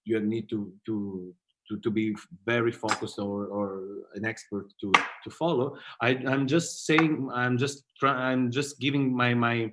you 0.03 0.19
need 0.19 0.47
to 0.49 0.59
to 0.85 1.33
to, 1.67 1.77
to 1.79 1.89
be 1.89 2.15
very 2.45 2.71
focused 2.71 3.19
or, 3.19 3.45
or 3.47 3.83
an 4.15 4.25
expert 4.25 4.67
to 4.81 4.91
to 5.23 5.29
follow. 5.29 5.77
I, 6.01 6.09
i'm 6.27 6.47
just 6.47 6.85
saying 6.85 7.29
i'm 7.33 7.57
just 7.57 7.83
trying 7.99 8.17
i'm 8.17 8.51
just 8.51 8.79
giving 8.79 9.15
my 9.15 9.33
my 9.33 9.71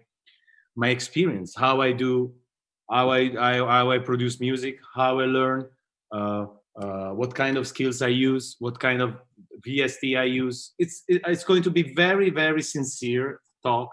my 0.77 0.89
experience 0.89 1.55
how 1.55 1.81
i 1.81 1.93
do 1.93 2.33
how 2.91 3.11
i, 3.11 3.21
I 3.39 3.57
how 3.59 3.91
i 3.91 3.99
produce 3.99 4.41
music 4.41 4.79
how 4.95 5.21
i 5.21 5.25
learn 5.25 5.69
uh, 6.13 6.47
uh, 6.81 7.11
what 7.11 7.35
kind 7.35 7.57
of 7.57 7.67
skills 7.67 8.03
i 8.03 8.09
use 8.09 8.57
what 8.59 8.79
kind 8.81 9.01
of 9.03 9.17
vst 9.67 10.19
i 10.19 10.25
use. 10.25 10.73
It's 10.79 11.05
it, 11.09 11.23
it's 11.27 11.45
going 11.45 11.63
to 11.63 11.71
be 11.71 11.95
very 11.95 12.31
very 12.31 12.63
sincere 12.63 13.41
talk. 13.63 13.91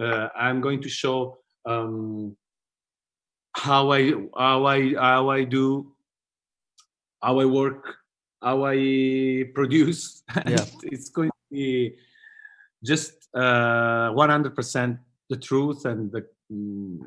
Uh, 0.00 0.28
i'm 0.36 0.60
going 0.60 0.80
to 0.82 0.88
show 0.88 1.38
um, 1.66 2.36
how 3.58 3.92
I 3.92 4.12
how 4.36 4.66
I 4.66 4.94
how 4.94 5.30
I 5.30 5.44
do 5.44 5.92
how 7.22 7.40
I 7.40 7.44
work, 7.44 7.96
how 8.42 8.64
I 8.64 9.44
produce. 9.54 10.22
Yeah. 10.46 10.64
it's 10.82 11.10
going 11.10 11.30
to 11.30 11.44
be 11.50 11.94
just 12.84 13.28
uh, 13.34 14.10
100% 14.12 14.98
the 15.28 15.36
truth 15.36 15.84
and 15.84 16.10
the 16.10 16.26
mm, 16.50 16.98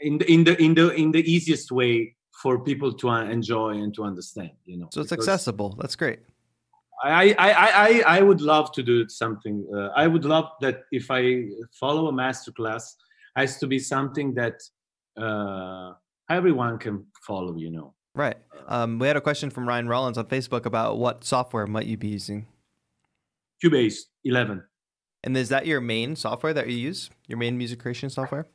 in 0.00 0.18
the 0.18 0.30
in 0.30 0.44
the 0.44 0.62
in 0.62 0.74
the 0.74 0.90
in 0.90 1.12
the 1.12 1.22
easiest 1.30 1.72
way 1.72 2.14
for 2.42 2.58
people 2.58 2.92
to 2.92 3.08
uh, 3.08 3.24
enjoy 3.24 3.70
and 3.70 3.94
to 3.94 4.04
understand. 4.04 4.50
You 4.64 4.78
know. 4.78 4.88
So 4.92 5.00
it's 5.00 5.12
accessible. 5.12 5.76
That's 5.80 5.96
great. 5.96 6.20
I, 7.02 7.34
I, 7.38 7.50
I, 7.50 8.18
I 8.18 8.20
would 8.22 8.40
love 8.40 8.72
to 8.72 8.82
do 8.82 9.08
something. 9.08 9.66
Uh, 9.74 9.88
I 9.96 10.06
would 10.06 10.24
love 10.24 10.46
that 10.60 10.84
if 10.90 11.10
I 11.10 11.48
follow 11.78 12.06
a 12.08 12.12
master 12.12 12.52
class, 12.52 12.96
has 13.36 13.58
to 13.58 13.66
be 13.66 13.78
something 13.78 14.32
that 14.34 14.62
uh, 15.20 15.92
everyone 16.30 16.78
can 16.78 17.06
follow. 17.26 17.56
You 17.56 17.70
know. 17.70 17.93
Right. 18.14 18.36
Um, 18.68 18.98
we 18.98 19.06
had 19.06 19.16
a 19.16 19.20
question 19.20 19.50
from 19.50 19.68
Ryan 19.68 19.88
Rollins 19.88 20.16
on 20.16 20.26
Facebook 20.26 20.64
about 20.66 20.98
what 20.98 21.24
software 21.24 21.66
might 21.66 21.86
you 21.86 21.96
be 21.96 22.08
using, 22.08 22.46
Cubase 23.62 23.96
11. 24.24 24.62
and 25.24 25.36
is 25.36 25.48
that 25.50 25.66
your 25.66 25.80
main 25.80 26.16
software 26.16 26.54
that 26.54 26.68
you 26.68 26.76
use? 26.76 27.10
Your 27.26 27.38
main 27.38 27.58
music 27.58 27.78
creation 27.80 28.08
software? 28.08 28.46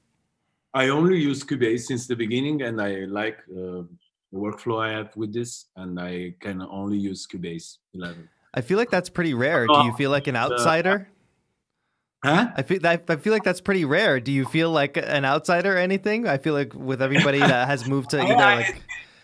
I 0.73 0.87
only 0.89 1.19
use 1.19 1.43
Cubase 1.43 1.81
since 1.81 2.07
the 2.07 2.15
beginning, 2.15 2.61
and 2.61 2.81
I 2.81 3.05
like 3.05 3.37
uh, 3.51 3.83
the 4.31 4.37
workflow 4.37 4.81
I 4.83 4.91
have 4.91 5.15
with 5.15 5.33
this, 5.33 5.65
and 5.75 5.99
I 5.99 6.35
can 6.39 6.61
only 6.61 6.97
use 6.97 7.27
Cubase 7.27 7.77
11. 7.93 8.29
I 8.53 8.61
feel 8.61 8.77
like 8.77 8.89
that's 8.89 9.09
pretty 9.09 9.33
rare. 9.35 9.67
Do 9.67 9.83
you 9.83 9.93
feel 9.93 10.09
like 10.09 10.27
an 10.27 10.35
outsider? 10.35 11.07
Huh? 12.23 12.49
I 12.55 12.63
feel 12.63 12.79
that 12.81 13.05
I 13.07 13.15
feel 13.15 13.31
like 13.31 13.43
that's 13.43 13.61
pretty 13.61 13.85
rare. 13.85 14.19
Do 14.19 14.31
you 14.31 14.45
feel 14.45 14.71
like 14.71 14.97
an 14.97 15.23
outsider 15.23 15.75
or 15.75 15.77
anything? 15.77 16.27
I 16.27 16.37
feel 16.37 16.53
like 16.53 16.73
with 16.73 17.01
everybody 17.01 17.39
that 17.39 17.67
has 17.67 17.87
moved 17.87 18.09
to 18.09 18.21
either 18.21 18.33
like 18.35 18.81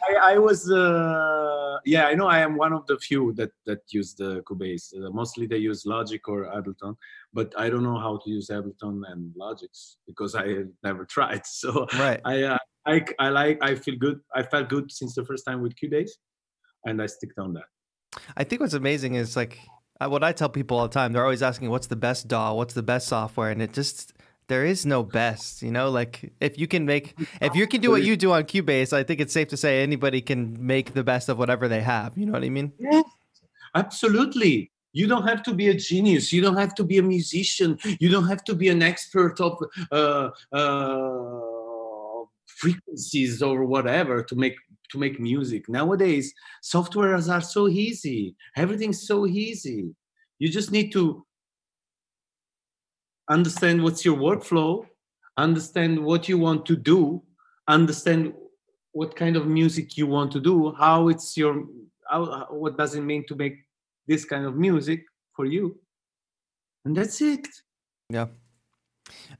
I, 0.08 0.34
I 0.34 0.38
was, 0.38 0.72
uh, 0.72 1.78
yeah, 1.86 2.08
I 2.08 2.14
know 2.16 2.28
I 2.28 2.40
am 2.40 2.58
one 2.58 2.74
of 2.74 2.86
the 2.88 2.98
few 2.98 3.34
that 3.34 3.52
that 3.66 3.82
use 3.90 4.14
the 4.14 4.42
Cubase. 4.42 4.94
Uh, 4.96 5.10
mostly 5.12 5.48
they 5.48 5.58
use 5.58 5.86
Logic 5.86 6.28
or 6.28 6.46
Ableton, 6.46 6.96
but 7.34 7.54
I 7.58 7.70
don't 7.70 7.84
know 7.84 8.00
how 8.00 8.20
to 8.24 8.30
use 8.30 8.50
Ableton 8.50 9.02
and 9.12 9.34
Logic 9.36 9.70
because 10.08 10.36
I 10.36 10.64
never 10.84 11.06
tried. 11.16 11.46
So 11.46 11.88
right. 11.98 12.22
I, 12.26 12.44
uh, 12.44 12.58
I, 12.86 13.06
I 13.20 13.30
like, 13.30 13.60
I 13.62 13.76
feel 13.76 13.96
good. 13.98 14.20
I 14.34 14.44
felt 14.44 14.70
good 14.70 14.92
since 14.92 15.16
the 15.16 15.26
first 15.26 15.46
time 15.46 15.62
with 15.62 15.74
Cubase, 15.76 16.12
and 16.86 17.02
I 17.02 17.08
sticked 17.08 17.40
on 17.40 17.54
that. 17.54 17.66
I 18.38 18.44
think 18.44 18.62
what's 18.62 18.74
amazing 18.74 19.16
is 19.16 19.36
like 19.36 19.60
uh, 20.00 20.08
what 20.08 20.24
I 20.24 20.32
tell 20.32 20.50
people 20.50 20.78
all 20.78 20.88
the 20.88 20.94
time. 20.94 21.14
They're 21.14 21.24
always 21.24 21.44
asking, 21.44 21.70
"What's 21.70 21.88
the 21.88 21.96
best 21.96 22.28
DAW? 22.28 22.54
What's 22.54 22.74
the 22.74 22.84
best 22.84 23.08
software?" 23.08 23.50
And 23.50 23.62
it 23.62 23.74
just 23.74 24.14
there 24.48 24.66
is 24.66 24.86
no 24.86 25.04
best. 25.04 25.62
You 25.62 25.72
know, 25.72 25.90
like 25.90 26.34
if 26.40 26.58
you 26.60 26.68
can 26.68 26.86
make, 26.86 27.16
if 27.42 27.56
you 27.56 27.68
can 27.68 27.82
do 27.82 27.92
what 27.92 28.04
you 28.04 28.16
do 28.18 28.32
on 28.32 28.44
Cubase, 28.44 28.94
I 28.94 29.04
think 29.04 29.20
it's 29.20 29.34
safe 29.34 29.48
to 29.50 29.58
say 29.58 29.82
anybody 29.82 30.22
can 30.22 30.56
make 30.66 30.94
the 30.94 31.04
best 31.04 31.30
of 31.30 31.38
whatever 31.38 31.68
they 31.68 31.82
have. 31.82 32.18
You 32.18 32.26
know 32.26 32.34
what 32.34 32.44
I 32.44 32.50
mean? 32.50 32.72
Yes, 32.80 33.06
absolutely. 33.74 34.72
You 34.94 35.08
don't 35.08 35.28
have 35.28 35.44
to 35.44 35.54
be 35.54 35.68
a 35.68 35.74
genius. 35.74 36.32
You 36.32 36.42
don't 36.42 36.56
have 36.56 36.74
to 36.76 36.84
be 36.84 37.00
a 37.00 37.04
musician. 37.04 37.78
You 38.00 38.10
don't 38.10 38.28
have 38.28 38.44
to 38.46 38.56
be 38.56 38.70
an 38.70 38.82
expert 38.82 39.42
of 39.42 39.62
uh, 39.92 40.30
uh, 40.54 42.26
frequencies 42.46 43.42
or 43.42 43.66
whatever 43.66 44.24
to 44.24 44.36
make 44.36 44.56
to 44.92 44.98
make 44.98 45.20
music. 45.20 45.68
Nowadays, 45.68 46.34
softwares 46.64 47.30
are 47.30 47.42
so 47.42 47.68
easy. 47.68 48.36
Everything's 48.56 49.06
so 49.08 49.26
easy. 49.26 49.94
You 50.40 50.50
just 50.50 50.72
need 50.72 50.92
to 50.94 51.26
understand 53.30 53.84
what's 53.84 54.06
your 54.06 54.18
workflow, 54.18 54.86
understand 55.38 56.04
what 56.04 56.30
you 56.30 56.38
want 56.38 56.66
to 56.66 56.76
do, 56.76 57.22
understand 57.68 58.34
what 58.92 59.16
kind 59.16 59.36
of 59.36 59.48
music 59.48 59.98
you 59.98 60.08
want 60.08 60.32
to 60.32 60.40
do, 60.40 60.74
how 60.74 61.10
it's 61.10 61.36
your 61.36 61.66
how, 62.10 62.48
what 62.52 62.78
does 62.78 62.96
it 62.96 63.02
mean 63.02 63.26
to 63.28 63.36
make 63.36 63.58
this 64.08 64.26
kind 64.26 64.46
of 64.46 64.56
music 64.56 65.04
for 65.36 65.46
you 65.46 65.76
and 66.86 66.96
that's 66.96 67.20
it 67.22 67.48
Yeah. 68.10 68.28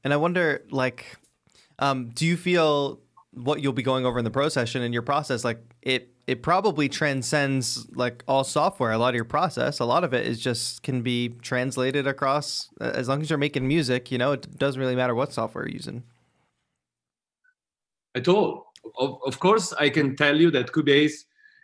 And 0.04 0.12
I 0.12 0.16
wonder, 0.16 0.64
like, 0.70 1.16
um, 1.78 2.10
do 2.10 2.26
you 2.26 2.36
feel 2.36 3.00
what 3.36 3.62
you'll 3.62 3.72
be 3.72 3.82
going 3.84 4.04
over 4.06 4.18
in 4.18 4.24
the 4.24 4.30
pro 4.30 4.48
session 4.48 4.82
in 4.82 4.92
your 4.92 5.02
process, 5.02 5.44
like 5.44 5.60
it, 5.82 6.10
it 6.26 6.42
probably 6.42 6.88
transcends 6.88 7.86
like 7.94 8.24
all 8.26 8.44
software. 8.44 8.92
A 8.92 8.98
lot 8.98 9.10
of 9.10 9.14
your 9.14 9.24
process, 9.24 9.78
a 9.78 9.84
lot 9.84 10.04
of 10.04 10.12
it 10.14 10.26
is 10.26 10.40
just 10.40 10.82
can 10.82 11.02
be 11.02 11.30
translated 11.42 12.06
across. 12.06 12.68
uh, 12.80 12.92
As 12.94 13.08
long 13.08 13.22
as 13.22 13.30
you're 13.30 13.38
making 13.38 13.68
music, 13.68 14.10
you 14.10 14.18
know, 14.18 14.32
it 14.32 14.58
doesn't 14.58 14.80
really 14.80 14.96
matter 14.96 15.14
what 15.14 15.32
software 15.32 15.64
you're 15.64 15.74
using. 15.76 16.02
at 18.14 18.28
all 18.28 18.72
of, 18.98 19.18
of 19.26 19.38
course 19.38 19.72
i 19.78 19.88
can 19.88 20.16
tell 20.16 20.36
you 20.40 20.50
that 20.50 20.72
cubase 20.72 21.16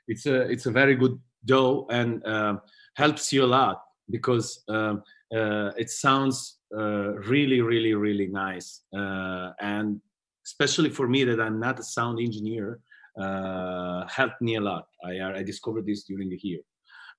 it's 0.09 0.27
a 0.27 0.43
it's 0.53 0.67
a 0.67 0.71
very 0.71 0.95
good 0.95 1.19
DAW 1.45 1.87
and 1.91 2.25
um, 2.27 2.61
helps 2.95 3.33
you 3.33 3.45
a 3.45 3.51
lot 3.59 3.83
because 4.11 4.63
um, 4.69 5.03
uh, 5.35 5.71
it 5.77 5.91
sounds 5.91 6.59
uh, 6.77 7.15
really 7.33 7.61
really 7.61 7.95
really 7.95 8.27
nice 8.27 8.83
uh, 8.97 9.53
and 9.61 10.01
especially 10.45 10.91
for 10.91 11.09
me 11.09 11.25
that 11.25 11.41
i'm 11.41 11.59
not 11.59 11.79
a 11.79 11.83
sound 11.83 12.19
engineer 12.21 12.81
uh, 13.19 14.07
helped 14.07 14.41
me 14.41 14.57
a 14.57 14.61
lot 14.61 14.87
i 15.05 15.21
i 15.39 15.43
discovered 15.43 15.87
this 15.87 16.05
during 16.05 16.29
the 16.29 16.41
year 16.43 16.61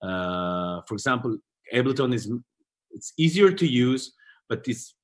uh, 0.02 0.82
for 0.88 0.94
example 0.96 1.38
ableton 1.74 2.14
is 2.14 2.32
it's 2.92 3.14
easier 3.18 3.52
to 3.52 3.68
use 3.68 4.14
but 4.50 4.68
it's 4.68 4.96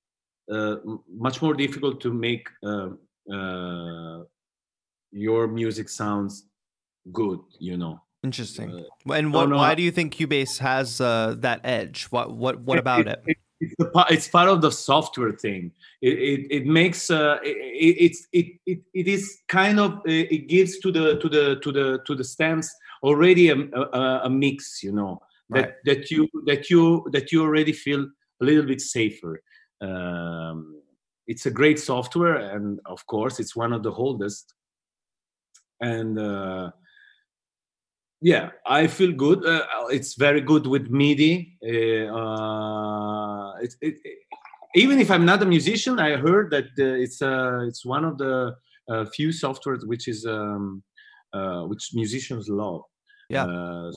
uh, 0.52 0.78
much 1.08 1.42
more 1.42 1.54
difficult 1.54 2.02
to 2.02 2.12
make 2.12 2.48
uh, 2.64 2.90
uh, 3.32 4.24
your 5.12 5.48
music 5.48 5.90
sounds 5.90 6.48
good 7.12 7.40
you 7.60 7.78
know 7.78 8.00
Interesting. 8.24 8.86
Uh, 9.08 9.14
and 9.14 9.34
what, 9.34 9.50
why 9.50 9.76
do 9.76 9.82
you 9.82 9.92
think 9.92 10.14
Cubase 10.14 10.58
has 10.60 11.00
uh, 11.00 11.36
that 11.40 11.62
edge? 11.64 12.06
What, 12.06 12.32
what, 12.34 12.60
what 12.60 12.78
about 12.78 13.08
it? 13.08 13.24
It's, 13.60 13.76
the, 13.78 14.06
it's 14.10 14.28
part 14.28 14.50
of 14.50 14.62
the 14.62 14.72
software 14.72 15.32
thing. 15.32 15.72
It, 16.02 16.18
it, 16.18 16.48
it 16.52 16.66
makes 16.66 17.10
uh, 17.10 17.38
it, 17.44 17.58
it, 17.58 17.96
it's 18.06 18.28
it, 18.32 18.46
it, 18.66 18.80
it 18.94 19.08
is 19.08 19.40
kind 19.48 19.80
of 19.80 19.94
uh, 19.98 20.02
it 20.06 20.48
gives 20.48 20.80
to 20.80 20.92
the 20.92 21.18
to 21.20 21.30
the 21.30 21.60
to 21.62 21.72
the 21.72 22.00
to 22.06 22.16
the 22.16 22.24
stems 22.24 22.72
already 23.04 23.50
a, 23.50 23.56
a, 23.56 24.22
a 24.24 24.30
mix 24.30 24.84
you 24.84 24.92
know 24.92 25.22
that 25.50 25.60
Right. 25.60 25.74
that 25.86 26.12
you 26.12 26.30
that 26.46 26.70
you 26.70 27.08
that 27.12 27.32
you 27.32 27.42
already 27.42 27.74
feel 27.74 28.02
a 28.42 28.46
little 28.46 28.66
bit 28.66 28.82
safer. 28.82 29.42
Um, 29.82 30.82
it's 31.28 31.46
a 31.46 31.52
great 31.52 31.80
software 31.80 32.56
and 32.56 32.80
of 32.86 33.06
course 33.06 33.40
it's 33.40 33.56
one 33.56 33.74
of 33.74 33.84
the 33.84 33.92
oldest. 33.92 34.54
And 35.82 36.20
uh, 36.20 36.72
yeah 38.22 38.50
i 38.66 38.88
feel 38.88 39.12
good. 39.12 39.46
Uh, 39.46 39.66
it's 39.90 40.16
very 40.16 40.42
good 40.42 40.68
with 40.68 40.90
midi. 40.90 41.58
Uh, 41.64 42.06
uh, 42.20 43.54
it, 43.62 43.74
it, 43.82 43.96
it- 44.04 44.18
even 44.76 45.00
if 45.00 45.10
i'm 45.10 45.26
not 45.26 45.42
a 45.42 45.46
musician 45.48 46.00
i 46.00 46.12
heard 46.16 46.52
that 46.52 46.66
uh, 46.78 47.04
it's 47.06 47.22
uh, 47.24 47.60
it's 47.70 47.84
one 47.84 48.06
of 48.06 48.18
the 48.20 48.56
uh, 48.92 49.04
few 49.16 49.30
softwares 49.30 49.82
which 49.88 50.08
is 50.08 50.26
um, 50.28 50.84
uh, 51.34 51.62
which 51.64 51.90
musicians 51.94 52.48
love. 52.50 52.84
Yeah. 53.30 53.46
uh, 53.46 53.92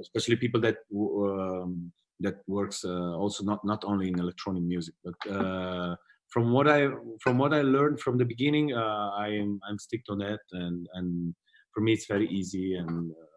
especially 0.00 0.36
people 0.36 0.60
that 0.60 0.76
um, 0.94 1.90
that 2.20 2.36
works 2.46 2.84
uh, 2.84 3.14
also 3.22 3.44
not 3.44 3.64
not 3.64 3.82
only 3.84 4.08
in 4.08 4.18
electronic 4.18 4.62
music 4.62 4.94
but 5.06 5.18
uh, 5.36 5.96
from 6.28 6.52
what 6.52 6.68
i 6.68 6.80
from 7.24 7.38
what 7.38 7.52
i 7.54 7.62
learned 7.62 7.98
from 8.04 8.18
the 8.18 8.24
beginning 8.32 8.66
uh, 8.74 9.08
i 9.24 9.28
am 9.28 9.58
i'm 9.66 9.78
sticked 9.78 10.08
on 10.10 10.18
that 10.18 10.40
and 10.52 10.86
and 10.96 11.34
for 11.72 11.80
me 11.80 11.92
it's 11.96 12.06
very 12.14 12.28
easy 12.28 12.74
and 12.74 13.10
uh, 13.12 13.29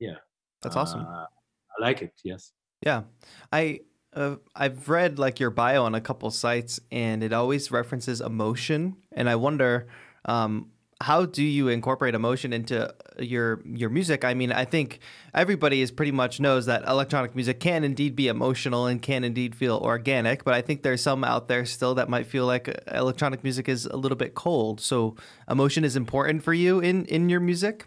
yeah 0.00 0.16
That's 0.62 0.76
awesome. 0.76 1.00
uh, 1.00 1.26
i 1.78 1.80
like 1.80 2.02
it 2.02 2.12
yes 2.22 2.52
Yeah, 2.84 3.02
I 3.52 3.80
uh, 4.12 4.36
I've 4.54 4.88
read 4.88 5.18
like 5.18 5.40
your 5.40 5.50
bio 5.50 5.84
on 5.84 5.94
a 5.94 6.00
couple 6.00 6.30
sites, 6.30 6.80
and 6.92 7.22
it 7.22 7.32
always 7.32 7.70
references 7.70 8.20
emotion, 8.20 8.96
and 9.12 9.28
I 9.28 9.36
wonder. 9.36 9.86
Um, 10.26 10.70
how 11.00 11.26
do 11.26 11.42
you 11.42 11.68
incorporate 11.68 12.14
emotion 12.14 12.52
into 12.52 12.94
your 13.18 13.60
your 13.66 13.90
music? 13.90 14.24
I 14.24 14.34
mean, 14.34 14.52
I 14.52 14.64
think 14.64 15.00
everybody 15.34 15.82
is 15.82 15.90
pretty 15.90 16.12
much 16.12 16.40
knows 16.40 16.66
that 16.66 16.86
electronic 16.86 17.34
music 17.34 17.58
can 17.60 17.84
indeed 17.84 18.14
be 18.16 18.28
emotional 18.28 18.86
and 18.86 19.02
can 19.02 19.24
indeed 19.24 19.54
feel 19.54 19.76
organic, 19.78 20.44
but 20.44 20.54
I 20.54 20.62
think 20.62 20.82
there's 20.82 21.02
some 21.02 21.24
out 21.24 21.48
there 21.48 21.66
still 21.66 21.94
that 21.96 22.08
might 22.08 22.26
feel 22.26 22.46
like 22.46 22.68
uh, 22.68 22.74
electronic 22.94 23.42
music 23.42 23.68
is 23.68 23.86
a 23.86 23.96
little 23.96 24.16
bit 24.16 24.34
cold. 24.34 24.80
So, 24.80 25.16
emotion 25.50 25.84
is 25.84 25.96
important 25.96 26.42
for 26.42 26.54
you 26.54 26.80
in 26.80 27.04
in 27.06 27.28
your 27.28 27.40
music. 27.40 27.86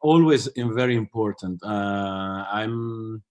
Always 0.00 0.48
very 0.56 0.96
important. 0.96 1.62
Uh, 1.62 2.44
i'm 2.50 3.22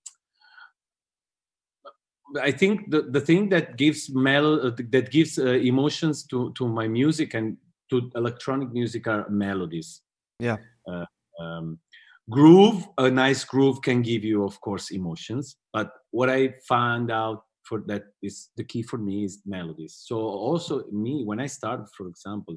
i 2.41 2.51
think 2.51 2.91
the, 2.91 3.01
the 3.01 3.21
thing 3.21 3.49
that 3.49 3.75
gives 3.75 4.09
mel 4.13 4.67
uh, 4.67 4.71
that 4.91 5.09
gives 5.09 5.39
uh, 5.39 5.45
emotions 5.45 6.23
to 6.23 6.53
to 6.53 6.67
my 6.67 6.87
music 6.87 7.33
and 7.33 7.57
to 7.89 8.11
electronic 8.15 8.71
music 8.71 9.07
are 9.07 9.27
melodies. 9.29 10.01
Yeah. 10.39 10.57
uh, 10.87 11.05
um, 11.39 11.79
groove 12.29 12.87
a 12.99 13.09
nice 13.09 13.43
groove 13.43 13.81
can 13.81 14.03
give 14.03 14.23
you 14.23 14.43
of 14.43 14.61
course 14.61 14.91
emotions 14.91 15.57
but 15.73 15.91
what 16.11 16.29
i 16.29 16.53
found 16.67 17.09
out 17.09 17.43
for 17.69 17.83
that 17.85 18.03
is 18.21 18.49
the 18.57 18.63
key 18.63 18.81
for 18.81 18.97
me 18.97 19.23
is 19.25 19.41
melodies. 19.45 20.01
So 20.07 20.17
also 20.17 20.83
me 20.91 21.23
when 21.23 21.39
i 21.39 21.47
started 21.47 21.87
for 21.95 22.07
example 22.07 22.55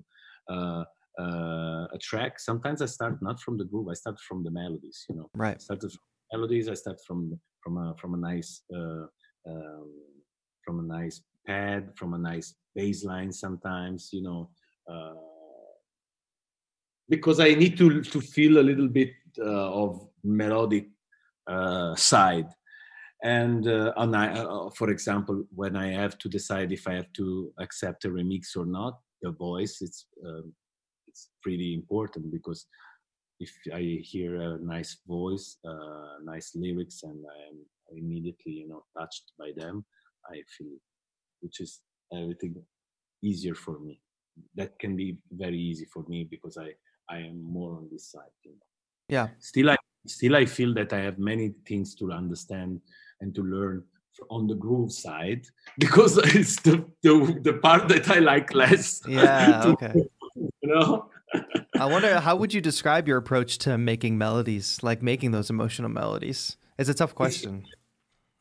uh, 0.49 0.85
uh, 1.19 1.87
a 1.93 1.99
track, 2.01 2.41
sometimes 2.41 2.81
I 2.83 2.87
start 2.87 3.21
not 3.23 3.41
from 3.41 3.59
the 3.59 3.65
groove. 3.65 3.89
I 3.91 3.95
start 3.95 4.19
from 4.21 4.43
the 4.45 4.51
melodies. 4.51 5.05
You 5.09 5.17
know, 5.17 5.31
right. 5.35 5.57
I 5.57 5.59
started 5.59 5.91
from 5.91 6.01
melodies. 6.33 6.69
I 6.69 6.75
start 6.75 6.99
from 7.07 7.39
from 7.63 7.79
a 7.79 7.95
from 7.99 8.15
a 8.15 8.17
nice 8.17 8.63
uh, 8.75 9.07
um, 9.49 9.93
from 10.65 10.81
a 10.81 10.83
nice 10.83 11.23
pad, 11.47 11.91
from 11.97 12.15
a 12.15 12.19
nice 12.19 12.55
bass 12.75 13.05
line. 13.05 13.33
Sometimes, 13.33 14.11
you 14.13 14.23
know, 14.23 14.51
uh, 14.91 15.15
because 17.09 17.41
I 17.41 17.55
need 17.55 17.77
to 17.79 18.03
to 18.03 18.21
feel 18.21 18.59
a 18.59 18.65
little 18.71 18.89
bit 18.89 19.13
uh, 19.39 19.73
of 19.83 20.09
melodic 20.25 20.89
uh, 21.47 21.95
side. 21.95 22.49
And 23.25 23.69
uh, 23.69 23.93
on 23.97 24.15
I, 24.15 24.33
uh, 24.33 24.71
for 24.71 24.91
example, 24.91 25.45
when 25.55 25.77
I 25.77 25.93
have 25.93 26.19
to 26.19 26.29
decide 26.29 26.73
if 26.73 26.89
I 26.89 26.95
have 26.95 27.13
to 27.13 27.53
accept 27.61 28.05
a 28.05 28.09
remix 28.09 28.57
or 28.57 28.67
not, 28.67 28.99
the 29.21 29.31
voice 29.31 29.81
it's 29.81 30.07
um, 30.27 30.53
it's 30.53 30.62
pretty 31.43 31.75
important 31.75 32.31
because 32.33 32.67
if 33.41 33.51
I 33.75 33.99
hear 34.03 34.41
a 34.41 34.59
nice 34.59 34.99
voice, 35.07 35.59
uh, 35.69 36.23
nice 36.25 36.53
lyrics, 36.55 37.03
and 37.03 37.19
I'm 37.37 37.59
immediately 37.97 38.53
you 38.53 38.69
know 38.69 38.85
touched 38.99 39.33
by 39.39 39.51
them, 39.57 39.85
I 40.27 40.43
feel 40.57 40.75
which 41.41 41.61
is 41.61 41.81
everything 42.13 42.55
easier 43.23 43.55
for 43.55 43.79
me. 43.81 44.01
That 44.55 44.79
can 44.79 44.97
be 44.97 45.19
very 45.31 45.59
easy 45.59 45.87
for 45.93 46.05
me 46.09 46.25
because 46.25 46.57
I 46.57 46.71
I 47.09 47.19
am 47.19 47.43
more 47.43 47.77
on 47.77 47.89
this 47.91 48.11
side. 48.11 48.37
You 48.45 48.53
know. 48.53 48.67
Yeah. 49.09 49.29
Still, 49.39 49.71
I 49.71 49.77
still 50.07 50.37
I 50.37 50.47
feel 50.47 50.73
that 50.75 50.93
I 50.93 51.01
have 51.01 51.19
many 51.19 51.55
things 51.67 51.95
to 51.97 52.13
understand 52.13 52.81
and 53.21 53.35
to 53.35 53.43
learn 53.43 53.85
on 54.31 54.47
the 54.47 54.55
groove 54.55 54.93
side 54.93 55.45
because 55.79 56.17
it's 56.39 56.61
the 56.63 56.85
the, 57.03 57.41
the 57.43 57.55
part 57.55 57.89
that 57.89 58.09
I 58.11 58.19
like 58.21 58.55
less. 58.55 59.03
Yeah. 59.07 59.63
okay. 59.73 59.93
You 60.37 60.69
know. 60.75 61.09
I 61.79 61.87
wonder 61.87 62.21
how 62.21 62.37
would 62.37 62.55
you 62.55 62.61
describe 62.61 63.09
your 63.09 63.17
approach 63.17 63.59
to 63.59 63.79
making 63.79 64.19
melodies, 64.19 64.79
like 64.83 65.03
making 65.03 65.33
those 65.33 65.51
emotional 65.51 65.91
melodies? 65.91 66.57
It's 66.79 66.89
a 66.89 66.95
tough 66.95 67.15
question. 67.15 67.65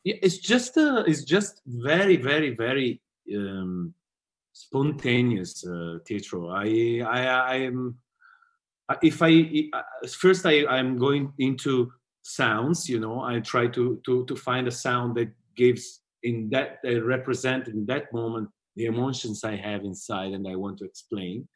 It's 0.04 0.38
just 0.38 0.76
uh, 0.76 1.04
it's 1.06 1.24
just 1.24 1.60
very 1.66 2.16
very 2.16 2.50
very 2.54 3.00
um, 3.36 3.94
spontaneous, 4.52 5.64
uh. 5.66 5.98
I 6.50 7.02
I 7.06 7.24
I 7.24 7.54
am 7.56 7.96
if 9.02 9.22
I 9.22 9.70
first 10.08 10.44
I 10.44 10.66
I'm 10.66 10.98
going 10.98 11.32
into 11.38 11.92
sounds. 12.22 12.88
You 12.88 13.00
know, 13.00 13.20
I 13.20 13.40
try 13.40 13.66
to 13.68 14.00
to 14.04 14.24
to 14.26 14.36
find 14.36 14.66
a 14.68 14.72
sound 14.72 15.16
that 15.16 15.30
gives 15.56 16.00
in 16.22 16.48
that 16.50 16.78
uh, 16.84 17.02
represent 17.02 17.68
in 17.68 17.86
that 17.86 18.12
moment 18.12 18.48
the 18.76 18.86
emotions 18.86 19.44
I 19.44 19.56
have 19.56 19.84
inside 19.84 20.32
and 20.32 20.46
I 20.48 20.56
want 20.56 20.78
to 20.78 20.84
explain. 20.84 21.48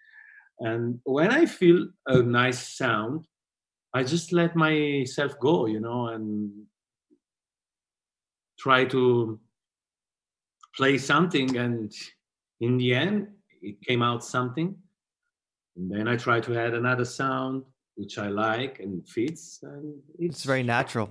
And 0.60 1.00
when 1.04 1.30
I 1.30 1.46
feel 1.46 1.88
a 2.06 2.22
nice 2.22 2.76
sound, 2.76 3.26
I 3.92 4.02
just 4.02 4.32
let 4.32 4.56
myself 4.56 5.38
go, 5.38 5.66
you 5.66 5.80
know, 5.80 6.08
and 6.08 6.50
try 8.58 8.84
to 8.86 9.38
play 10.76 10.98
something. 10.98 11.56
And 11.56 11.92
in 12.60 12.78
the 12.78 12.94
end, 12.94 13.28
it 13.62 13.80
came 13.82 14.02
out 14.02 14.24
something. 14.24 14.76
And 15.76 15.90
then 15.90 16.08
I 16.08 16.16
try 16.16 16.40
to 16.40 16.58
add 16.58 16.74
another 16.74 17.04
sound 17.04 17.64
which 17.96 18.18
I 18.18 18.28
like 18.28 18.78
and 18.80 19.06
fits. 19.08 19.60
And 19.62 19.94
it's, 20.18 20.36
it's 20.36 20.44
very 20.44 20.62
natural. 20.62 21.10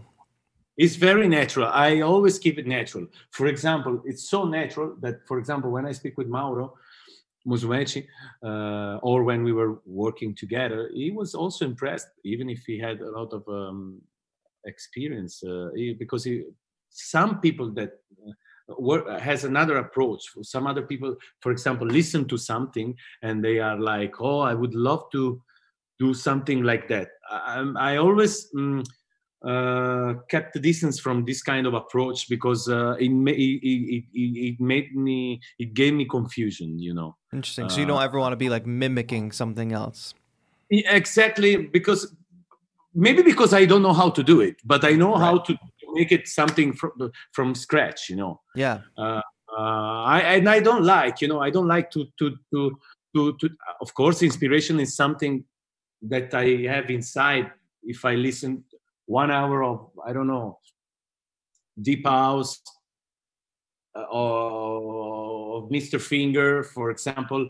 It's 0.77 0.95
very 0.95 1.27
natural. 1.27 1.67
I 1.67 2.01
always 2.01 2.37
keep 2.37 2.57
it 2.59 2.67
natural. 2.67 3.07
For 3.31 3.47
example, 3.47 4.01
it's 4.05 4.29
so 4.29 4.45
natural 4.45 4.95
that, 5.01 5.25
for 5.27 5.39
example, 5.39 5.71
when 5.71 5.85
I 5.85 5.91
speak 5.93 6.17
with 6.17 6.27
Mauro, 6.27 6.77
Musumeci, 7.47 8.05
uh, 8.43 8.97
or 9.01 9.23
when 9.23 9.43
we 9.43 9.53
were 9.53 9.79
working 9.85 10.35
together, 10.35 10.89
he 10.93 11.11
was 11.11 11.35
also 11.35 11.65
impressed, 11.65 12.07
even 12.23 12.49
if 12.49 12.63
he 12.65 12.79
had 12.79 12.99
a 13.01 13.11
lot 13.11 13.33
of 13.33 13.47
um, 13.47 14.01
experience, 14.65 15.43
uh, 15.43 15.69
he, 15.75 15.93
because 15.93 16.23
he, 16.23 16.43
some 16.89 17.39
people 17.41 17.71
that 17.73 17.91
uh, 18.27 18.31
work, 18.79 19.07
has 19.19 19.43
another 19.43 19.77
approach. 19.77 20.23
Some 20.41 20.65
other 20.65 20.81
people, 20.81 21.15
for 21.41 21.51
example, 21.51 21.87
listen 21.87 22.27
to 22.27 22.37
something 22.37 22.95
and 23.21 23.43
they 23.43 23.59
are 23.59 23.79
like, 23.79 24.15
"Oh, 24.19 24.39
I 24.39 24.53
would 24.53 24.73
love 24.73 25.03
to 25.11 25.41
do 25.99 26.13
something 26.13 26.63
like 26.63 26.87
that." 26.87 27.09
I, 27.29 27.63
I 27.77 27.97
always. 27.97 28.49
Um, 28.57 28.83
uh, 29.45 30.15
kept 30.29 30.53
the 30.53 30.59
distance 30.59 30.99
from 30.99 31.23
this 31.25 31.43
kind 31.43 31.67
of 31.67 31.73
approach 31.73 32.27
because 32.29 32.67
uh, 32.67 32.95
it, 32.99 33.11
it, 33.11 33.59
it, 33.63 34.03
it, 34.13 34.59
made 34.59 34.95
me 34.95 35.39
it 35.59 35.73
gave 35.73 35.93
me 35.93 36.05
confusion 36.05 36.79
you 36.79 36.93
know. 36.93 37.15
Interesting. 37.31 37.69
So 37.69 37.79
you 37.79 37.85
don't 37.85 38.01
ever 38.01 38.19
want 38.19 38.33
to 38.33 38.37
be 38.37 38.49
like 38.49 38.65
mimicking 38.65 39.31
something 39.31 39.71
else? 39.71 40.13
Exactly 40.69 41.57
because 41.57 42.15
maybe 42.95 43.21
because 43.21 43.53
i 43.53 43.65
don't 43.65 43.81
know 43.81 43.93
how 43.93 44.09
to 44.09 44.23
do 44.23 44.39
it 44.39 44.55
but 44.63 44.83
i 44.85 44.91
know 44.91 45.11
right. 45.11 45.19
how 45.19 45.37
to 45.37 45.55
make 45.93 46.11
it 46.11 46.27
something 46.27 46.73
from 46.73 46.91
from 47.33 47.53
scratch 47.53 48.09
you 48.09 48.15
know. 48.15 48.41
Yeah. 48.55 48.79
Uh, 48.97 49.21
I, 49.57 50.21
and 50.35 50.49
i 50.49 50.59
don't 50.59 50.83
like 50.83 51.21
you 51.21 51.27
know 51.27 51.41
i 51.41 51.49
don't 51.49 51.67
like 51.67 51.91
to 51.91 52.05
to 52.19 52.35
to 52.51 52.77
to, 53.15 53.37
to 53.37 53.49
of 53.81 53.93
course 53.93 54.21
inspiration 54.21 54.79
is 54.79 54.95
something 54.95 55.43
that 56.01 56.33
i 56.33 56.45
have 56.73 56.89
inside 56.89 57.51
if 57.83 58.03
i 58.03 58.15
listen 58.15 58.63
one 59.06 59.32
hour 59.32 59.64
of 59.64 59.89
I 60.06 60.14
don't 60.14 60.28
know 60.28 60.60
deep 61.82 62.06
house 62.06 62.62
uh, 63.95 64.06
of 64.12 65.70
Mr. 65.70 65.99
Finger, 66.01 66.64
for 66.64 66.89
example. 66.91 67.49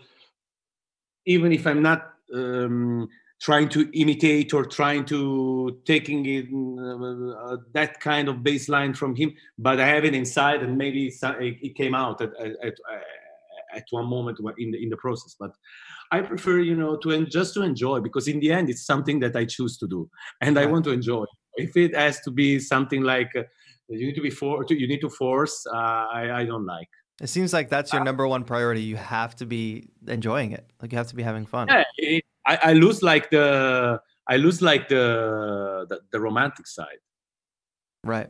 Even 1.26 1.52
if 1.52 1.66
I'm 1.66 1.82
not 1.82 2.14
um, 2.34 3.08
trying 3.42 3.70
to 3.70 3.90
imitate 4.00 4.54
or 4.54 4.66
trying 4.66 5.06
to 5.06 5.80
taking 5.86 6.26
in 6.26 6.78
uh, 6.80 7.54
uh, 7.54 7.58
that 7.74 8.00
kind 8.00 8.28
of 8.30 8.38
baseline 8.38 8.96
from 8.96 9.16
him, 9.16 9.34
but 9.58 9.80
I 9.80 9.88
have 9.88 10.06
it 10.06 10.14
inside, 10.14 10.62
and 10.62 10.78
maybe 10.78 11.12
it 11.22 11.76
came 11.76 11.96
out 11.96 12.22
at, 12.22 12.30
at, 12.40 12.74
at 13.74 13.84
one 13.90 14.06
moment 14.06 14.40
in 14.58 14.72
the 14.72 14.82
in 14.82 14.90
the 14.90 14.98
process. 14.98 15.36
But 15.40 15.52
I 16.12 16.22
prefer, 16.22 16.60
you 16.60 16.76
know, 16.76 16.96
to 16.98 17.26
just 17.26 17.56
to 17.56 17.64
enjoy 17.64 18.00
because 18.02 18.28
in 18.28 18.40
the 18.40 18.52
end, 18.52 18.70
it's 18.70 18.86
something 18.86 19.20
that 19.22 19.36
I 19.36 19.46
choose 19.46 19.78
to 19.80 19.88
do, 19.88 20.10
and 20.42 20.60
I 20.60 20.68
want 20.68 20.86
to 20.86 20.92
enjoy 20.92 21.26
if 21.58 21.76
it 21.78 21.96
has 21.96 22.20
to 22.22 22.32
be 22.32 22.60
something 22.60 23.02
like 23.02 23.32
uh, 23.36 23.44
you 23.88 24.08
need 24.08 24.16
to 24.16 24.22
be 24.22 24.30
for 24.30 24.66
you 24.70 24.88
need 24.88 25.02
to 25.02 25.10
force 25.10 25.66
uh, 25.68 25.76
I, 25.76 26.42
I 26.42 26.46
don't 26.46 26.66
like 26.66 26.90
it 27.22 27.28
seems 27.28 27.54
like 27.54 27.70
that's 27.70 27.94
your 27.94 28.02
uh, 28.02 28.06
number 28.06 28.28
one 28.28 28.44
priority 28.44 28.82
you 28.82 28.98
have 28.98 29.36
to 29.38 29.46
be 29.46 29.90
enjoying 30.08 30.52
it 30.52 30.66
like 30.82 30.92
you 30.92 30.98
have 30.98 31.08
to 31.08 31.16
be 31.16 31.24
having 31.24 31.46
fun 31.46 31.68
yeah 31.70 31.84
it, 31.98 32.24
I, 32.46 32.60
I 32.64 32.74
lose 32.74 33.02
like 33.02 33.30
the 33.30 34.00
i 34.28 34.38
lose 34.38 34.62
like 34.62 34.90
the, 34.90 35.86
the 35.90 36.02
the 36.12 36.20
romantic 36.20 36.68
side 36.68 37.00
right 38.04 38.30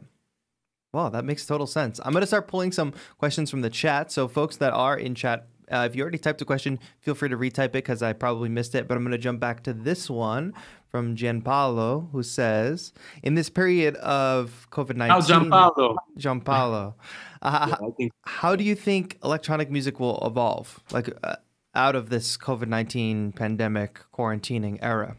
well, 0.95 1.09
that 1.09 1.25
makes 1.25 1.45
total 1.45 1.67
sense. 1.67 1.99
I'm 2.05 2.13
going 2.13 2.21
to 2.21 2.27
start 2.27 2.47
pulling 2.47 2.71
some 2.71 2.93
questions 3.17 3.51
from 3.51 3.59
the 3.59 3.69
chat. 3.69 4.13
So, 4.13 4.29
folks 4.29 4.55
that 4.57 4.71
are 4.71 4.97
in 4.97 5.13
chat, 5.13 5.45
uh, 5.69 5.85
if 5.89 5.93
you 5.93 6.01
already 6.01 6.17
typed 6.17 6.41
a 6.41 6.45
question, 6.45 6.79
feel 7.01 7.13
free 7.13 7.27
to 7.27 7.35
retype 7.35 7.65
it 7.65 7.71
because 7.73 8.01
I 8.01 8.13
probably 8.13 8.47
missed 8.47 8.75
it. 8.75 8.87
But 8.87 8.95
I'm 8.95 9.03
going 9.03 9.11
to 9.11 9.17
jump 9.17 9.41
back 9.41 9.61
to 9.63 9.73
this 9.73 10.09
one 10.09 10.53
from 10.95 11.13
Gianpaolo, 11.13 12.09
who 12.13 12.23
says, 12.23 12.93
"In 13.21 13.35
this 13.35 13.49
period 13.49 13.97
of 13.97 14.65
COVID 14.71 14.95
nineteen, 14.95 15.51
Gianpaolo, 15.51 15.97
Gianpaolo, 16.17 16.93
uh, 17.41 17.75
yeah, 17.99 18.07
how 18.23 18.55
do 18.55 18.63
you 18.63 18.75
think 18.75 19.19
electronic 19.21 19.69
music 19.69 19.99
will 19.99 20.25
evolve, 20.25 20.79
like 20.91 21.09
uh, 21.21 21.35
out 21.73 21.97
of 21.97 22.07
this 22.07 22.37
COVID 22.37 22.69
nineteen 22.69 23.33
pandemic 23.33 23.99
quarantining 24.13 24.79
era?" 24.81 25.17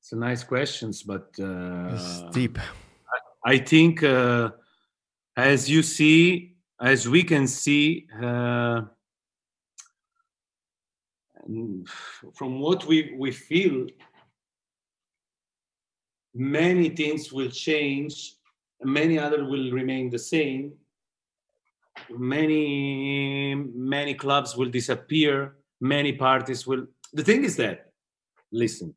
It's 0.00 0.10
a 0.10 0.16
nice 0.16 0.42
questions, 0.42 1.04
but 1.04 1.30
uh, 1.38 1.94
it's 1.94 2.22
deep. 2.32 2.58
I, 2.58 3.52
I 3.52 3.58
think, 3.58 4.02
uh, 4.02 4.50
as 5.36 5.70
you 5.70 5.84
see, 5.84 6.56
as 6.80 7.08
we 7.08 7.22
can 7.22 7.46
see. 7.46 8.08
Uh, 11.50 12.30
from 12.34 12.60
what 12.60 12.86
we, 12.86 13.14
we 13.18 13.32
feel, 13.32 13.86
many 16.34 16.90
things 16.90 17.32
will 17.32 17.50
change, 17.50 18.34
many 18.82 19.18
other 19.18 19.44
will 19.44 19.70
remain 19.72 20.10
the 20.10 20.18
same. 20.18 20.72
Many, 22.08 23.54
many 23.74 24.14
clubs 24.14 24.56
will 24.56 24.70
disappear, 24.70 25.56
many 25.80 26.12
parties 26.12 26.66
will. 26.66 26.86
The 27.12 27.24
thing 27.24 27.44
is 27.44 27.56
that, 27.56 27.90
listen, 28.52 28.94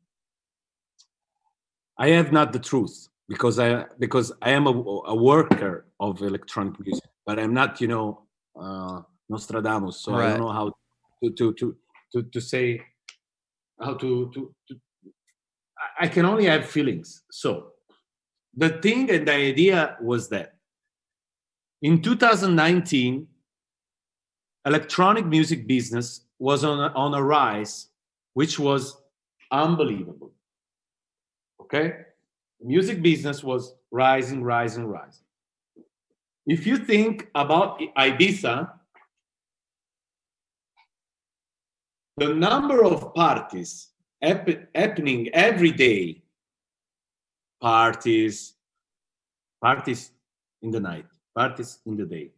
I 1.98 2.08
have 2.08 2.32
not 2.32 2.52
the 2.52 2.58
truth 2.58 3.08
because 3.28 3.58
I 3.58 3.84
because 3.98 4.32
I 4.42 4.50
am 4.50 4.66
a, 4.66 4.70
a 4.70 5.14
worker 5.14 5.86
of 6.00 6.22
electronic 6.22 6.78
music, 6.80 7.08
but 7.26 7.38
I'm 7.38 7.54
not, 7.54 7.80
you 7.80 7.88
know, 7.88 8.22
uh, 8.58 9.02
Nostradamus, 9.28 10.00
so 10.00 10.12
right. 10.12 10.26
I 10.26 10.30
don't 10.30 10.40
know 10.40 10.52
how 10.52 10.72
to 11.22 11.30
to 11.30 11.52
to 11.54 11.76
to, 12.14 12.22
to 12.22 12.40
say 12.40 12.80
how 13.80 13.94
to, 13.94 14.30
to, 14.32 14.54
to 14.68 14.76
I 16.00 16.08
can 16.08 16.24
only 16.24 16.46
have 16.46 16.64
feelings. 16.66 17.22
So 17.30 17.72
the 18.56 18.70
thing 18.70 19.10
and 19.10 19.26
the 19.28 19.32
idea 19.34 19.96
was 20.00 20.28
that 20.30 20.54
in 21.82 22.00
2019, 22.00 23.26
electronic 24.64 25.26
music 25.26 25.66
business 25.66 26.22
was 26.38 26.64
on 26.64 26.78
a, 26.78 26.94
on 26.94 27.14
a 27.14 27.22
rise, 27.22 27.88
which 28.32 28.58
was 28.58 28.96
unbelievable. 29.50 30.32
Okay, 31.60 31.94
music 32.60 33.02
business 33.02 33.42
was 33.42 33.74
rising, 33.90 34.42
rising, 34.42 34.86
rising. 34.86 35.24
If 36.46 36.66
you 36.66 36.76
think 36.76 37.28
about 37.34 37.80
Ibiza, 37.98 38.70
the 42.16 42.32
number 42.34 42.84
of 42.84 43.14
parties 43.14 43.88
hap- 44.22 44.74
happening 44.74 45.28
every 45.34 45.72
day, 45.72 46.22
parties, 47.60 48.54
parties 49.62 50.10
in 50.62 50.70
the 50.70 50.80
night, 50.80 51.06
parties 51.36 51.78
in 51.86 51.96
the 51.96 52.04
day, 52.06 52.30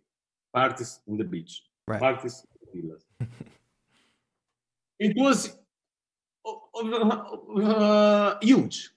parties 0.55 1.01
in 1.07 1.17
the 1.17 1.25
beach, 1.25 1.63
Right. 1.89 2.01
parties 2.01 2.43
in 2.75 2.81
the 2.83 2.89
villas. 2.89 3.05
it 4.99 5.17
was 5.17 5.57
uh, 6.45 7.61
uh, 7.63 8.39
huge. 8.41 8.91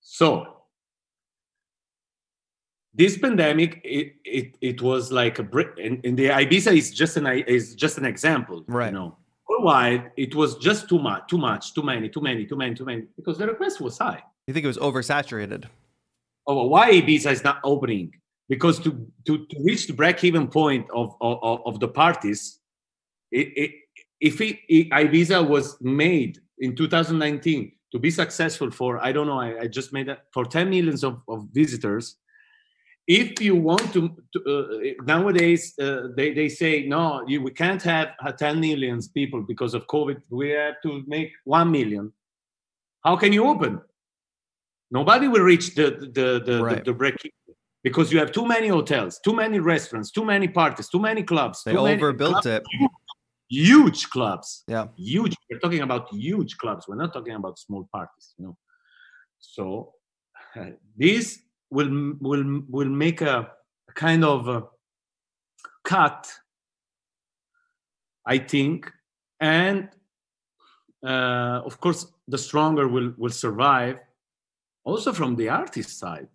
So 0.00 0.48
this 2.94 3.18
pandemic, 3.18 3.80
it, 3.84 4.14
it, 4.24 4.56
it 4.60 4.80
was 4.82 5.10
like 5.10 5.38
a 5.40 5.42
break. 5.42 5.68
And, 5.82 6.04
and 6.06 6.16
the 6.16 6.26
Ibiza 6.26 6.76
is 6.76 6.90
just 6.92 7.16
an 7.16 7.26
is 7.26 7.74
just 7.74 7.98
an 7.98 8.04
example, 8.04 8.64
Right. 8.68 8.86
You 8.86 8.98
know, 8.98 9.16
worldwide 9.48 10.10
it 10.16 10.34
was 10.34 10.56
just 10.56 10.88
too 10.88 10.98
much, 10.98 11.28
too 11.28 11.38
much, 11.38 11.74
too 11.74 11.82
many, 11.82 12.08
too 12.08 12.20
many, 12.20 12.46
too 12.46 12.56
many, 12.56 12.74
too 12.74 12.84
many, 12.84 13.02
because 13.16 13.38
the 13.38 13.46
request 13.46 13.80
was 13.80 13.98
high. 13.98 14.22
You 14.46 14.54
think 14.54 14.64
it 14.64 14.68
was 14.68 14.78
oversaturated? 14.78 15.64
Oh, 16.46 16.66
why 16.66 16.92
Ibiza 16.92 17.32
is 17.32 17.44
not 17.44 17.60
opening? 17.64 18.12
Because 18.48 18.78
to 18.80 19.06
to, 19.26 19.46
to 19.46 19.56
reach 19.62 19.86
the 19.86 19.94
break-even 19.94 20.48
point 20.48 20.86
of 20.94 21.14
of, 21.20 21.62
of 21.64 21.80
the 21.80 21.88
parties, 21.88 22.60
it, 23.30 23.48
it, 23.56 23.70
if 24.20 24.40
it, 24.40 24.58
it, 24.68 24.90
Ibiza 24.90 25.46
was 25.46 25.80
made 25.80 26.38
in 26.58 26.76
2019 26.76 27.72
to 27.92 27.98
be 27.98 28.10
successful 28.10 28.70
for 28.70 29.02
I 29.02 29.12
don't 29.12 29.26
know 29.26 29.40
I, 29.40 29.60
I 29.62 29.66
just 29.66 29.92
made 29.92 30.08
that 30.08 30.24
for 30.32 30.44
10 30.44 30.68
millions 30.68 31.04
of, 31.04 31.22
of 31.28 31.48
visitors. 31.52 32.16
If 33.06 33.40
you 33.40 33.54
want 33.56 33.92
to, 33.92 34.16
to 34.32 34.38
uh, 34.98 35.04
nowadays 35.04 35.74
uh, 35.78 36.08
they, 36.16 36.32
they 36.32 36.48
say 36.48 36.86
no 36.86 37.22
you, 37.26 37.42
we 37.42 37.50
can't 37.50 37.82
have 37.82 38.08
uh, 38.24 38.32
10 38.32 38.60
millions 38.60 39.08
people 39.08 39.42
because 39.42 39.74
of 39.74 39.86
COVID 39.88 40.22
we 40.30 40.50
have 40.50 40.76
to 40.82 41.02
make 41.06 41.30
1 41.44 41.70
million. 41.70 42.12
How 43.04 43.16
can 43.16 43.32
you 43.32 43.46
open? 43.46 43.80
Nobody 44.90 45.28
will 45.28 45.42
reach 45.42 45.74
the 45.74 45.90
the 46.12 46.42
the, 46.44 46.62
Right. 46.62 46.84
the, 46.84 46.92
the 46.92 46.96
break 46.96 47.16
because 47.82 48.10
you 48.10 48.18
have 48.18 48.32
too 48.32 48.46
many 48.46 48.68
hotels, 48.68 49.20
too 49.22 49.34
many 49.34 49.58
restaurants, 49.58 50.10
too 50.10 50.24
many 50.24 50.48
parties, 50.48 50.88
too 50.88 51.00
many 51.00 51.22
clubs. 51.22 51.62
They 51.64 51.76
overbuilt 51.76 52.42
clubs, 52.42 52.46
it. 52.46 52.62
Huge 53.50 54.08
clubs 54.08 54.64
Yeah. 54.66 54.86
huge 54.96 55.36
we're 55.50 55.58
talking 55.60 55.82
about 55.82 56.08
huge 56.12 56.56
clubs 56.56 56.88
we're 56.88 56.96
not 56.96 57.12
talking 57.12 57.34
about 57.34 57.58
small 57.58 57.86
parties 57.92 58.34
you 58.38 58.46
know 58.46 58.56
so 59.38 59.92
uh, 60.56 60.70
this 60.96 61.38
will 61.74 62.14
will 62.20 62.44
will 62.68 62.92
make 63.04 63.20
a, 63.20 63.36
a 63.90 63.92
kind 64.04 64.24
of 64.24 64.48
a 64.48 64.60
cut 65.82 66.20
i 68.26 68.38
think. 68.38 68.90
And 69.40 69.90
uh, 71.04 71.60
of 71.68 71.74
course 71.80 72.06
the 72.32 72.38
stronger 72.38 72.86
will 72.88 73.12
will 73.18 73.36
survive 73.46 73.96
also 74.84 75.12
from 75.12 75.36
the 75.36 75.48
artist 75.48 75.98
side. 75.98 76.32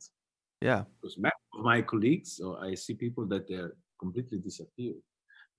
Yeah. 0.61 0.83
because 1.01 1.17
many 1.17 1.39
of 1.55 1.63
my 1.71 1.81
colleagues 1.91 2.29
so 2.37 2.57
i 2.67 2.75
see 2.75 2.93
people 2.93 3.25
that 3.31 3.47
they're 3.47 3.73
completely 4.03 4.39
disappeared 4.47 5.01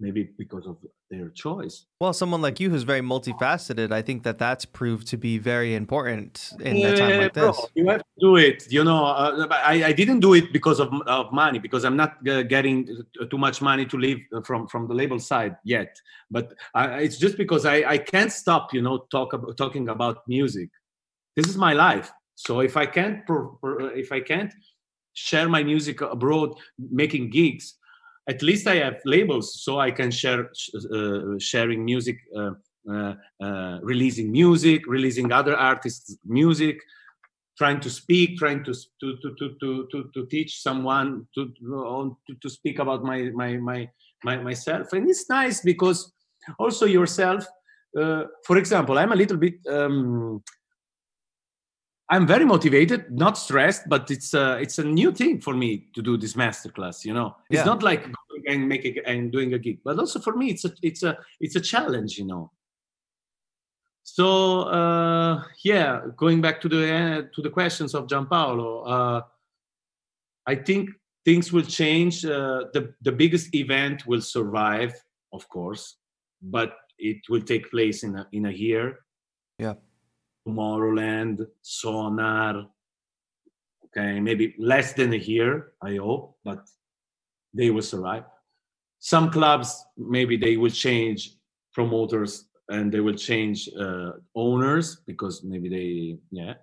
maybe 0.00 0.30
because 0.38 0.66
of 0.66 0.76
their 1.10 1.28
choice 1.30 1.86
Well, 2.00 2.12
someone 2.12 2.40
like 2.40 2.58
you 2.60 2.70
who's 2.70 2.84
very 2.84 3.00
multifaceted, 3.00 3.92
I 3.92 4.02
think 4.02 4.22
that 4.22 4.38
that's 4.38 4.64
proved 4.64 5.06
to 5.08 5.16
be 5.16 5.38
very 5.38 5.74
important 5.74 6.52
in 6.60 6.76
a 6.78 6.96
time 6.96 7.10
Yeah, 7.10 7.18
like 7.18 7.34
bro, 7.34 7.52
this. 7.52 7.66
you 7.74 7.88
have 7.88 8.00
to 8.00 8.20
do 8.20 8.36
it. 8.36 8.70
You 8.70 8.84
know, 8.84 9.04
uh, 9.04 9.46
I, 9.50 9.84
I 9.84 9.92
didn't 9.92 10.20
do 10.20 10.34
it 10.34 10.52
because 10.52 10.80
of, 10.80 10.88
of 11.06 11.32
money 11.32 11.58
because 11.58 11.84
I'm 11.84 11.96
not 11.96 12.16
uh, 12.26 12.42
getting 12.42 12.88
too 13.30 13.38
much 13.38 13.60
money 13.60 13.84
to 13.86 13.96
live 13.98 14.18
from 14.44 14.66
from 14.66 14.88
the 14.88 14.94
label 14.94 15.18
side 15.18 15.56
yet. 15.64 15.96
But 16.30 16.54
I, 16.74 17.00
it's 17.00 17.18
just 17.18 17.36
because 17.36 17.66
I, 17.66 17.76
I 17.94 17.98
can't 17.98 18.32
stop. 18.32 18.72
You 18.72 18.82
know, 18.82 19.06
talk 19.10 19.32
about 19.32 19.56
talking 19.56 19.88
about 19.88 20.26
music. 20.26 20.70
This 21.36 21.46
is 21.46 21.56
my 21.56 21.72
life. 21.72 22.10
So 22.34 22.60
if 22.60 22.76
I 22.76 22.86
can't 22.86 23.22
if 24.02 24.12
I 24.12 24.20
can't 24.20 24.52
share 25.12 25.48
my 25.48 25.62
music 25.62 26.00
abroad, 26.00 26.54
making 26.78 27.30
gigs, 27.30 27.74
at 28.28 28.42
least 28.42 28.66
I 28.66 28.76
have 28.76 29.00
labels 29.04 29.62
so 29.62 29.80
I 29.80 29.90
can 29.90 30.10
share 30.10 30.50
uh, 30.94 31.38
sharing 31.38 31.84
music. 31.84 32.18
Uh, 32.36 32.52
uh, 32.90 33.14
uh, 33.42 33.78
releasing 33.82 34.32
music, 34.32 34.86
releasing 34.86 35.30
other 35.30 35.54
artists' 35.54 36.16
music, 36.24 36.78
trying 37.58 37.78
to 37.78 37.90
speak, 37.90 38.38
trying 38.38 38.64
to 38.64 38.72
to 39.00 39.16
to 39.20 39.34
to 39.60 39.86
to, 39.92 40.10
to, 40.14 40.26
teach 40.26 40.62
someone 40.62 41.26
to, 41.34 41.52
to 41.60 42.16
to 42.40 42.48
speak 42.48 42.78
about 42.78 43.04
my 43.04 43.30
my 43.34 43.58
my 43.58 43.88
my 44.24 44.38
myself, 44.38 44.94
and 44.94 45.10
it's 45.10 45.28
nice 45.28 45.60
because 45.60 46.10
also 46.58 46.86
yourself. 46.86 47.44
Uh, 47.94 48.24
for 48.46 48.56
example, 48.56 48.98
I'm 48.98 49.12
a 49.12 49.16
little 49.16 49.36
bit. 49.36 49.56
Um, 49.68 50.42
I'm 52.12 52.26
very 52.26 52.44
motivated, 52.44 53.10
not 53.10 53.38
stressed, 53.38 53.88
but 53.88 54.10
it's 54.10 54.34
a 54.34 54.58
it's 54.58 54.78
a 54.78 54.84
new 54.84 55.12
thing 55.12 55.40
for 55.40 55.54
me 55.54 55.86
to 55.94 56.02
do 56.02 56.16
this 56.16 56.34
masterclass. 56.34 57.04
You 57.04 57.14
know, 57.14 57.36
it's 57.48 57.58
Yeah. 57.60 57.64
not 57.64 57.82
like 57.84 58.02
going 58.02 58.44
and 58.48 58.68
making 58.68 58.98
and 59.06 59.30
doing 59.30 59.54
a 59.54 59.58
gig, 59.58 59.78
but 59.84 59.98
also 59.98 60.18
for 60.18 60.34
me, 60.36 60.50
it's 60.50 60.64
a 60.64 60.72
it's 60.82 61.02
a 61.04 61.16
it's 61.38 61.54
a 61.56 61.60
challenge. 61.60 62.18
You 62.18 62.26
know, 62.26 62.50
so 64.02 64.62
uh, 64.62 65.44
yeah, 65.64 66.00
going 66.16 66.40
back 66.40 66.60
to 66.62 66.68
the 66.68 66.92
uh, 66.92 67.22
to 67.32 67.42
the 67.42 67.50
questions 67.50 67.94
of 67.94 68.08
Gianpaolo, 68.08 68.82
uh, 68.86 69.20
I 70.46 70.56
think 70.56 70.90
things 71.24 71.52
will 71.52 71.62
change. 71.62 72.24
Uh, 72.24 72.64
the 72.72 72.92
the 73.02 73.12
biggest 73.12 73.54
event 73.54 74.04
will 74.06 74.20
survive, 74.22 74.94
of 75.32 75.48
course, 75.48 75.96
but 76.42 76.76
it 76.98 77.18
will 77.28 77.42
take 77.42 77.70
place 77.70 78.02
in 78.02 78.16
a, 78.16 78.26
in 78.32 78.46
a 78.46 78.50
year. 78.50 78.98
Yeah. 79.58 79.74
Tomorrowland, 80.46 81.46
Sonar. 81.62 82.66
Okay, 83.86 84.20
maybe 84.20 84.54
less 84.58 84.92
than 84.92 85.12
a 85.12 85.16
year, 85.16 85.72
I 85.82 85.96
hope, 85.96 86.36
but 86.44 86.68
they 87.52 87.70
will 87.70 87.82
survive. 87.82 88.24
Some 89.00 89.30
clubs 89.30 89.84
maybe 89.96 90.36
they 90.36 90.56
will 90.56 90.70
change 90.70 91.34
promoters 91.72 92.50
and 92.68 92.92
they 92.92 93.00
will 93.00 93.14
change 93.14 93.68
uh, 93.78 94.12
owners 94.34 94.96
because 95.06 95.42
maybe 95.42 95.68
they 95.68 96.18
yeah 96.30 96.54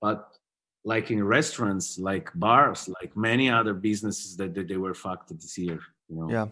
but 0.00 0.28
like 0.84 1.10
in 1.10 1.22
restaurants 1.22 1.98
like 1.98 2.30
bars 2.34 2.88
like 3.00 3.16
many 3.16 3.48
other 3.50 3.74
businesses 3.74 4.36
that, 4.36 4.54
that 4.54 4.68
they 4.68 4.76
were 4.76 4.94
fucked 4.94 5.28
this 5.28 5.56
year 5.58 5.78
you 6.08 6.16
know 6.16 6.30
Yeah. 6.30 6.48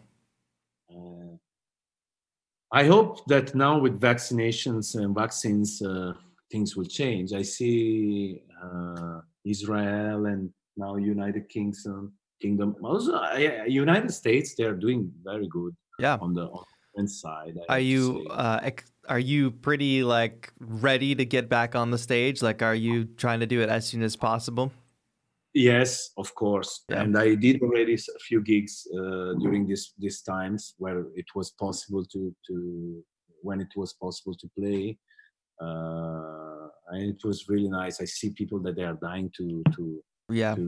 uh, 0.91 1.37
i 2.73 2.85
hope 2.85 3.25
that 3.27 3.55
now 3.55 3.79
with 3.79 4.01
vaccinations 4.01 4.95
and 4.95 5.15
vaccines 5.15 5.81
uh, 5.83 6.13
things 6.53 6.77
will 6.77 6.85
change 7.01 7.33
i 7.33 7.43
see 7.43 8.43
uh, 8.63 9.21
israel 9.45 10.27
and 10.27 10.51
now 10.77 10.97
united 10.97 11.49
kingdom 11.49 12.13
kingdom 12.41 12.77
also 12.83 13.15
uh, 13.15 13.37
united 13.67 14.13
states 14.13 14.55
they 14.57 14.65
are 14.65 14.75
doing 14.87 15.11
very 15.25 15.49
good 15.49 15.75
Yeah. 15.99 16.19
on 16.21 16.35
the 16.35 16.47
on 16.99 17.05
the 17.05 17.09
side 17.09 17.55
I 17.69 17.75
Are 17.75 17.81
you 17.81 18.27
uh, 18.31 18.61
ex- 18.63 18.93
are 19.09 19.19
you 19.33 19.51
pretty 19.51 20.03
like 20.05 20.53
ready 20.61 21.15
to 21.15 21.25
get 21.25 21.49
back 21.49 21.75
on 21.75 21.91
the 21.91 21.99
stage? 21.99 22.43
Like, 22.43 22.61
are 22.63 22.75
you 22.75 23.05
trying 23.17 23.41
to 23.41 23.47
do 23.47 23.61
it 23.65 23.69
as 23.69 23.87
soon 23.87 24.03
as 24.03 24.17
possible? 24.17 24.71
Yes, 25.59 26.11
of 26.17 26.33
course. 26.37 26.85
Yeah. 26.89 27.03
And 27.03 27.19
I 27.19 27.35
did 27.35 27.61
already 27.63 27.95
a 27.95 28.19
few 28.29 28.41
gigs 28.41 28.87
uh, 28.95 29.35
during 29.43 29.67
this 29.67 29.93
these 29.99 30.23
times 30.23 30.75
where 30.79 31.01
it 31.17 31.27
was 31.35 31.51
possible 31.51 32.05
to 32.13 32.21
to 32.47 32.55
when 33.43 33.61
it 33.61 33.73
was 33.75 33.93
possible 34.05 34.35
to 34.43 34.47
play. 34.59 34.97
Uh, 35.61 36.69
and 36.93 37.03
it 37.15 37.21
was 37.25 37.49
really 37.49 37.69
nice. 37.69 38.01
I 38.01 38.05
see 38.05 38.31
people 38.31 38.61
that 38.65 38.77
they 38.77 38.85
are 38.85 38.99
dying 39.03 39.31
to 39.39 39.47
to 39.75 39.83
Yeah. 40.31 40.55
to 40.55 40.65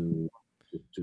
to 0.71 0.77
to 0.95 1.01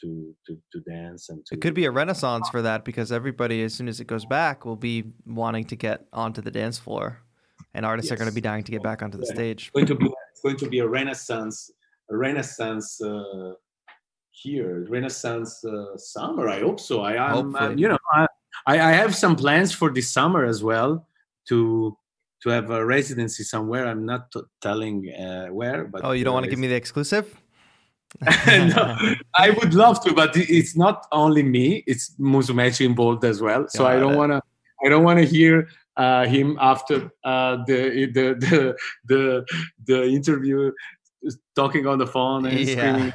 to 0.00 0.08
to, 0.46 0.52
to, 0.72 0.80
dance 0.80 1.30
and 1.30 1.38
to 1.46 1.54
It 1.54 1.60
could 1.62 1.74
be 1.82 1.86
a 1.86 1.90
renaissance 1.90 2.46
for 2.50 2.60
that 2.68 2.84
because 2.84 3.10
everybody, 3.10 3.62
as 3.62 3.72
soon 3.72 3.88
as 3.88 3.98
it 3.98 4.06
goes 4.14 4.26
back, 4.26 4.66
will 4.66 4.82
be 4.92 5.04
wanting 5.24 5.64
to 5.72 5.76
get 5.76 5.98
onto 6.12 6.42
the 6.42 6.50
dance 6.50 6.78
floor, 6.78 7.06
and 7.72 7.86
artists 7.86 8.12
are 8.12 8.16
going 8.20 8.28
to 8.34 8.34
be 8.34 8.46
dying 8.50 8.64
to 8.64 8.72
get 8.76 8.82
back 8.82 9.02
onto 9.02 9.16
the 9.16 9.26
Yeah. 9.28 9.34
stage. 9.38 9.62
going 9.72 9.86
to 9.86 9.94
be 9.94 10.08
it's 10.32 10.42
going 10.42 10.58
to 10.64 10.68
be 10.68 10.80
a 10.80 10.88
renaissance 10.98 11.70
renaissance 12.16 13.00
uh, 13.02 13.52
here 14.30 14.86
renaissance 14.88 15.64
uh, 15.64 15.96
summer 15.96 16.48
i 16.48 16.60
hope 16.60 16.80
so 16.80 17.02
i 17.02 17.14
am 17.14 17.54
um, 17.56 17.78
you 17.78 17.88
know 17.88 17.98
I, 18.12 18.26
I 18.66 18.92
have 18.92 19.14
some 19.14 19.36
plans 19.36 19.72
for 19.72 19.92
this 19.92 20.10
summer 20.10 20.44
as 20.44 20.62
well 20.62 21.06
to 21.48 21.96
to 22.42 22.48
have 22.50 22.70
a 22.70 22.84
residency 22.84 23.44
somewhere 23.44 23.86
i'm 23.86 24.04
not 24.06 24.32
t- 24.32 24.40
telling 24.60 25.12
uh, 25.14 25.48
where 25.48 25.84
but 25.84 26.04
Oh, 26.04 26.12
you 26.12 26.24
don't 26.24 26.32
uh, 26.32 26.34
want 26.34 26.44
to 26.44 26.50
give 26.50 26.58
me 26.58 26.68
the 26.68 26.74
exclusive? 26.74 27.42
no, 28.46 28.96
I 29.34 29.50
would 29.50 29.74
love 29.74 30.04
to, 30.04 30.12
but 30.12 30.36
it's 30.36 30.76
not 30.76 31.06
only 31.12 31.42
me. 31.42 31.82
It's 31.86 32.14
Musumeci 32.20 32.84
involved 32.84 33.24
as 33.24 33.40
well. 33.40 33.66
So 33.68 33.86
I 33.86 33.98
don't 33.98 34.16
want 34.16 34.32
to. 34.32 34.42
I 34.84 34.88
don't 34.88 35.04
want 35.04 35.18
to 35.18 35.24
hear 35.24 35.68
uh, 35.96 36.26
him 36.26 36.58
after 36.60 37.10
uh, 37.24 37.58
the, 37.66 38.10
the 38.12 38.34
the 38.34 38.76
the 39.06 39.46
the 39.86 40.04
interview 40.04 40.72
talking 41.54 41.86
on 41.86 41.98
the 41.98 42.06
phone 42.06 42.46
and 42.46 42.68
screaming. 42.68 43.12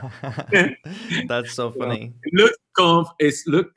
That's 1.28 1.53
so 1.53 1.72
funny. 1.80 2.14
look, 2.34 2.53
conf, 2.78 3.08
it's 3.20 3.45
look 3.47 3.68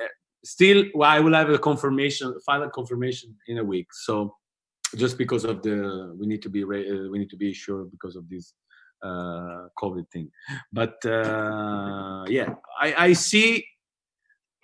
still. 0.45 0.85
Well, 0.95 1.11
I 1.11 1.21
will 1.21 1.35
have 1.35 1.51
a 1.51 1.59
confirmation, 1.59 2.35
final 2.45 2.71
confirmation 2.71 3.37
in 3.49 3.59
a 3.59 3.65
week. 3.65 3.89
So 3.93 4.37
just 4.97 5.19
because 5.19 5.45
of 5.45 5.63
the, 5.63 6.15
we 6.19 6.27
need 6.27 6.43
to 6.43 6.49
be 6.49 6.63
uh, 6.63 6.67
we 7.11 7.19
need 7.19 7.31
to 7.31 7.37
be 7.37 7.53
sure 7.53 7.85
because 7.85 8.17
of 8.17 8.29
this 8.29 8.55
uh, 9.03 9.69
COVID 9.79 10.09
thing. 10.11 10.31
But 10.73 11.05
uh, 11.05 12.25
yeah, 12.29 12.55
I, 12.81 13.07
I 13.07 13.13
see 13.13 13.65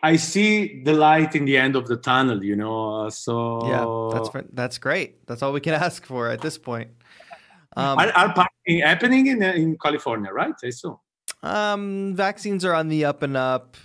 I 0.02 0.16
see 0.16 0.82
the 0.82 0.92
light 0.92 1.34
in 1.34 1.44
the 1.44 1.56
end 1.56 1.74
of 1.74 1.86
the 1.88 1.96
tunnel, 1.96 2.44
you 2.44 2.56
know. 2.56 3.08
So 3.08 3.66
yeah, 3.66 4.18
that's 4.18 4.46
that's 4.52 4.78
great. 4.78 5.26
That's 5.26 5.42
all 5.42 5.52
we 5.52 5.60
can 5.60 5.74
ask 5.88 6.04
for 6.04 6.28
at 6.28 6.40
this 6.40 6.58
point. 6.58 6.90
Um, 7.76 7.98
are, 7.98 8.10
are 8.12 8.48
happening 8.82 9.26
in 9.26 9.42
in 9.42 9.76
California, 9.78 10.32
right? 10.32 10.54
I 10.64 10.70
saw. 10.70 10.96
Um, 11.42 12.14
vaccines 12.14 12.64
are 12.64 12.74
on 12.74 12.88
the 12.88 13.04
up 13.04 13.22
and 13.22 13.36
up. 13.36 13.76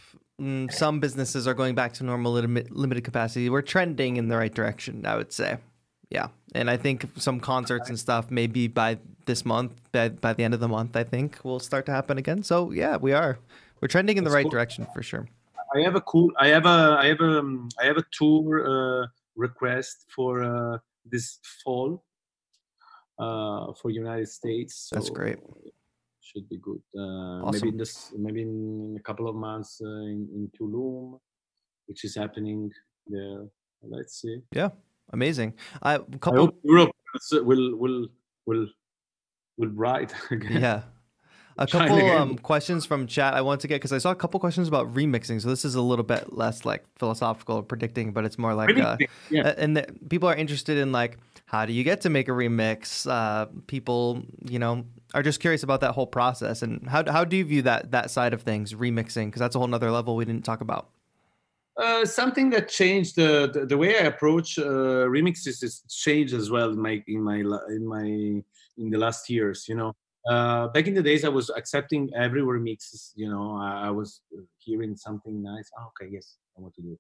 Mm, 0.42 0.72
some 0.72 1.00
businesses 1.00 1.48
are 1.48 1.54
going 1.54 1.76
back 1.76 1.94
to 1.94 2.04
normal 2.04 2.34
limited 2.34 3.04
capacity. 3.04 3.50
We're 3.50 3.62
trending 3.62 4.18
in 4.18 4.28
the 4.28 4.38
right 4.38 4.54
direction, 4.54 5.06
I 5.06 5.16
would 5.16 5.32
say. 5.32 5.58
Yeah, 6.10 6.28
and 6.56 6.70
I 6.70 6.78
think 6.78 7.08
some 7.18 7.40
concerts 7.40 7.90
and 7.90 8.00
stuff 8.00 8.32
maybe 8.32 8.68
by 8.68 8.98
this 9.26 9.46
month, 9.46 9.74
by, 9.92 10.10
by 10.10 10.34
the 10.34 10.44
end 10.44 10.54
of 10.54 10.60
the 10.60 10.68
month, 10.68 10.96
I 10.96 11.04
think 11.04 11.44
will 11.44 11.60
start 11.60 11.86
to 11.86 11.92
happen 11.92 12.18
again. 12.18 12.44
So 12.44 12.72
yeah, 12.72 12.98
we 12.98 13.14
are. 13.14 13.38
We're 13.82 13.88
trending 13.88 14.18
in 14.18 14.24
the 14.24 14.32
right 14.32 14.44
cool. 14.44 14.52
direction 14.52 14.88
for 14.94 15.04
sure. 15.04 15.28
I 15.76 15.82
have 15.82 15.96
a 15.96 16.02
cool. 16.02 16.32
I 16.40 16.48
have 16.48 16.66
a. 16.66 16.98
I 17.00 17.08
have 17.08 17.22
a. 17.22 17.40
Um, 17.40 17.70
I 17.80 17.86
have 17.86 17.98
a 17.98 18.06
tour 18.12 19.04
uh, 19.04 19.08
request 19.36 20.06
for 20.14 20.44
uh, 20.44 20.78
this 21.06 21.40
fall 21.64 22.04
uh, 23.22 23.74
for 23.74 23.92
United 23.92 24.28
States. 24.28 24.90
So 24.90 24.96
That's 24.96 25.10
great. 25.10 25.38
Should 26.22 26.50
be 26.50 26.58
good. 26.58 26.82
Uh, 26.98 27.46
awesome. 27.46 27.52
Maybe 27.52 27.70
in 27.70 27.78
this. 27.78 28.14
Maybe 28.18 28.42
in 28.42 28.96
a 29.00 29.04
couple 29.04 29.28
of 29.28 29.36
months 29.36 29.82
uh, 29.84 30.06
in, 30.14 30.28
in 30.36 30.52
Tulum, 30.58 31.20
which 31.88 32.04
is 32.04 32.16
happening 32.16 32.72
there. 33.08 33.46
Let's 33.84 34.22
see. 34.22 34.40
Yeah, 34.54 34.70
amazing. 35.12 35.54
I, 35.82 35.96
a 35.96 36.00
couple. 36.00 36.40
I 36.40 36.46
hope 36.46 36.60
Europe 36.64 36.92
will 37.32 37.78
will 37.78 38.08
will 38.46 38.68
will 39.58 39.70
ride 39.70 40.14
again. 40.32 40.62
Yeah. 40.62 40.82
A 41.58 41.68
couple 41.68 42.00
um, 42.12 42.38
questions 42.38 42.86
from 42.86 43.06
chat 43.08 43.34
I 43.34 43.42
want 43.42 43.62
to 43.62 43.68
get 43.68 43.76
because 43.76 43.92
I 43.92 43.98
saw 43.98 44.12
a 44.12 44.16
couple 44.16 44.40
questions 44.40 44.68
about 44.68 44.92
remixing. 44.96 45.42
So 45.42 45.50
this 45.50 45.66
is 45.66 45.76
a 45.76 45.82
little 45.82 46.06
bit 46.06 46.34
less 46.34 46.66
like 46.66 46.86
philosophical 46.98 47.62
predicting, 47.62 48.14
but 48.14 48.24
it's 48.26 48.38
more 48.38 48.56
like, 48.56 48.76
uh, 48.78 48.98
yeah. 49.30 49.54
and 49.58 49.78
the, 49.78 49.86
people 50.10 50.30
are 50.30 50.36
interested 50.36 50.78
in 50.78 50.92
like, 50.92 51.20
how 51.52 51.66
do 51.66 51.74
you 51.74 51.84
get 51.84 52.00
to 52.02 52.10
make 52.10 52.30
a 52.30 52.32
remix? 52.32 53.06
Uh, 53.06 53.48
people, 53.68 54.24
you 54.48 54.58
know, 54.58 54.86
are 55.14 55.22
just 55.22 55.42
curious 55.42 55.64
about 55.64 55.82
that 55.82 55.92
whole 55.92 56.08
process 56.08 56.62
and 56.62 56.88
how 56.88 57.04
how 57.12 57.26
do 57.26 57.36
you 57.36 57.44
view 57.44 57.62
that 57.64 57.92
that 57.92 58.10
side 58.10 58.34
of 58.34 58.42
things, 58.42 58.74
remixing? 58.74 59.26
Because 59.26 59.42
that's 59.42 59.54
a 59.58 59.60
whole 59.60 59.68
nother 59.68 59.92
level 59.92 60.16
we 60.16 60.24
didn't 60.24 60.46
talk 60.46 60.62
about. 60.62 60.92
Uh, 61.76 62.06
something 62.06 62.50
that 62.52 62.70
changed 62.70 63.18
the, 63.18 63.50
the, 63.54 63.66
the 63.66 63.78
way 63.78 64.00
I 64.00 64.04
approach 64.04 64.60
uh, 64.60 65.08
remixes 65.18 65.62
is 65.62 65.84
changed 65.90 66.34
as 66.34 66.50
well 66.50 66.70
in 66.70 66.82
my 66.82 67.04
in 67.08 67.22
my 67.22 67.40
in 67.78 67.86
my 67.86 68.06
in 68.82 68.90
the 68.90 68.98
last 68.98 69.30
years. 69.30 69.66
You 69.68 69.76
know, 69.76 69.94
uh, 70.30 70.70
back 70.70 70.88
in 70.88 70.94
the 70.94 71.04
days, 71.04 71.26
I 71.26 71.30
was 71.30 71.50
accepting 71.50 72.10
every 72.16 72.44
remixes. 72.44 73.12
You 73.14 73.30
know, 73.30 73.58
I, 73.58 73.88
I 73.88 73.92
was 73.92 74.22
hearing 74.58 74.96
something 74.96 75.44
nice. 75.44 75.70
Oh, 75.78 75.92
okay, 75.92 76.10
yes, 76.14 76.38
I 76.58 76.62
want 76.62 76.76
to 76.76 76.82
do 76.82 76.94
it, 76.94 77.00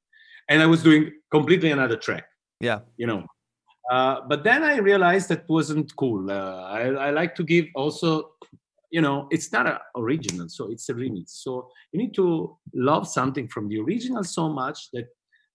and 0.49 0.61
I 0.61 0.65
was 0.65 0.83
doing 0.83 1.09
completely 1.31 1.71
another 1.71 1.95
track. 1.95 2.25
Yeah, 2.59 2.79
you 2.97 3.07
know. 3.07 3.23
Uh, 3.89 4.21
but 4.27 4.43
then 4.43 4.63
I 4.63 4.77
realized 4.77 5.29
that 5.29 5.47
wasn't 5.49 5.95
cool. 5.95 6.29
Uh, 6.29 6.63
I, 6.63 6.81
I 7.07 7.09
like 7.11 7.35
to 7.35 7.43
give 7.43 7.65
also, 7.75 8.31
you 8.91 9.01
know, 9.01 9.27
it's 9.31 9.51
not 9.51 9.67
an 9.67 9.77
original, 9.95 10.49
so 10.49 10.71
it's 10.71 10.87
a 10.89 10.93
remix. 10.93 11.29
So 11.29 11.69
you 11.91 11.99
need 11.99 12.13
to 12.15 12.57
love 12.73 13.07
something 13.07 13.47
from 13.47 13.67
the 13.67 13.79
original 13.79 14.23
so 14.23 14.49
much 14.49 14.91
that 14.93 15.07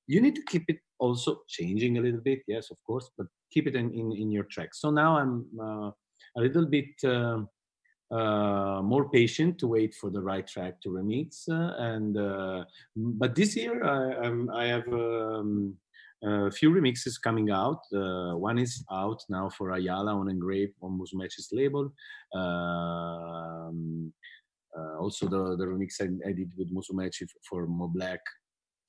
you 0.06 0.20
need 0.20 0.34
to 0.34 0.42
keep 0.42 0.64
it 0.68 0.78
also 0.98 1.42
changing 1.48 1.98
a 1.98 2.00
little 2.00 2.20
bit. 2.20 2.40
Yes, 2.48 2.70
of 2.70 2.78
course, 2.86 3.10
but 3.16 3.26
keep 3.50 3.66
it 3.66 3.76
in 3.76 3.92
in, 3.92 4.12
in 4.12 4.30
your 4.30 4.44
track. 4.44 4.74
So 4.74 4.90
now 4.90 5.18
I'm 5.18 5.46
uh, 5.60 5.90
a 6.36 6.40
little 6.40 6.66
bit. 6.66 6.90
Um, 7.04 7.48
uh, 8.08 8.80
more 8.84 9.08
patient 9.08 9.58
to 9.58 9.66
wait 9.66 9.92
for 9.92 10.10
the 10.10 10.22
right 10.22 10.46
track 10.46 10.80
to 10.80 10.90
remix. 10.90 11.48
Uh, 11.48 11.74
and 11.76 12.64
but 12.94 13.34
this 13.34 13.56
year 13.56 13.82
I, 13.82 14.62
i 14.62 14.66
have 14.66 14.86
um, 14.86 15.74
a 16.26 16.50
few 16.50 16.70
remixes 16.70 17.20
coming 17.22 17.50
out. 17.50 17.80
Uh, 17.94 18.36
one 18.36 18.58
is 18.58 18.84
out 18.90 19.22
now 19.28 19.48
for 19.48 19.70
Ayala 19.72 20.12
on 20.14 20.28
Engrave 20.28 20.72
on 20.82 20.98
Musumeci's 20.98 21.48
label. 21.52 21.92
Um, 22.34 24.12
uh, 24.76 24.98
also, 24.98 25.26
the, 25.26 25.56
the 25.56 25.64
remix 25.64 26.00
I, 26.00 26.28
I 26.28 26.32
did 26.32 26.50
with 26.56 26.74
Musumeci 26.74 27.26
for 27.48 27.66
Mo 27.66 27.88
Black 27.88 28.20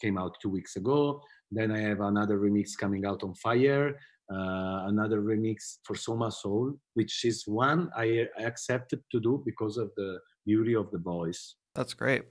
came 0.02 0.18
out 0.18 0.36
two 0.42 0.50
weeks 0.50 0.76
ago. 0.76 1.22
Then 1.52 1.72
I 1.72 1.80
have 1.80 2.02
another 2.02 2.38
remix 2.38 2.78
coming 2.78 3.06
out 3.06 3.24
on 3.24 3.34
Fire 3.36 3.96
uh, 4.32 4.88
another 4.88 5.22
remix 5.22 5.78
for 5.84 5.96
Soma 5.96 6.32
Soul, 6.32 6.74
which 6.96 7.24
is 7.24 7.44
one 7.48 7.90
I 7.96 8.28
accepted 8.40 9.02
to 9.12 9.20
do 9.20 9.42
because 9.46 9.78
of 9.78 9.92
the 9.96 10.20
beauty 10.46 10.76
of 10.76 10.92
the 10.92 10.98
voice. 10.98 11.56
That's 11.76 11.94
great. 11.94 12.24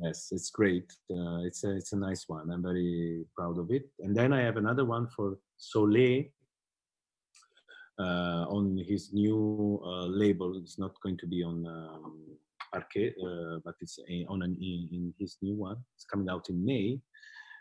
Yes, 0.00 0.28
it's 0.32 0.50
great. 0.50 0.92
Uh, 1.10 1.44
it's 1.44 1.64
a 1.64 1.76
it's 1.76 1.92
a 1.92 1.96
nice 1.96 2.24
one. 2.26 2.50
I'm 2.50 2.62
very 2.62 3.24
proud 3.36 3.58
of 3.58 3.70
it. 3.70 3.84
And 4.00 4.14
then 4.14 4.32
I 4.32 4.40
have 4.42 4.56
another 4.56 4.84
one 4.84 5.06
for 5.14 5.38
Soleil 5.56 6.24
uh, 8.00 8.44
on 8.48 8.76
his 8.88 9.12
new 9.12 9.80
uh, 9.84 10.06
label. 10.06 10.58
It's 10.58 10.78
not 10.78 11.00
going 11.02 11.16
to 11.18 11.26
be 11.26 11.44
on 11.44 11.64
um, 11.66 12.18
Arcade, 12.74 13.14
uh, 13.24 13.58
but 13.64 13.74
it's 13.80 13.98
a, 14.10 14.26
on 14.28 14.42
an 14.42 14.56
in, 14.60 15.14
his 15.18 15.38
new 15.42 15.54
one. 15.54 15.76
It's 15.94 16.06
coming 16.06 16.28
out 16.28 16.48
in 16.50 16.64
May 16.64 16.98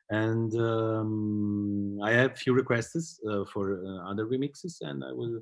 and 0.09 0.53
um, 0.55 1.99
I 2.03 2.11
have 2.11 2.37
few 2.37 2.53
requests 2.53 3.19
uh, 3.29 3.45
for 3.45 3.83
uh, 3.85 4.11
other 4.11 4.25
remixes, 4.25 4.77
and 4.81 5.03
I 5.03 5.11
will 5.11 5.39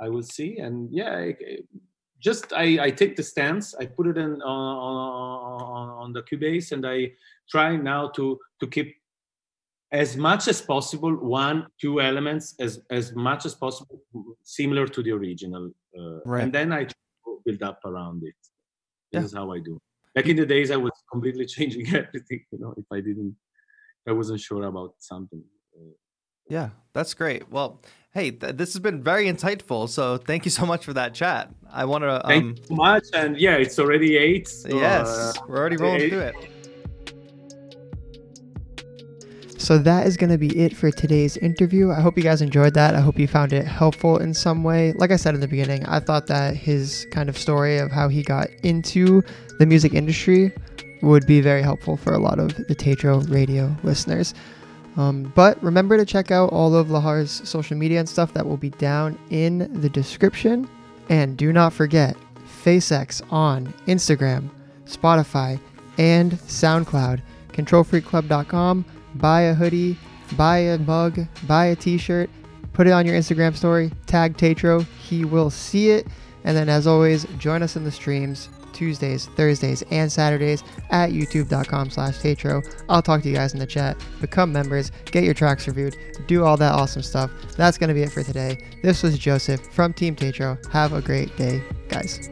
I 0.00 0.08
will 0.08 0.22
see. 0.22 0.58
And 0.58 0.88
yeah, 0.90 1.30
just 2.20 2.52
I, 2.52 2.86
I 2.86 2.90
take 2.90 3.16
the 3.16 3.22
stance, 3.22 3.74
I 3.74 3.86
put 3.86 4.06
it 4.06 4.18
in 4.18 4.42
on, 4.42 4.42
on, 4.42 5.88
on 5.90 6.12
the 6.12 6.22
Cubase, 6.22 6.72
and 6.72 6.86
I 6.86 7.12
try 7.50 7.76
now 7.76 8.08
to 8.08 8.38
to 8.60 8.66
keep 8.66 8.94
as 9.90 10.16
much 10.16 10.48
as 10.48 10.60
possible 10.60 11.14
one 11.14 11.66
two 11.80 12.00
elements 12.00 12.54
as 12.60 12.80
as 12.90 13.14
much 13.14 13.46
as 13.46 13.54
possible 13.54 14.02
similar 14.42 14.86
to 14.86 15.02
the 15.02 15.12
original, 15.12 15.70
uh, 15.98 16.20
right. 16.24 16.42
and 16.42 16.52
then 16.52 16.72
I 16.72 16.86
build 17.44 17.62
up 17.62 17.80
around 17.84 18.22
it. 18.24 18.34
This 19.12 19.20
yeah. 19.20 19.24
is 19.24 19.34
how 19.34 19.52
I 19.52 19.60
do. 19.60 19.80
Back 20.14 20.26
in 20.26 20.36
the 20.36 20.46
days, 20.46 20.70
I 20.70 20.76
was 20.76 20.92
completely 21.10 21.46
changing 21.56 21.86
everything. 21.94 22.44
You 22.52 22.58
know, 22.58 22.74
if 22.76 22.84
I 22.92 23.00
didn't 23.00 23.36
I 24.08 24.12
wasn't 24.12 24.40
sure 24.40 24.64
about 24.64 24.94
something. 24.98 25.42
Yeah, 26.48 26.70
that's 26.92 27.14
great. 27.14 27.50
Well, 27.50 27.80
hey, 28.12 28.30
th- 28.30 28.56
this 28.56 28.72
has 28.72 28.80
been 28.80 29.02
very 29.02 29.26
insightful. 29.26 29.88
So 29.88 30.16
thank 30.16 30.44
you 30.44 30.50
so 30.50 30.66
much 30.66 30.84
for 30.84 30.92
that 30.94 31.14
chat. 31.14 31.50
I 31.70 31.84
want 31.84 32.02
to. 32.02 32.24
Um, 32.26 32.28
thank 32.28 32.58
you 32.58 32.64
so 32.66 32.74
much. 32.74 33.04
And 33.14 33.36
yeah, 33.38 33.56
it's 33.56 33.78
already 33.78 34.16
eight. 34.16 34.48
So, 34.48 34.68
yes, 34.68 35.08
uh, 35.08 35.32
we're 35.46 35.58
already 35.58 35.76
rolling 35.76 36.02
eight. 36.02 36.10
through 36.10 36.20
it. 36.20 36.34
So 39.58 39.76
that 39.76 40.06
is 40.06 40.16
going 40.16 40.30
to 40.30 40.38
be 40.38 40.56
it 40.58 40.74
for 40.74 40.90
today's 40.90 41.36
interview. 41.36 41.90
I 41.90 42.00
hope 42.00 42.16
you 42.16 42.22
guys 42.22 42.40
enjoyed 42.40 42.72
that. 42.74 42.94
I 42.94 43.00
hope 43.00 43.18
you 43.18 43.28
found 43.28 43.52
it 43.52 43.66
helpful 43.66 44.16
in 44.16 44.32
some 44.32 44.64
way. 44.64 44.92
Like 44.92 45.10
I 45.10 45.16
said 45.16 45.34
in 45.34 45.42
the 45.42 45.48
beginning, 45.48 45.84
I 45.84 46.00
thought 46.00 46.26
that 46.28 46.56
his 46.56 47.06
kind 47.10 47.28
of 47.28 47.36
story 47.36 47.76
of 47.76 47.90
how 47.90 48.08
he 48.08 48.22
got 48.22 48.48
into 48.62 49.22
the 49.58 49.66
music 49.66 49.92
industry 49.92 50.52
would 51.02 51.26
be 51.26 51.42
very 51.42 51.60
helpful 51.60 51.98
for 51.98 52.14
a 52.14 52.18
lot 52.18 52.38
of 52.38 52.56
the 52.68 52.74
Tetro 52.74 53.30
radio 53.30 53.76
listeners. 53.82 54.32
Um, 54.96 55.32
but 55.34 55.62
remember 55.62 55.96
to 55.96 56.04
check 56.04 56.30
out 56.30 56.50
all 56.50 56.74
of 56.74 56.88
Lehar's 56.88 57.48
social 57.48 57.76
media 57.76 58.00
and 58.00 58.08
stuff 58.08 58.32
that 58.34 58.46
will 58.46 58.56
be 58.56 58.70
down 58.70 59.18
in 59.30 59.80
the 59.80 59.88
description. 59.88 60.68
And 61.08 61.36
do 61.36 61.52
not 61.52 61.72
forget 61.72 62.16
Phace 62.64 62.92
X 62.92 63.22
on 63.30 63.72
Instagram, 63.86 64.50
Spotify, 64.86 65.60
and 65.98 66.32
SoundCloud. 66.32 67.22
ControlFreakClub.com. 67.52 68.84
Buy 69.14 69.42
a 69.42 69.54
hoodie, 69.54 69.96
buy 70.36 70.58
a 70.58 70.78
mug, 70.78 71.26
buy 71.46 71.66
a 71.66 71.76
t 71.76 71.98
shirt, 71.98 72.30
put 72.72 72.86
it 72.86 72.90
on 72.90 73.06
your 73.06 73.16
Instagram 73.16 73.56
story, 73.56 73.90
tag 74.06 74.36
Tetro. 74.36 74.86
He 75.00 75.24
will 75.24 75.50
see 75.50 75.90
it. 75.90 76.06
And 76.44 76.56
then, 76.56 76.68
as 76.68 76.86
always, 76.86 77.24
join 77.38 77.62
us 77.62 77.74
in 77.74 77.84
the 77.84 77.90
streams 77.90 78.48
Tuesdays, 78.78 79.26
Thursdays, 79.26 79.82
and 79.90 80.10
Saturdays 80.10 80.62
at 80.90 81.10
youtube.com 81.10 81.90
slash 81.90 82.14
Tetro. 82.18 82.64
I'll 82.88 83.02
talk 83.02 83.22
to 83.22 83.28
you 83.28 83.34
guys 83.34 83.52
in 83.52 83.58
the 83.58 83.66
chat. 83.66 84.00
Become 84.20 84.52
members, 84.52 84.92
get 85.06 85.24
your 85.24 85.34
tracks 85.34 85.66
reviewed, 85.66 85.96
do 86.28 86.44
all 86.44 86.56
that 86.58 86.72
awesome 86.74 87.02
stuff. 87.02 87.30
That's 87.56 87.76
going 87.76 87.88
to 87.88 87.94
be 87.94 88.02
it 88.02 88.12
for 88.12 88.22
today. 88.22 88.64
This 88.82 89.02
was 89.02 89.18
Joseph 89.18 89.60
from 89.72 89.92
Team 89.92 90.14
Tetro. 90.14 90.64
Have 90.70 90.92
a 90.92 91.02
great 91.02 91.36
day, 91.36 91.60
guys. 91.88 92.28